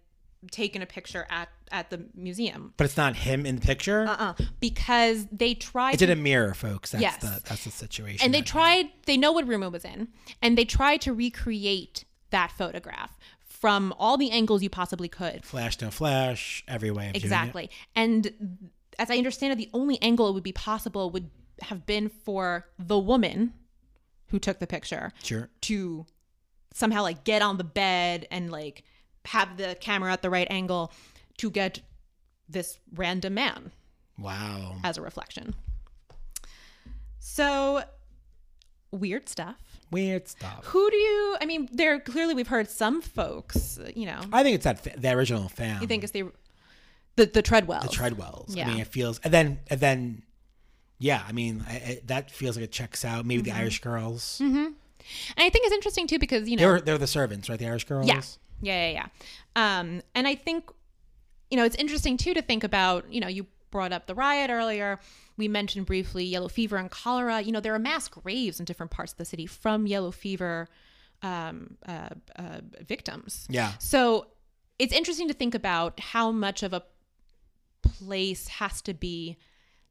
taken 0.51 0.81
a 0.81 0.85
picture 0.85 1.25
at, 1.29 1.49
at 1.71 1.89
the 1.89 2.05
museum. 2.15 2.73
But 2.77 2.85
it's 2.85 2.97
not 2.97 3.15
him 3.15 3.45
in 3.45 3.55
the 3.55 3.61
picture. 3.61 4.05
Uh-uh. 4.07 4.33
Because 4.59 5.25
they 5.31 5.53
tried 5.53 5.93
It's 5.95 6.03
in 6.03 6.09
a 6.09 6.15
mirror, 6.15 6.53
folks. 6.53 6.91
That's 6.91 7.01
Yes. 7.01 7.17
the 7.17 7.41
that's 7.47 7.63
the 7.63 7.71
situation. 7.71 8.23
and 8.25 8.33
they 8.33 8.41
tried 8.41 8.85
they 9.05 9.17
know 9.17 9.31
what 9.31 9.47
room 9.47 9.63
it 9.63 9.71
was 9.71 9.83
in 9.85 10.07
and 10.41 10.57
they 10.57 10.65
tried 10.65 11.01
to 11.01 11.13
recreate 11.13 12.05
that 12.29 12.51
photograph 12.51 13.17
from 13.39 13.93
all 13.97 14.17
the 14.17 14.29
angles 14.31 14.61
you 14.61 14.69
possibly 14.69 15.07
could 15.09 15.43
flash 15.43 15.79
no 15.81 15.89
flash 15.89 16.63
every 16.67 16.91
way 16.91 17.07
of 17.07 17.13
doing 17.13 17.21
it. 17.21 17.23
exactly 17.23 17.69
and 17.95 18.69
as 18.99 19.09
i 19.09 19.17
understand 19.17 19.51
it 19.53 19.55
the 19.55 19.69
only 19.73 19.99
angle 20.01 20.27
it 20.29 20.33
would 20.33 20.43
be 20.43 20.51
possible 20.51 21.09
would 21.09 21.29
have 21.63 21.85
been 21.87 22.07
for 22.09 22.67
the 22.77 22.99
woman 22.99 23.53
who 24.27 24.37
took 24.37 24.59
the 24.59 24.67
picture 24.67 25.11
Sure. 25.23 25.49
to 25.61 26.05
somehow 26.73 27.01
like 27.01 27.23
get 27.23 27.41
on 27.41 27.57
the 27.57 27.63
bed 27.63 28.27
and 28.29 28.51
like 28.51 28.83
have 29.27 29.57
the 29.57 29.75
camera 29.79 30.11
at 30.13 30.21
the 30.21 30.29
right 30.29 30.47
angle 30.49 30.91
to 31.37 31.49
get 31.49 31.79
this 32.49 32.79
random 32.95 33.33
man 33.35 33.71
Wow. 34.17 34.77
as 34.83 34.97
a 34.97 35.01
reflection 35.01 35.53
so 37.19 37.81
weird 38.91 39.27
stuff 39.29 39.55
Weird 39.89 40.27
stuff. 40.27 40.65
Who 40.65 40.89
do 40.91 40.97
you? 40.97 41.37
I 41.39 41.45
mean, 41.45 41.69
there 41.71 41.97
clearly 42.01 42.33
we've 42.33 42.49
heard 42.49 42.69
some 42.69 43.01
folks. 43.01 43.79
You 43.95 44.05
know, 44.07 44.19
I 44.33 44.43
think 44.43 44.55
it's 44.55 44.65
that 44.65 44.81
fa- 44.81 44.91
the 44.97 45.13
original 45.13 45.47
fan. 45.47 45.79
you 45.81 45.87
think 45.87 46.03
it's 46.03 46.11
the 46.11 46.23
the 47.15 47.25
the 47.27 47.41
Tredwells. 47.41 47.83
the 47.83 47.87
Tredwells. 47.87 48.53
Yeah. 48.53 48.67
I 48.67 48.71
mean, 48.71 48.79
it 48.81 48.87
feels 48.87 49.21
and 49.23 49.33
then 49.33 49.59
and 49.69 49.79
then, 49.79 50.23
yeah. 50.99 51.23
I 51.25 51.31
mean, 51.31 51.63
I, 51.69 51.71
I, 51.75 52.01
that 52.07 52.29
feels 52.31 52.57
like 52.57 52.65
it 52.65 52.73
checks 52.73 53.05
out. 53.05 53.25
Maybe 53.25 53.43
Mm-hmm. 53.43 53.51
the 53.51 53.61
Irish 53.61 53.79
girls. 53.79 54.41
and 54.41 54.75
I 55.37 55.49
think 55.49 55.65
it's 55.65 55.73
interesting 55.73 56.05
too 56.05 56.19
because 56.19 56.49
you 56.49 56.57
know, 56.57 56.63
They're 56.63 56.81
they're 56.81 56.97
the 56.97 57.07
servants, 57.07 57.47
right? 57.49 57.57
The 57.57 57.67
Irish 57.67 57.85
girls. 57.85 58.07
yeah, 58.09 58.21
yeah, 58.61 58.89
yeah, 58.89 59.07
yeah. 59.55 59.79
Um, 59.79 60.01
and 60.15 60.27
I 60.27 60.35
think 60.35 60.69
you 61.49 61.57
know 61.57 61.63
it's 61.63 61.75
interesting 61.75 62.17
too 62.17 62.33
to 62.33 62.41
think 62.41 62.63
about. 62.63 63.11
You 63.11 63.21
know, 63.21 63.27
you 63.27 63.45
brought 63.71 63.91
up 63.91 64.07
the 64.07 64.15
riot 64.15 64.49
earlier. 64.49 64.99
We 65.37 65.47
mentioned 65.47 65.85
briefly 65.85 66.23
yellow 66.23 66.47
fever 66.47 66.77
and 66.77 66.89
cholera. 66.89 67.41
You 67.41 67.51
know, 67.51 67.59
there 67.59 67.75
are 67.75 67.79
mass 67.79 68.07
graves 68.07 68.59
in 68.59 68.65
different 68.65 68.91
parts 68.91 69.11
of 69.11 69.17
the 69.17 69.25
city 69.25 69.45
from 69.45 69.87
yellow 69.87 70.11
fever 70.11 70.67
um, 71.21 71.77
uh, 71.87 72.09
uh, 72.37 72.61
victims. 72.87 73.47
Yeah. 73.49 73.73
So 73.79 74.27
it's 74.79 74.93
interesting 74.93 75.27
to 75.27 75.33
think 75.33 75.55
about 75.55 75.99
how 75.99 76.31
much 76.31 76.63
of 76.63 76.73
a 76.73 76.83
place 77.81 78.47
has 78.47 78.81
to 78.83 78.93
be 78.93 79.37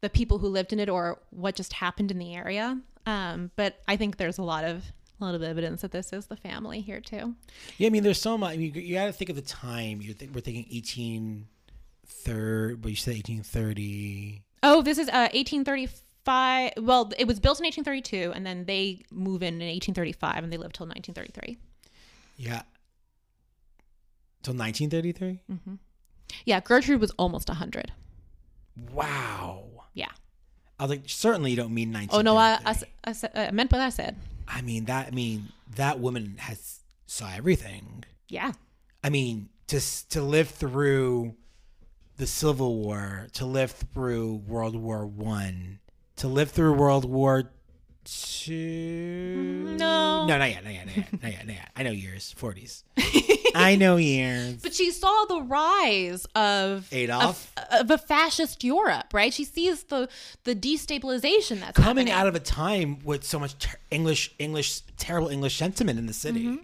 the 0.00 0.10
people 0.10 0.38
who 0.38 0.48
lived 0.48 0.72
in 0.72 0.80
it 0.80 0.88
or 0.88 1.20
what 1.30 1.54
just 1.54 1.74
happened 1.74 2.10
in 2.10 2.18
the 2.18 2.34
area. 2.34 2.80
Um, 3.06 3.50
but 3.56 3.80
I 3.88 3.96
think 3.96 4.16
there's 4.16 4.38
a 4.38 4.42
lot 4.42 4.64
of 4.64 4.84
a 5.20 5.24
lot 5.24 5.34
of 5.34 5.42
evidence 5.42 5.82
that 5.82 5.92
this 5.92 6.12
is 6.12 6.26
the 6.26 6.36
family 6.36 6.80
here 6.80 7.00
too. 7.00 7.34
Yeah, 7.78 7.86
I 7.86 7.90
mean, 7.90 8.02
there's 8.02 8.20
so 8.20 8.36
much. 8.36 8.54
I 8.54 8.56
mean, 8.56 8.74
you, 8.74 8.80
you 8.80 8.94
got 8.94 9.06
to 9.06 9.12
think 9.12 9.30
of 9.30 9.36
the 9.36 9.42
time. 9.42 10.00
You 10.00 10.12
think 10.12 10.34
we're 10.34 10.40
thinking 10.40 10.66
18 10.70 11.46
third, 12.06 12.82
but 12.82 12.90
you 12.90 12.96
said 12.96 13.14
1830. 13.14 14.42
Oh, 14.62 14.82
this 14.82 14.98
is 14.98 15.08
uh, 15.08 15.28
1835. 15.32 16.72
Well, 16.78 17.12
it 17.18 17.26
was 17.26 17.40
built 17.40 17.60
in 17.60 17.64
1832, 17.64 18.32
and 18.34 18.46
then 18.46 18.64
they 18.64 19.02
move 19.10 19.42
in 19.42 19.54
in 19.60 19.68
1835, 19.68 20.44
and 20.44 20.52
they 20.52 20.56
live 20.56 20.72
till 20.72 20.86
1933. 20.86 21.58
Yeah. 22.36 22.62
Till 24.42 24.54
1933. 24.54 25.40
Mm-hmm. 25.50 25.74
Yeah, 26.44 26.60
Gertrude 26.60 27.00
was 27.00 27.12
almost 27.12 27.48
100. 27.48 27.92
Wow. 28.92 29.64
Yeah. 29.94 30.10
I 30.78 30.84
was 30.84 30.90
like, 30.90 31.02
certainly 31.06 31.50
you 31.52 31.56
don't 31.56 31.72
mean 31.72 31.90
19. 31.90 32.10
Oh 32.12 32.20
no, 32.22 32.36
I 32.36 32.58
I 33.04 33.50
meant 33.50 33.72
what 33.72 33.80
I 33.80 33.88
said. 33.88 34.16
I 34.48 34.62
mean 34.62 34.84
that. 34.86 35.08
I 35.08 35.10
mean 35.10 35.48
that 35.76 35.98
woman 36.00 36.36
has 36.38 36.80
saw 37.06 37.30
everything. 37.34 38.04
Yeah. 38.28 38.52
I 39.02 39.10
mean, 39.10 39.48
to 39.68 39.80
to 40.10 40.22
live 40.22 40.48
through 40.50 41.34
the 42.16 42.26
Civil 42.26 42.76
War, 42.76 43.28
to 43.34 43.46
live 43.46 43.72
through 43.72 44.42
World 44.46 44.76
War 44.76 45.06
One, 45.06 45.80
to 46.16 46.28
live 46.28 46.50
through 46.50 46.74
World 46.74 47.04
War 47.04 47.52
Two. 48.04 49.74
No. 49.78 50.26
no, 50.26 50.38
not 50.38 50.48
yet, 50.50 50.62
not 50.64 50.72
yet, 50.72 50.86
not 50.86 50.96
yet, 50.96 51.12
not 51.22 51.32
yet, 51.32 51.46
not 51.46 51.56
yet. 51.56 51.70
I 51.74 51.82
know 51.82 51.90
years, 51.90 52.32
forties. 52.32 52.84
I 53.56 53.76
know 53.76 53.96
years. 53.96 54.62
But 54.62 54.74
she 54.74 54.90
saw 54.90 55.24
the 55.26 55.42
rise 55.42 56.26
of 56.34 56.88
Adolf? 56.92 57.52
of, 57.56 57.64
uh, 57.72 57.80
of 57.80 57.90
a 57.90 57.98
fascist 57.98 58.62
Europe, 58.64 59.12
right? 59.12 59.32
She 59.32 59.44
sees 59.44 59.84
the 59.84 60.08
the 60.44 60.54
destabilization 60.54 61.60
that's 61.60 61.76
Coming 61.76 62.08
happening. 62.08 62.12
out 62.12 62.26
of 62.26 62.34
a 62.34 62.40
time 62.40 62.98
with 63.04 63.24
so 63.24 63.38
much 63.38 63.58
ter- 63.58 63.78
English, 63.90 64.34
English, 64.38 64.80
terrible 64.96 65.28
English 65.28 65.56
sentiment 65.56 65.98
in 65.98 66.06
the 66.06 66.12
city, 66.12 66.44
mm-hmm. 66.44 66.62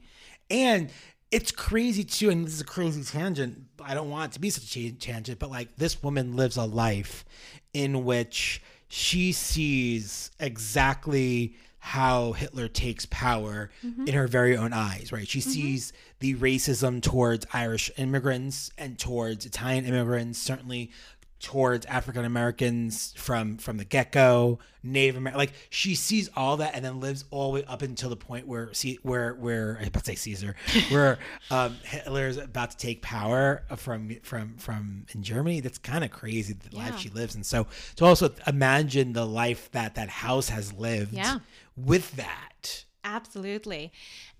and 0.50 0.90
it's 1.30 1.50
crazy 1.50 2.04
too. 2.04 2.30
And 2.30 2.46
this 2.46 2.54
is 2.54 2.60
a 2.60 2.64
crazy 2.64 3.02
tangent. 3.02 3.64
I 3.82 3.94
don't 3.94 4.10
want 4.10 4.30
it 4.30 4.34
to 4.34 4.40
be 4.40 4.50
such 4.50 4.76
a 4.76 4.90
tangent, 4.92 5.38
but 5.38 5.50
like 5.50 5.76
this 5.76 6.02
woman 6.02 6.36
lives 6.36 6.56
a 6.56 6.64
life 6.64 7.24
in 7.72 8.04
which 8.04 8.62
she 8.88 9.32
sees 9.32 10.30
exactly 10.38 11.56
how 11.84 12.30
Hitler 12.30 12.68
takes 12.68 13.06
power 13.06 13.70
in 13.82 14.14
her 14.14 14.28
very 14.28 14.56
own 14.56 14.72
eyes, 14.72 15.10
right? 15.10 15.26
She 15.26 15.40
sees 15.40 15.92
the 16.20 16.36
racism 16.36 17.02
towards 17.02 17.44
Irish 17.52 17.90
immigrants 17.96 18.70
and 18.78 18.96
towards 18.96 19.44
Italian 19.44 19.84
immigrants, 19.84 20.38
certainly 20.38 20.92
towards 21.40 21.84
African 21.86 22.24
Americans 22.24 23.12
from 23.16 23.56
from 23.58 23.76
the 23.76 23.84
get 23.84 24.12
go, 24.12 24.60
Native 24.84 25.16
American. 25.16 25.38
Like 25.38 25.52
she 25.70 25.96
sees 25.96 26.30
all 26.36 26.58
that, 26.58 26.76
and 26.76 26.84
then 26.84 27.00
lives 27.00 27.24
all 27.32 27.50
the 27.50 27.60
way 27.60 27.64
up 27.66 27.82
until 27.82 28.10
the 28.10 28.16
point 28.16 28.46
where 28.46 28.72
see 28.74 29.00
where 29.02 29.34
where 29.34 29.76
I 29.80 29.86
about 29.86 30.04
to 30.04 30.12
say 30.12 30.14
Caesar, 30.14 30.54
where 30.90 31.18
um, 31.50 31.76
Hitler's 31.82 32.36
about 32.36 32.70
to 32.70 32.76
take 32.76 33.02
power 33.02 33.64
from 33.76 34.16
from 34.22 34.56
from 34.58 35.06
in 35.14 35.24
Germany. 35.24 35.58
That's 35.60 35.78
kind 35.78 36.04
of 36.04 36.12
crazy 36.12 36.54
the 36.54 36.76
life 36.76 36.96
she 37.00 37.08
lives, 37.08 37.34
and 37.34 37.44
so 37.44 37.66
to 37.96 38.04
also 38.04 38.32
imagine 38.46 39.12
the 39.12 39.26
life 39.26 39.68
that 39.72 39.96
that 39.96 40.08
house 40.08 40.48
has 40.48 40.72
lived 40.72 41.12
Yeah. 41.12 41.40
With 41.76 42.16
that. 42.16 42.84
Absolutely, 43.04 43.92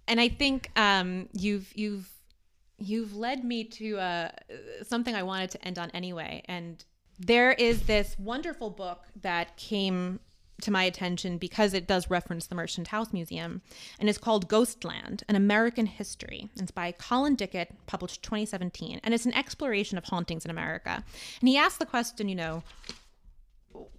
and 0.07 0.21
I 0.21 0.29
think 0.29 0.71
um, 0.77 1.29
you've 1.33 1.73
you've 1.75 2.09
you've 2.79 3.17
led 3.17 3.45
me 3.45 3.65
to 3.65 3.99
uh, 3.99 4.31
something 4.83 5.15
I 5.15 5.23
wanted 5.23 5.51
to 5.51 5.65
end 5.65 5.79
on 5.79 5.91
anyway. 5.91 6.43
And 6.47 6.85
there 7.19 7.53
is 7.53 7.83
this 7.83 8.17
wonderful 8.19 8.71
book 8.71 9.07
that 9.21 9.57
came 9.57 10.21
to 10.61 10.71
my 10.71 10.85
attention 10.85 11.39
because 11.39 11.75
it 11.75 11.89
does 11.89 12.09
reference 12.09 12.47
the 12.47 12.55
Merchant 12.55 12.89
House 12.89 13.13
Museum, 13.13 13.63
and 13.99 14.09
it's 14.09 14.19
called 14.19 14.49
Ghostland: 14.49 15.23
An 15.29 15.37
American 15.37 15.87
History. 15.87 16.51
It's 16.57 16.71
by 16.71 16.93
Colin 16.93 17.35
Dickey, 17.35 17.67
published 17.87 18.23
2017, 18.23 19.01
and 19.03 19.15
it's 19.15 19.27
an 19.27 19.35
exploration 19.35 19.99
of 19.99 20.05
hauntings 20.05 20.45
in 20.45 20.51
America. 20.51 21.05
And 21.41 21.49
he 21.49 21.57
asks 21.57 21.79
the 21.79 21.87
question, 21.87 22.29
you 22.29 22.37
know, 22.37 22.63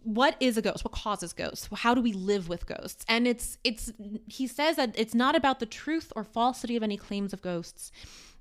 what 0.03 0.35
is 0.39 0.57
a 0.57 0.61
ghost 0.61 0.83
what 0.83 0.91
causes 0.91 1.33
ghosts 1.33 1.67
how 1.77 1.93
do 1.93 2.01
we 2.01 2.13
live 2.13 2.49
with 2.49 2.65
ghosts 2.65 3.05
and 3.07 3.27
it's 3.27 3.57
it's 3.63 3.91
he 4.27 4.45
says 4.47 4.75
that 4.75 4.93
it's 4.97 5.15
not 5.15 5.35
about 5.35 5.59
the 5.59 5.65
truth 5.65 6.11
or 6.15 6.23
falsity 6.23 6.75
of 6.75 6.83
any 6.83 6.97
claims 6.97 7.33
of 7.33 7.41
ghosts 7.41 7.91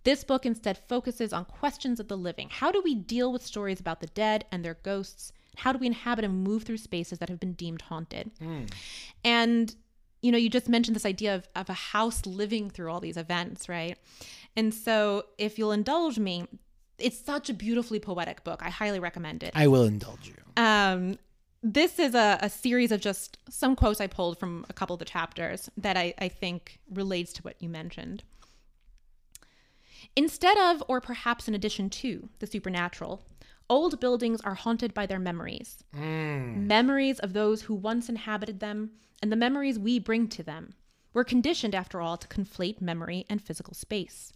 This 0.05 0.25
book 0.25 0.45
instead 0.45 0.79
focuses 0.79 1.33
on 1.33 1.45
questions 1.45 2.01
of 2.01 2.09
the 2.09 2.17
living. 2.17 2.49
How 2.51 2.73
do 2.73 2.81
we 2.83 2.95
deal 2.95 3.33
with 3.33 3.47
stories 3.47 3.79
about 3.79 4.01
the 4.01 4.09
dead 4.09 4.45
and 4.51 4.65
their 4.65 4.75
ghosts? 4.83 5.33
How 5.59 5.73
do 5.73 5.79
we 5.79 5.87
inhabit 5.87 6.25
and 6.25 6.43
move 6.43 6.65
through 6.65 6.79
spaces 6.79 7.19
that 7.19 7.29
have 7.29 7.39
been 7.39 7.53
deemed 7.53 7.83
haunted? 7.83 8.33
Hmm. 8.41 8.65
And 9.25 9.75
you 10.23 10.31
know, 10.31 10.39
you 10.39 10.49
just 10.49 10.69
mentioned 10.69 10.95
this 10.95 11.07
idea 11.07 11.35
of, 11.35 11.49
of 11.57 11.69
a 11.69 11.73
house 11.73 12.27
living 12.27 12.71
through 12.71 12.91
all 12.91 13.01
these 13.01 13.17
events, 13.17 13.69
right? 13.69 13.99
And 14.55 14.73
so, 14.73 15.25
if 15.37 15.59
you'll 15.59 15.73
indulge 15.73 16.17
me, 16.17 16.47
it's 16.99 17.19
such 17.19 17.51
a 17.51 17.55
beautifully 17.55 17.99
poetic 17.99 18.45
book. 18.45 18.63
I 18.63 18.71
highly 18.71 19.01
recommend 19.01 19.43
it. 19.43 19.53
I 19.55 19.67
will 19.67 19.85
indulge 19.85 20.29
you. 20.29 20.63
Um, 20.63 21.19
this 21.63 21.99
is 21.99 22.15
a, 22.15 22.39
a 22.41 22.51
series 22.51 22.91
of 22.93 23.01
just 23.01 23.39
some 23.49 23.77
quotes 23.77 24.01
I 24.01 24.07
pulled 24.07 24.39
from 24.39 24.67
a 24.69 24.73
couple 24.73 24.95
of 24.95 24.99
the 24.99 25.05
chapters 25.05 25.71
that 25.77 25.97
I, 25.97 26.15
I 26.19 26.29
think 26.29 26.81
relates 26.93 27.33
to 27.35 27.43
what 27.43 27.57
you 27.61 27.69
mentioned. 27.69 28.25
Instead 30.17 30.59
of, 30.59 30.83
or 30.89 31.01
perhaps 31.01 31.49
in 31.49 31.55
addition 31.55 31.89
to, 31.89 32.29
the 32.41 32.47
supernatural, 32.47 33.23
old 33.71 34.01
buildings 34.01 34.41
are 34.43 34.55
haunted 34.55 34.93
by 34.93 35.07
their 35.07 35.21
memories. 35.21 35.85
Memories 36.69 37.19
of 37.21 37.33
those 37.33 37.63
who 37.63 37.75
once 37.75 38.09
inhabited 38.09 38.61
them 38.61 38.91
and 39.23 39.31
the 39.31 39.37
memories 39.37 39.79
we 39.79 39.99
bring 39.99 40.29
to 40.29 40.43
them. 40.43 40.75
We're 41.15 41.25
conditioned, 41.25 41.75
after 41.75 42.01
all, 42.01 42.17
to 42.17 42.29
conflate 42.29 42.81
memory 42.81 43.25
and 43.31 43.41
physical 43.41 43.75
space. 43.75 44.33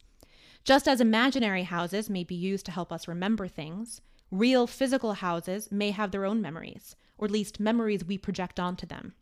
Just 0.67 0.89
as 0.89 1.01
imaginary 1.01 1.63
houses 1.63 2.11
may 2.11 2.25
be 2.25 2.35
used 2.35 2.67
to 2.67 2.73
help 2.73 2.93
us 2.93 3.07
remember 3.07 3.47
things, 3.47 4.01
real 4.33 4.67
physical 4.67 5.13
houses 5.13 5.71
may 5.71 5.93
have 5.93 6.11
their 6.11 6.25
own 6.25 6.43
memories, 6.43 6.97
or 7.17 7.27
at 7.27 7.31
least 7.31 7.61
memories 7.61 8.05
we 8.05 8.19
project 8.19 8.59
onto 8.59 8.85
them. 8.85 9.15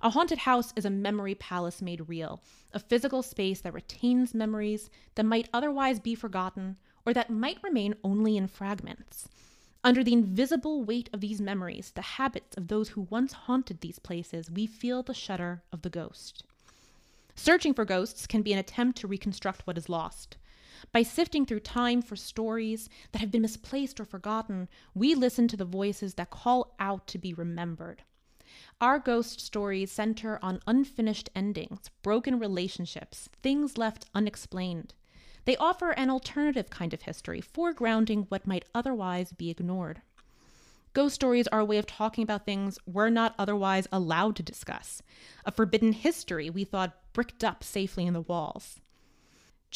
A 0.00 0.10
haunted 0.10 0.38
house 0.38 0.72
is 0.76 0.84
a 0.84 0.90
memory 0.90 1.34
palace 1.34 1.82
made 1.82 2.08
real, 2.08 2.40
a 2.72 2.78
physical 2.78 3.24
space 3.24 3.60
that 3.62 3.74
retains 3.74 4.32
memories 4.32 4.88
that 5.16 5.26
might 5.26 5.48
otherwise 5.52 5.98
be 5.98 6.14
forgotten 6.14 6.76
or 7.04 7.12
that 7.12 7.30
might 7.30 7.60
remain 7.64 7.96
only 8.04 8.36
in 8.36 8.46
fragments. 8.46 9.28
Under 9.82 10.04
the 10.04 10.12
invisible 10.12 10.84
weight 10.84 11.10
of 11.12 11.20
these 11.20 11.40
memories, 11.40 11.90
the 11.96 12.02
habits 12.02 12.56
of 12.56 12.68
those 12.68 12.90
who 12.90 13.08
once 13.10 13.32
haunted 13.32 13.80
these 13.80 13.98
places, 13.98 14.52
we 14.52 14.68
feel 14.68 15.02
the 15.02 15.14
shudder 15.14 15.64
of 15.72 15.82
the 15.82 15.90
ghost. 15.90 16.44
Searching 17.34 17.74
for 17.74 17.84
ghosts 17.84 18.28
can 18.28 18.42
be 18.42 18.52
an 18.52 18.60
attempt 18.60 18.98
to 18.98 19.08
reconstruct 19.08 19.66
what 19.66 19.76
is 19.76 19.88
lost. 19.88 20.36
By 20.92 21.02
sifting 21.02 21.46
through 21.46 21.60
time 21.60 22.02
for 22.02 22.16
stories 22.16 22.88
that 23.12 23.20
have 23.20 23.30
been 23.30 23.42
misplaced 23.42 24.00
or 24.00 24.04
forgotten, 24.04 24.68
we 24.94 25.14
listen 25.14 25.48
to 25.48 25.56
the 25.56 25.64
voices 25.64 26.14
that 26.14 26.30
call 26.30 26.74
out 26.78 27.06
to 27.08 27.18
be 27.18 27.34
remembered. 27.34 28.02
Our 28.80 28.98
ghost 28.98 29.40
stories 29.40 29.90
center 29.90 30.38
on 30.42 30.60
unfinished 30.66 31.30
endings, 31.34 31.90
broken 32.02 32.38
relationships, 32.38 33.28
things 33.42 33.78
left 33.78 34.06
unexplained. 34.14 34.94
They 35.46 35.56
offer 35.56 35.92
an 35.92 36.10
alternative 36.10 36.70
kind 36.70 36.92
of 36.92 37.02
history, 37.02 37.40
foregrounding 37.40 38.26
what 38.28 38.46
might 38.46 38.64
otherwise 38.74 39.32
be 39.32 39.50
ignored. 39.50 40.02
Ghost 40.92 41.14
stories 41.14 41.46
are 41.48 41.60
a 41.60 41.64
way 41.64 41.78
of 41.78 41.86
talking 41.86 42.22
about 42.24 42.46
things 42.46 42.78
we're 42.86 43.10
not 43.10 43.34
otherwise 43.38 43.86
allowed 43.92 44.34
to 44.36 44.42
discuss, 44.42 45.02
a 45.44 45.52
forbidden 45.52 45.92
history 45.92 46.48
we 46.48 46.64
thought 46.64 46.96
bricked 47.12 47.44
up 47.44 47.62
safely 47.62 48.06
in 48.06 48.14
the 48.14 48.22
walls. 48.22 48.80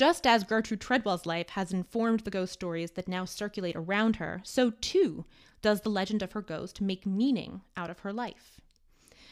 Just 0.00 0.26
as 0.26 0.44
Gertrude 0.44 0.80
Tredwell's 0.80 1.26
life 1.26 1.50
has 1.50 1.74
informed 1.74 2.20
the 2.20 2.30
ghost 2.30 2.54
stories 2.54 2.92
that 2.92 3.06
now 3.06 3.26
circulate 3.26 3.76
around 3.76 4.16
her, 4.16 4.40
so 4.44 4.70
too 4.80 5.26
does 5.60 5.82
the 5.82 5.90
legend 5.90 6.22
of 6.22 6.32
her 6.32 6.40
ghost 6.40 6.80
make 6.80 7.04
meaning 7.04 7.60
out 7.76 7.90
of 7.90 7.98
her 7.98 8.10
life. 8.10 8.62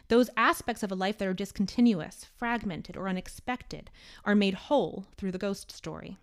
Those 0.09 0.29
aspects 0.37 0.83
of 0.83 0.93
a 0.93 0.95
life 0.95 1.17
that 1.17 1.27
are 1.27 1.33
discontinuous, 1.33 2.27
fragmented, 2.37 2.99
or 2.99 3.09
unexpected 3.09 3.89
are 4.27 4.35
made 4.35 4.53
whole 4.53 5.07
through 5.17 5.33
the 5.33 5.39
ghost 5.39 5.73
story. 5.73 6.19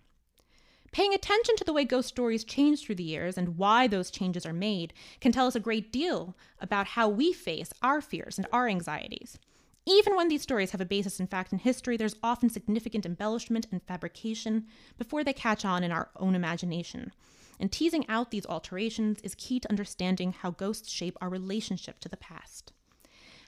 Paying 0.92 1.12
attention 1.12 1.56
to 1.56 1.64
the 1.64 1.72
way 1.72 1.84
ghost 1.84 2.06
stories 2.06 2.44
change 2.44 2.84
through 2.84 2.94
the 2.94 3.02
years 3.02 3.36
and 3.36 3.58
why 3.58 3.88
those 3.88 4.12
changes 4.12 4.46
are 4.46 4.52
made 4.52 4.92
can 5.18 5.32
tell 5.32 5.48
us 5.48 5.56
a 5.56 5.60
great 5.60 5.90
deal 5.90 6.36
about 6.60 6.86
how 6.86 7.08
we 7.08 7.32
face 7.32 7.72
our 7.82 8.00
fears 8.00 8.38
and 8.38 8.46
our 8.52 8.68
anxieties. 8.68 9.40
Even 9.86 10.16
when 10.16 10.26
these 10.28 10.42
stories 10.42 10.72
have 10.72 10.80
a 10.80 10.84
basis 10.84 11.20
in 11.20 11.28
fact 11.28 11.52
and 11.52 11.60
history, 11.60 11.96
there's 11.96 12.16
often 12.22 12.50
significant 12.50 13.06
embellishment 13.06 13.68
and 13.70 13.80
fabrication 13.84 14.66
before 14.98 15.22
they 15.22 15.32
catch 15.32 15.64
on 15.64 15.84
in 15.84 15.92
our 15.92 16.10
own 16.16 16.34
imagination. 16.34 17.12
And 17.60 17.70
teasing 17.70 18.06
out 18.08 18.32
these 18.32 18.46
alterations 18.46 19.20
is 19.22 19.36
key 19.36 19.60
to 19.60 19.70
understanding 19.70 20.32
how 20.32 20.50
ghosts 20.50 20.90
shape 20.90 21.16
our 21.20 21.28
relationship 21.28 22.00
to 22.00 22.08
the 22.08 22.16
past. 22.16 22.72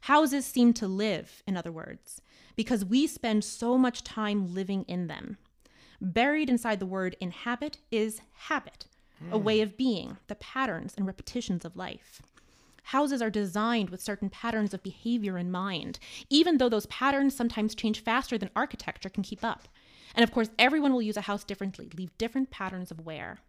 Houses 0.02 0.46
seem 0.46 0.72
to 0.74 0.86
live, 0.86 1.42
in 1.46 1.56
other 1.56 1.72
words, 1.72 2.22
because 2.54 2.84
we 2.84 3.06
spend 3.08 3.44
so 3.44 3.76
much 3.76 4.04
time 4.04 4.54
living 4.54 4.84
in 4.84 5.08
them. 5.08 5.38
Buried 6.00 6.48
inside 6.48 6.78
the 6.78 6.86
word 6.86 7.16
inhabit 7.20 7.78
is 7.90 8.20
habit, 8.32 8.86
a 9.32 9.38
hmm. 9.38 9.44
way 9.44 9.60
of 9.60 9.76
being, 9.76 10.18
the 10.28 10.36
patterns 10.36 10.94
and 10.96 11.04
repetitions 11.06 11.64
of 11.64 11.76
life. 11.76 12.22
Houses 12.88 13.20
are 13.20 13.28
designed 13.28 13.90
with 13.90 14.00
certain 14.00 14.30
patterns 14.30 14.72
of 14.72 14.82
behavior 14.82 15.36
in 15.36 15.50
mind, 15.50 15.98
even 16.30 16.56
though 16.56 16.70
those 16.70 16.86
patterns 16.86 17.36
sometimes 17.36 17.74
change 17.74 18.02
faster 18.02 18.38
than 18.38 18.48
architecture 18.56 19.10
can 19.10 19.22
keep 19.22 19.44
up. 19.44 19.68
And 20.14 20.24
of 20.24 20.32
course, 20.32 20.48
everyone 20.58 20.94
will 20.94 21.02
use 21.02 21.18
a 21.18 21.28
house 21.28 21.44
differently, 21.44 21.90
leave 21.94 22.16
different 22.16 22.50
patterns 22.50 22.90
of 22.90 23.04
wear. 23.04 23.40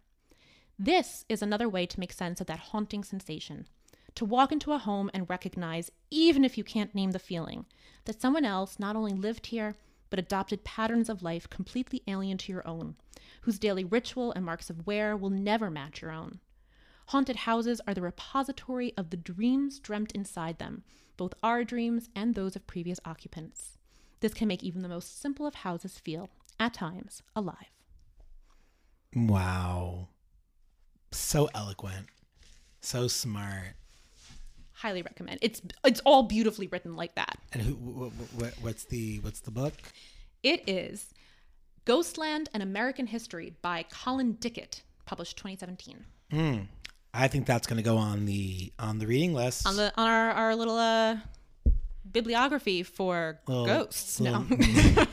This 0.78 1.24
is 1.30 1.40
another 1.40 1.70
way 1.70 1.86
to 1.86 1.98
make 1.98 2.12
sense 2.12 2.42
of 2.42 2.48
that 2.48 2.58
haunting 2.58 3.02
sensation. 3.02 3.66
To 4.16 4.26
walk 4.26 4.52
into 4.52 4.72
a 4.72 4.78
home 4.78 5.10
and 5.14 5.30
recognize, 5.30 5.90
even 6.10 6.44
if 6.44 6.58
you 6.58 6.62
can't 6.62 6.94
name 6.94 7.12
the 7.12 7.18
feeling, 7.18 7.64
that 8.04 8.20
someone 8.20 8.44
else 8.44 8.78
not 8.78 8.94
only 8.94 9.14
lived 9.14 9.46
here, 9.46 9.74
but 10.10 10.18
adopted 10.18 10.64
patterns 10.64 11.08
of 11.08 11.22
life 11.22 11.48
completely 11.48 12.02
alien 12.06 12.36
to 12.36 12.52
your 12.52 12.68
own, 12.68 12.94
whose 13.40 13.58
daily 13.58 13.84
ritual 13.84 14.32
and 14.32 14.44
marks 14.44 14.68
of 14.68 14.86
wear 14.86 15.16
will 15.16 15.30
never 15.30 15.70
match 15.70 16.02
your 16.02 16.10
own. 16.12 16.40
Haunted 17.10 17.38
houses 17.38 17.80
are 17.88 17.94
the 17.94 18.02
repository 18.02 18.94
of 18.96 19.10
the 19.10 19.16
dreams 19.16 19.80
dreamt 19.80 20.12
inside 20.12 20.60
them, 20.60 20.84
both 21.16 21.34
our 21.42 21.64
dreams 21.64 22.08
and 22.14 22.36
those 22.36 22.54
of 22.54 22.68
previous 22.68 23.00
occupants. 23.04 23.78
This 24.20 24.32
can 24.32 24.46
make 24.46 24.62
even 24.62 24.82
the 24.82 24.88
most 24.88 25.20
simple 25.20 25.44
of 25.44 25.56
houses 25.56 25.98
feel, 25.98 26.30
at 26.60 26.72
times, 26.72 27.24
alive. 27.34 27.72
Wow. 29.12 30.06
So 31.10 31.50
eloquent. 31.52 32.06
So 32.80 33.08
smart. 33.08 33.74
Highly 34.74 35.02
recommend. 35.02 35.40
It's 35.42 35.60
it's 35.84 35.98
all 36.06 36.22
beautifully 36.22 36.68
written 36.68 36.94
like 36.94 37.16
that. 37.16 37.38
And 37.52 37.60
who? 37.60 37.74
What, 37.74 38.12
what, 38.36 38.54
what's 38.60 38.84
the 38.84 39.18
what's 39.18 39.40
the 39.40 39.50
book? 39.50 39.74
It 40.44 40.62
is 40.68 41.12
Ghostland: 41.86 42.50
and 42.54 42.62
American 42.62 43.08
History 43.08 43.56
by 43.62 43.84
Colin 43.90 44.34
Dickey, 44.34 44.68
published 45.06 45.36
2017. 45.38 46.04
I 47.12 47.28
think 47.28 47.46
that's 47.46 47.66
going 47.66 47.76
to 47.78 47.82
go 47.82 47.96
on 47.96 48.24
the 48.26 48.72
on 48.78 48.98
the 48.98 49.06
reading 49.06 49.34
list. 49.34 49.66
On 49.66 49.76
the 49.76 49.92
on 49.96 50.06
our, 50.08 50.30
our 50.30 50.56
little 50.56 50.76
uh 50.78 51.16
bibliography 52.10 52.82
for 52.82 53.38
Little- 53.46 53.66
ghosts. 53.66 54.20
little 54.20 54.44
No. 54.48 54.56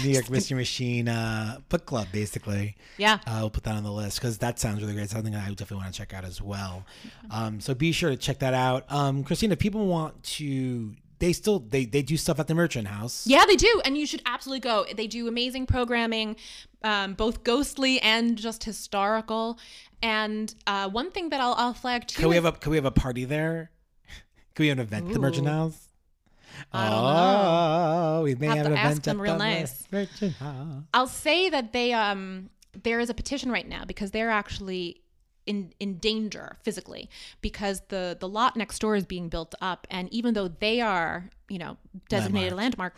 New 0.04 0.10
York 0.10 0.30
Mystery 0.30 0.56
Machine 0.56 1.08
uh, 1.08 1.58
book 1.68 1.84
club, 1.86 2.06
basically. 2.12 2.76
yeah. 2.96 3.18
Uh, 3.26 3.38
we'll 3.40 3.50
put 3.50 3.64
that 3.64 3.74
on 3.74 3.82
the 3.82 3.90
list 3.92 4.18
because 4.20 4.38
that 4.38 4.58
sounds 4.58 4.80
really 4.80 4.94
great. 4.94 5.10
Something 5.10 5.34
I 5.34 5.48
definitely 5.48 5.78
want 5.78 5.92
to 5.94 5.98
check 5.98 6.12
out 6.14 6.24
as 6.24 6.40
well. 6.40 6.84
Um, 7.30 7.60
so 7.60 7.74
be 7.74 7.90
sure 7.92 8.10
to 8.10 8.16
check 8.16 8.38
that 8.40 8.54
out. 8.54 8.84
Um, 8.92 9.24
Christina, 9.24 9.54
if 9.54 9.58
people 9.58 9.86
want 9.86 10.20
to, 10.24 10.94
they 11.18 11.32
still 11.32 11.60
they 11.60 11.84
they 11.84 12.02
do 12.02 12.16
stuff 12.16 12.38
at 12.40 12.46
the 12.48 12.54
Merchant 12.54 12.88
House. 12.88 13.26
Yeah, 13.26 13.44
they 13.46 13.56
do, 13.56 13.80
and 13.84 13.96
you 13.96 14.06
should 14.06 14.22
absolutely 14.26 14.60
go. 14.60 14.84
They 14.94 15.06
do 15.06 15.28
amazing 15.28 15.66
programming, 15.66 16.36
um, 16.82 17.14
both 17.14 17.44
ghostly 17.44 18.00
and 18.00 18.36
just 18.36 18.64
historical. 18.64 19.58
And 20.02 20.54
uh, 20.66 20.88
one 20.88 21.10
thing 21.10 21.30
that 21.30 21.40
I'll, 21.40 21.54
I'll 21.54 21.74
flag 21.74 22.06
too. 22.06 22.20
Can 22.20 22.28
we 22.28 22.34
have 22.34 22.44
a 22.44 22.52
can 22.52 22.70
we 22.70 22.76
have 22.76 22.84
a 22.84 22.90
party 22.90 23.24
there? 23.24 23.70
Can 24.54 24.64
we 24.64 24.68
have 24.68 24.78
an 24.78 24.84
event 24.84 25.08
at 25.08 25.14
the 25.14 25.18
Merchant 25.18 25.48
House? 25.48 25.88
I 26.72 26.88
don't 26.88 26.98
oh, 26.98 28.22
we 28.22 28.34
may 28.36 28.46
Have 28.46 28.56
have, 28.58 28.66
to 28.66 28.72
an 28.72 28.78
ask 28.78 28.90
event 28.90 29.04
them 29.04 29.20
at 29.20 29.22
real 29.22 29.32
the 29.32 29.38
nice. 29.38 29.84
Merchant 29.90 30.36
House. 30.36 30.82
I'll 30.92 31.06
say 31.06 31.48
that 31.48 31.72
they 31.72 31.92
um 31.92 32.50
there 32.82 33.00
is 33.00 33.10
a 33.10 33.14
petition 33.14 33.50
right 33.50 33.68
now 33.68 33.84
because 33.84 34.10
they're 34.10 34.30
actually 34.30 35.02
in 35.46 35.72
in 35.78 35.98
danger 35.98 36.56
physically 36.62 37.08
because 37.40 37.82
the 37.88 38.16
the 38.18 38.28
lot 38.28 38.56
next 38.56 38.78
door 38.78 38.96
is 38.96 39.04
being 39.04 39.28
built 39.28 39.54
up 39.60 39.86
and 39.90 40.08
even 40.12 40.34
though 40.34 40.48
they 40.48 40.80
are 40.80 41.28
you 41.48 41.58
know 41.58 41.76
designated 42.08 42.52
a 42.52 42.56
landmark 42.56 42.96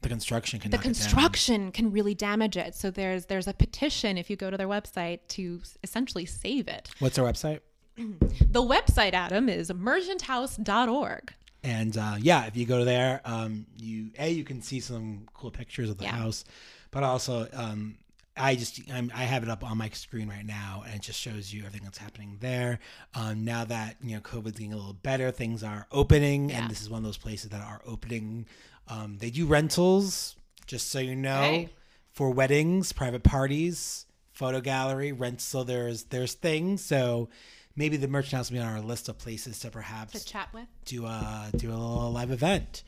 The 0.00 0.08
construction 0.08 0.60
can 0.60 0.70
the 0.70 0.76
knock 0.76 0.84
it 0.84 0.88
down. 0.88 0.94
construction 0.94 1.72
can 1.72 1.90
really 1.90 2.14
damage 2.14 2.56
it 2.56 2.74
so 2.74 2.90
there's 2.90 3.26
there's 3.26 3.46
a 3.48 3.52
petition 3.52 4.16
if 4.16 4.30
you 4.30 4.36
go 4.36 4.50
to 4.50 4.56
their 4.56 4.68
website 4.68 5.20
to 5.36 5.60
essentially 5.82 6.24
save 6.26 6.68
it 6.68 6.88
What's 7.00 7.16
their 7.16 7.24
website? 7.26 7.60
the 7.96 8.62
website 8.62 9.12
adam 9.12 9.48
is 9.48 9.70
merchanthouse.org 9.70 11.34
And 11.64 11.96
uh, 11.98 12.16
yeah, 12.20 12.46
if 12.46 12.56
you 12.56 12.66
go 12.66 12.84
there, 12.84 13.20
um, 13.24 13.66
you 13.76 14.10
a 14.18 14.30
you 14.30 14.44
can 14.44 14.62
see 14.62 14.80
some 14.80 15.26
cool 15.34 15.50
pictures 15.50 15.90
of 15.90 15.98
the 15.98 16.04
Yeah. 16.04 16.12
house, 16.16 16.44
but 16.92 17.02
also 17.02 17.48
um, 17.52 17.98
I 18.38 18.54
just 18.54 18.80
I'm, 18.92 19.10
I 19.14 19.24
have 19.24 19.42
it 19.42 19.48
up 19.48 19.62
on 19.68 19.76
my 19.78 19.88
screen 19.90 20.28
right 20.28 20.46
now, 20.46 20.82
and 20.86 20.94
it 20.94 21.02
just 21.02 21.18
shows 21.20 21.52
you 21.52 21.60
everything 21.60 21.82
that's 21.84 21.98
happening 21.98 22.36
there. 22.40 22.78
Um, 23.14 23.44
now 23.44 23.64
that 23.64 23.96
you 24.02 24.14
know 24.14 24.20
COVID's 24.20 24.52
getting 24.52 24.72
a 24.72 24.76
little 24.76 24.92
better, 24.94 25.30
things 25.30 25.62
are 25.62 25.86
opening, 25.92 26.50
Yeah. 26.50 26.62
and 26.62 26.70
this 26.70 26.80
is 26.80 26.88
one 26.90 26.98
of 26.98 27.04
those 27.04 27.18
places 27.18 27.50
that 27.50 27.60
are 27.60 27.82
opening. 27.86 28.46
Um, 28.88 29.18
they 29.18 29.30
do 29.30 29.46
rentals, 29.46 30.36
just 30.66 30.90
so 30.90 30.98
you 30.98 31.14
know. 31.16 31.40
Hey. 31.42 31.68
for 32.12 32.30
weddings, 32.30 32.92
private 32.92 33.22
parties, 33.22 34.06
photo 34.32 34.60
gallery, 34.60 35.12
rent. 35.12 35.40
So 35.40 35.62
there's 35.64 36.04
there's 36.04 36.34
things. 36.34 36.84
So 36.84 37.28
maybe 37.76 37.96
the 37.96 38.08
merchant 38.08 38.32
house 38.34 38.50
will 38.50 38.58
be 38.58 38.62
on 38.64 38.72
our 38.72 38.80
list 38.80 39.08
of 39.08 39.18
places 39.18 39.58
to 39.60 39.70
perhaps 39.70 40.12
To 40.14 40.24
chat 40.24 40.48
with. 40.54 40.66
do 40.84 41.04
a 41.06 41.50
do 41.56 41.68
a 41.70 41.76
little 41.76 42.10
live 42.12 42.30
event. 42.30 42.82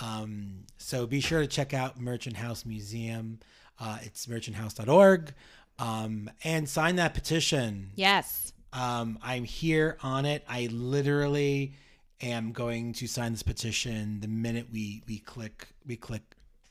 Um, 0.00 0.64
so 0.76 1.06
be 1.06 1.20
sure 1.20 1.40
to 1.40 1.46
check 1.46 1.72
out 1.72 2.00
Merchant 2.00 2.36
House 2.36 2.64
Museum. 2.66 3.38
Uh, 3.78 3.98
it's 4.02 4.26
merchanthouse.org. 4.26 5.32
Um, 5.78 6.30
and 6.44 6.68
sign 6.68 6.96
that 6.96 7.14
petition. 7.14 7.90
Yes. 7.96 8.52
Um, 8.72 9.18
I'm 9.22 9.44
here 9.44 9.98
on 10.02 10.24
it. 10.24 10.44
I 10.48 10.68
literally 10.70 11.74
am 12.20 12.52
going 12.52 12.92
to 12.94 13.06
sign 13.06 13.32
this 13.32 13.42
petition 13.42 14.20
the 14.20 14.28
minute 14.28 14.68
we 14.72 15.02
we 15.08 15.18
click 15.18 15.68
we 15.86 15.96
click 15.96 16.22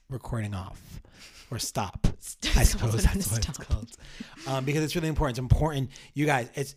recording 0.09 0.53
off 0.53 1.01
or 1.51 1.59
stop. 1.59 2.07
I 2.55 2.63
suppose 2.63 3.03
that's 3.03 3.31
what 3.31 3.47
it's 3.47 3.57
called. 3.57 3.89
Um, 4.47 4.65
because 4.65 4.83
it's 4.83 4.95
really 4.95 5.09
important. 5.09 5.37
It's 5.37 5.39
important, 5.39 5.89
you 6.13 6.25
guys. 6.25 6.49
It's 6.55 6.75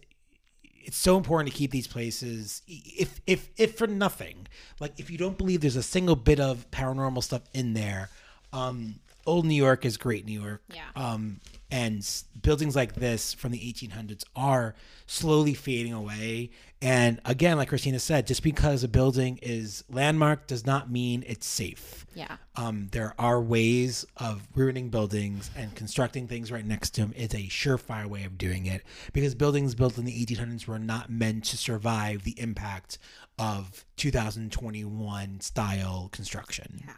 it's 0.87 0.97
so 0.97 1.17
important 1.17 1.53
to 1.53 1.57
keep 1.57 1.73
these 1.73 1.89
places 1.89 2.63
if 2.69 3.21
if 3.27 3.51
if 3.57 3.77
for 3.77 3.89
nothing 3.89 4.47
like 4.79 4.99
if 4.99 5.11
you 5.11 5.19
don't 5.19 5.37
believe 5.37 5.61
there's 5.61 5.75
a 5.75 5.83
single 5.83 6.15
bit 6.15 6.39
of 6.39 6.71
paranormal 6.71 7.23
stuff 7.25 7.43
in 7.53 7.75
there 7.75 8.09
um 8.53 8.95
old 9.27 9.45
new 9.45 9.55
york 9.55 9.85
is 9.85 9.97
great 9.97 10.25
new 10.25 10.41
york 10.41 10.63
Yeah. 10.73 10.83
um 10.97 11.41
and 11.69 12.09
buildings 12.41 12.77
like 12.77 12.95
this 12.95 13.35
from 13.35 13.51
the 13.51 13.59
1800s 13.59 14.23
are 14.37 14.77
slowly 15.07 15.53
fading 15.53 15.93
away 15.93 16.51
and 16.81 17.21
again 17.25 17.57
like 17.57 17.69
christina 17.69 17.99
said 17.99 18.27
just 18.27 18.43
because 18.45 18.85
a 18.85 18.89
building 18.89 19.39
is 19.43 19.83
landmark 19.91 20.47
does 20.47 20.65
not 20.65 20.91
mean 20.91 21.25
it's 21.27 21.47
safe 21.47 22.07
Yeah. 22.15 22.37
um, 22.55 22.89
there 22.93 23.15
are 23.19 23.41
ways 23.43 24.07
of 24.17 24.47
ruining 24.55 24.91
buildings 24.91 25.51
and 25.57 25.75
constructing 25.75 26.29
things 26.29 26.53
right 26.53 26.65
next 26.65 26.91
to 26.91 27.01
them 27.03 27.13
is 27.17 27.35
a 27.35 27.49
surefire 27.49 28.07
way 28.07 28.23
of 28.23 28.39
doing 28.39 28.67
it 28.67 28.83
because 29.13 29.35
buildings 29.35 29.75
built 29.75 29.99
in 29.99 30.05
the 30.05 30.25
1800s 30.25 30.67
were 30.69 30.79
not 30.79 31.11
meant 31.11 31.45
to 31.47 31.57
survive 31.57 32.23
the 32.23 32.39
impact 32.41 32.99
of 33.39 33.85
2021 33.97 35.41
style 35.41 36.09
construction. 36.13 36.83
Yeah. 36.87 36.95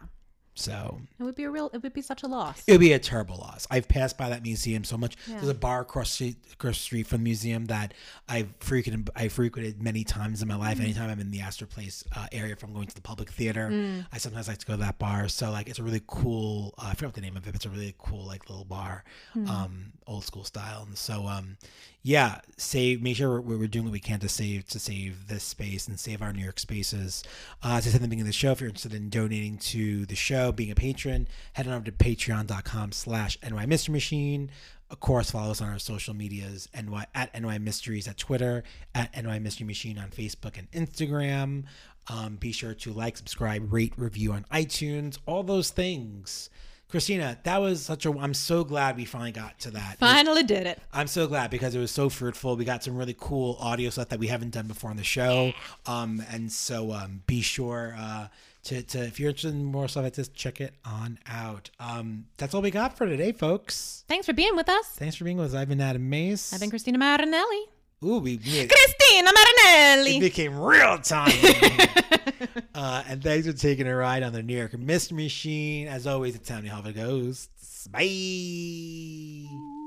So 0.59 0.99
It 1.19 1.23
would 1.23 1.35
be 1.35 1.45
a 1.45 1.49
real. 1.49 1.69
It 1.73 1.81
would 1.83 1.93
be 1.93 2.01
such 2.01 2.23
a 2.23 2.27
loss. 2.27 2.61
it 2.67 2.71
would 2.73 2.81
be 2.81 2.91
a 2.91 2.99
terrible 2.99 3.37
loss. 3.37 3.65
I've 3.71 3.87
passed 3.87 4.17
by 4.17 4.27
that 4.29 4.43
museum 4.43 4.83
so 4.83 4.97
much. 4.97 5.15
Yeah. 5.25 5.35
There's 5.35 5.47
a 5.47 5.53
bar 5.53 5.79
across 5.81 6.17
the, 6.17 6.35
across 6.51 6.75
the 6.75 6.79
street 6.83 7.07
from 7.07 7.19
the 7.19 7.23
museum 7.23 7.65
that 7.67 7.93
I've 8.27 8.49
frequented. 8.59 9.09
I 9.15 9.29
frequented 9.29 9.81
many 9.81 10.03
times 10.03 10.41
in 10.41 10.47
my 10.49 10.55
Mm. 10.55 10.59
life. 10.59 10.79
Anytime 10.81 11.09
I'm 11.09 11.19
in 11.21 11.31
the 11.31 11.39
Astor 11.41 11.65
Place 11.65 12.03
uh, 12.15 12.27
area 12.33 12.55
from 12.57 12.73
going 12.73 12.87
to 12.87 12.95
the 12.95 13.01
public 13.01 13.29
theater, 13.31 13.69
Mm. 13.71 14.05
I 14.11 14.17
sometimes 14.17 14.47
like 14.49 14.57
to 14.57 14.65
go 14.65 14.73
to 14.73 14.79
that 14.81 14.99
bar. 14.99 15.29
So 15.29 15.49
like, 15.51 15.69
it's 15.69 15.79
a 15.79 15.83
really 15.83 16.01
cool. 16.07 16.73
Uh, 16.77 16.87
I 16.87 16.93
forgot 16.95 17.13
the 17.13 17.21
name 17.21 17.37
of 17.37 17.43
it. 17.43 17.45
But 17.45 17.55
it's 17.55 17.65
a 17.65 17.69
really 17.69 17.95
cool 17.97 18.25
like 18.25 18.49
little 18.49 18.65
bar, 18.65 19.03
Mm. 19.35 19.47
um, 19.49 19.93
old 20.07 20.25
school 20.25 20.43
style. 20.43 20.83
And 20.87 20.97
so 20.97 21.25
um, 21.25 21.57
yeah, 22.01 22.39
save. 22.57 23.01
Make 23.01 23.17
sure 23.17 23.41
we're, 23.41 23.57
we're 23.57 23.67
doing 23.67 23.85
what 23.85 23.91
we 23.91 23.99
can 23.99 24.19
to 24.19 24.29
save 24.29 24.67
to 24.69 24.79
save 24.79 25.27
this 25.27 25.43
space 25.43 25.87
and 25.87 25.99
save 25.99 26.21
our 26.21 26.31
New 26.31 26.43
York 26.43 26.59
spaces. 26.59 27.23
Uh, 27.63 27.75
as 27.77 27.87
I 27.87 27.89
said 27.89 27.95
at 27.95 28.01
the 28.01 28.07
beginning 28.07 28.21
of 28.21 28.27
the 28.27 28.33
show, 28.33 28.51
if 28.51 28.61
you're 28.61 28.69
interested 28.69 28.93
in 28.93 29.09
donating 29.09 29.57
to 29.57 30.05
the 30.05 30.15
show, 30.15 30.51
being 30.51 30.71
a 30.71 30.75
patron, 30.75 31.27
head 31.53 31.67
on 31.67 31.73
over 31.73 31.85
to 31.85 31.91
patreon.com 31.91 32.93
slash 32.93 33.37
NY 33.47 33.65
Mystery 33.65 33.93
Machine. 33.93 34.49
Of 34.89 35.01
course, 35.01 35.29
follow 35.29 35.51
us 35.51 35.61
on 35.61 35.69
our 35.69 35.77
social 35.77 36.15
medias 36.15 36.67
NY 36.73 37.05
at 37.13 37.39
NY 37.39 37.59
Mysteries 37.59 38.07
at 38.07 38.17
Twitter, 38.17 38.63
at 38.95 39.15
NY 39.21 39.39
Mystery 39.39 39.67
Machine 39.67 39.99
on 39.99 40.09
Facebook 40.09 40.57
and 40.57 40.71
Instagram. 40.71 41.65
Um, 42.07 42.37
be 42.37 42.51
sure 42.51 42.73
to 42.73 42.91
like, 42.93 43.17
subscribe, 43.17 43.71
rate, 43.71 43.93
review 43.97 44.31
on 44.31 44.45
iTunes, 44.51 45.19
all 45.27 45.43
those 45.43 45.69
things. 45.69 46.49
Christina, 46.89 47.37
that 47.43 47.61
was 47.61 47.83
such 47.83 48.05
a. 48.07 48.11
I'm 48.11 48.33
so 48.33 48.63
glad 48.63 48.97
we 48.97 49.05
finally 49.05 49.31
got 49.31 49.59
to 49.59 49.71
that. 49.71 49.99
Finally 49.99 50.43
did 50.43 50.65
it. 50.65 50.81
I'm 50.91 51.05
so 51.05 51.27
glad 51.27 51.51
because 51.51 51.75
it 51.75 51.79
was 51.79 51.91
so 51.91 52.09
fruitful. 52.09 52.55
We 52.55 52.65
got 52.65 52.83
some 52.83 52.97
really 52.97 53.15
cool 53.17 53.57
audio 53.59 53.91
stuff 53.91 54.09
that 54.09 54.19
we 54.19 54.27
haven't 54.27 54.51
done 54.51 54.67
before 54.67 54.89
on 54.89 54.97
the 54.97 55.03
show. 55.03 55.53
Um, 55.85 56.23
and 56.31 56.51
so 56.51 56.91
um, 56.91 57.21
be 57.27 57.41
sure 57.41 57.95
uh, 57.97 58.27
to, 58.63 58.81
to, 58.81 59.03
if 59.03 59.19
you're 59.19 59.29
interested 59.29 59.53
in 59.53 59.65
more 59.65 59.87
stuff 59.87 60.03
like 60.03 60.13
this, 60.13 60.29
check 60.29 60.59
it 60.61 60.73
on 60.83 61.19
out. 61.27 61.69
Um, 61.79 62.25
that's 62.37 62.55
all 62.55 62.61
we 62.61 62.71
got 62.71 62.97
for 62.97 63.05
today, 63.05 63.33
folks. 63.33 64.03
Thanks 64.07 64.25
for 64.25 64.33
being 64.33 64.55
with 64.55 64.67
us. 64.67 64.87
Thanks 64.87 65.15
for 65.15 65.25
being 65.25 65.37
with 65.37 65.53
us. 65.53 65.53
I've 65.53 65.69
been 65.69 65.81
Adam 65.81 66.09
Mace. 66.09 66.53
I've 66.53 66.59
been 66.59 66.71
Christina 66.71 66.97
Marinelli. 66.97 67.65
Ooh, 68.03 68.19
we 68.19 68.37
made 68.37 68.69
Christina 68.71 69.29
it 69.29 69.95
Marinelli. 69.95 70.19
became 70.21 70.57
real 70.57 70.97
time. 70.99 71.33
uh, 72.73 73.03
and 73.07 73.21
thanks 73.21 73.45
for 73.45 73.53
taking 73.53 73.87
a 73.87 73.95
ride 73.95 74.23
on 74.23 74.31
the 74.31 74.41
New 74.41 74.57
York 74.57 74.77
Mystery 74.77 75.23
Machine. 75.23 75.87
As 75.87 76.07
always, 76.07 76.35
it's 76.35 76.47
Tony 76.47 76.69
Hava 76.69 76.93
Ghosts. 76.93 77.87
Bye. 77.87 79.78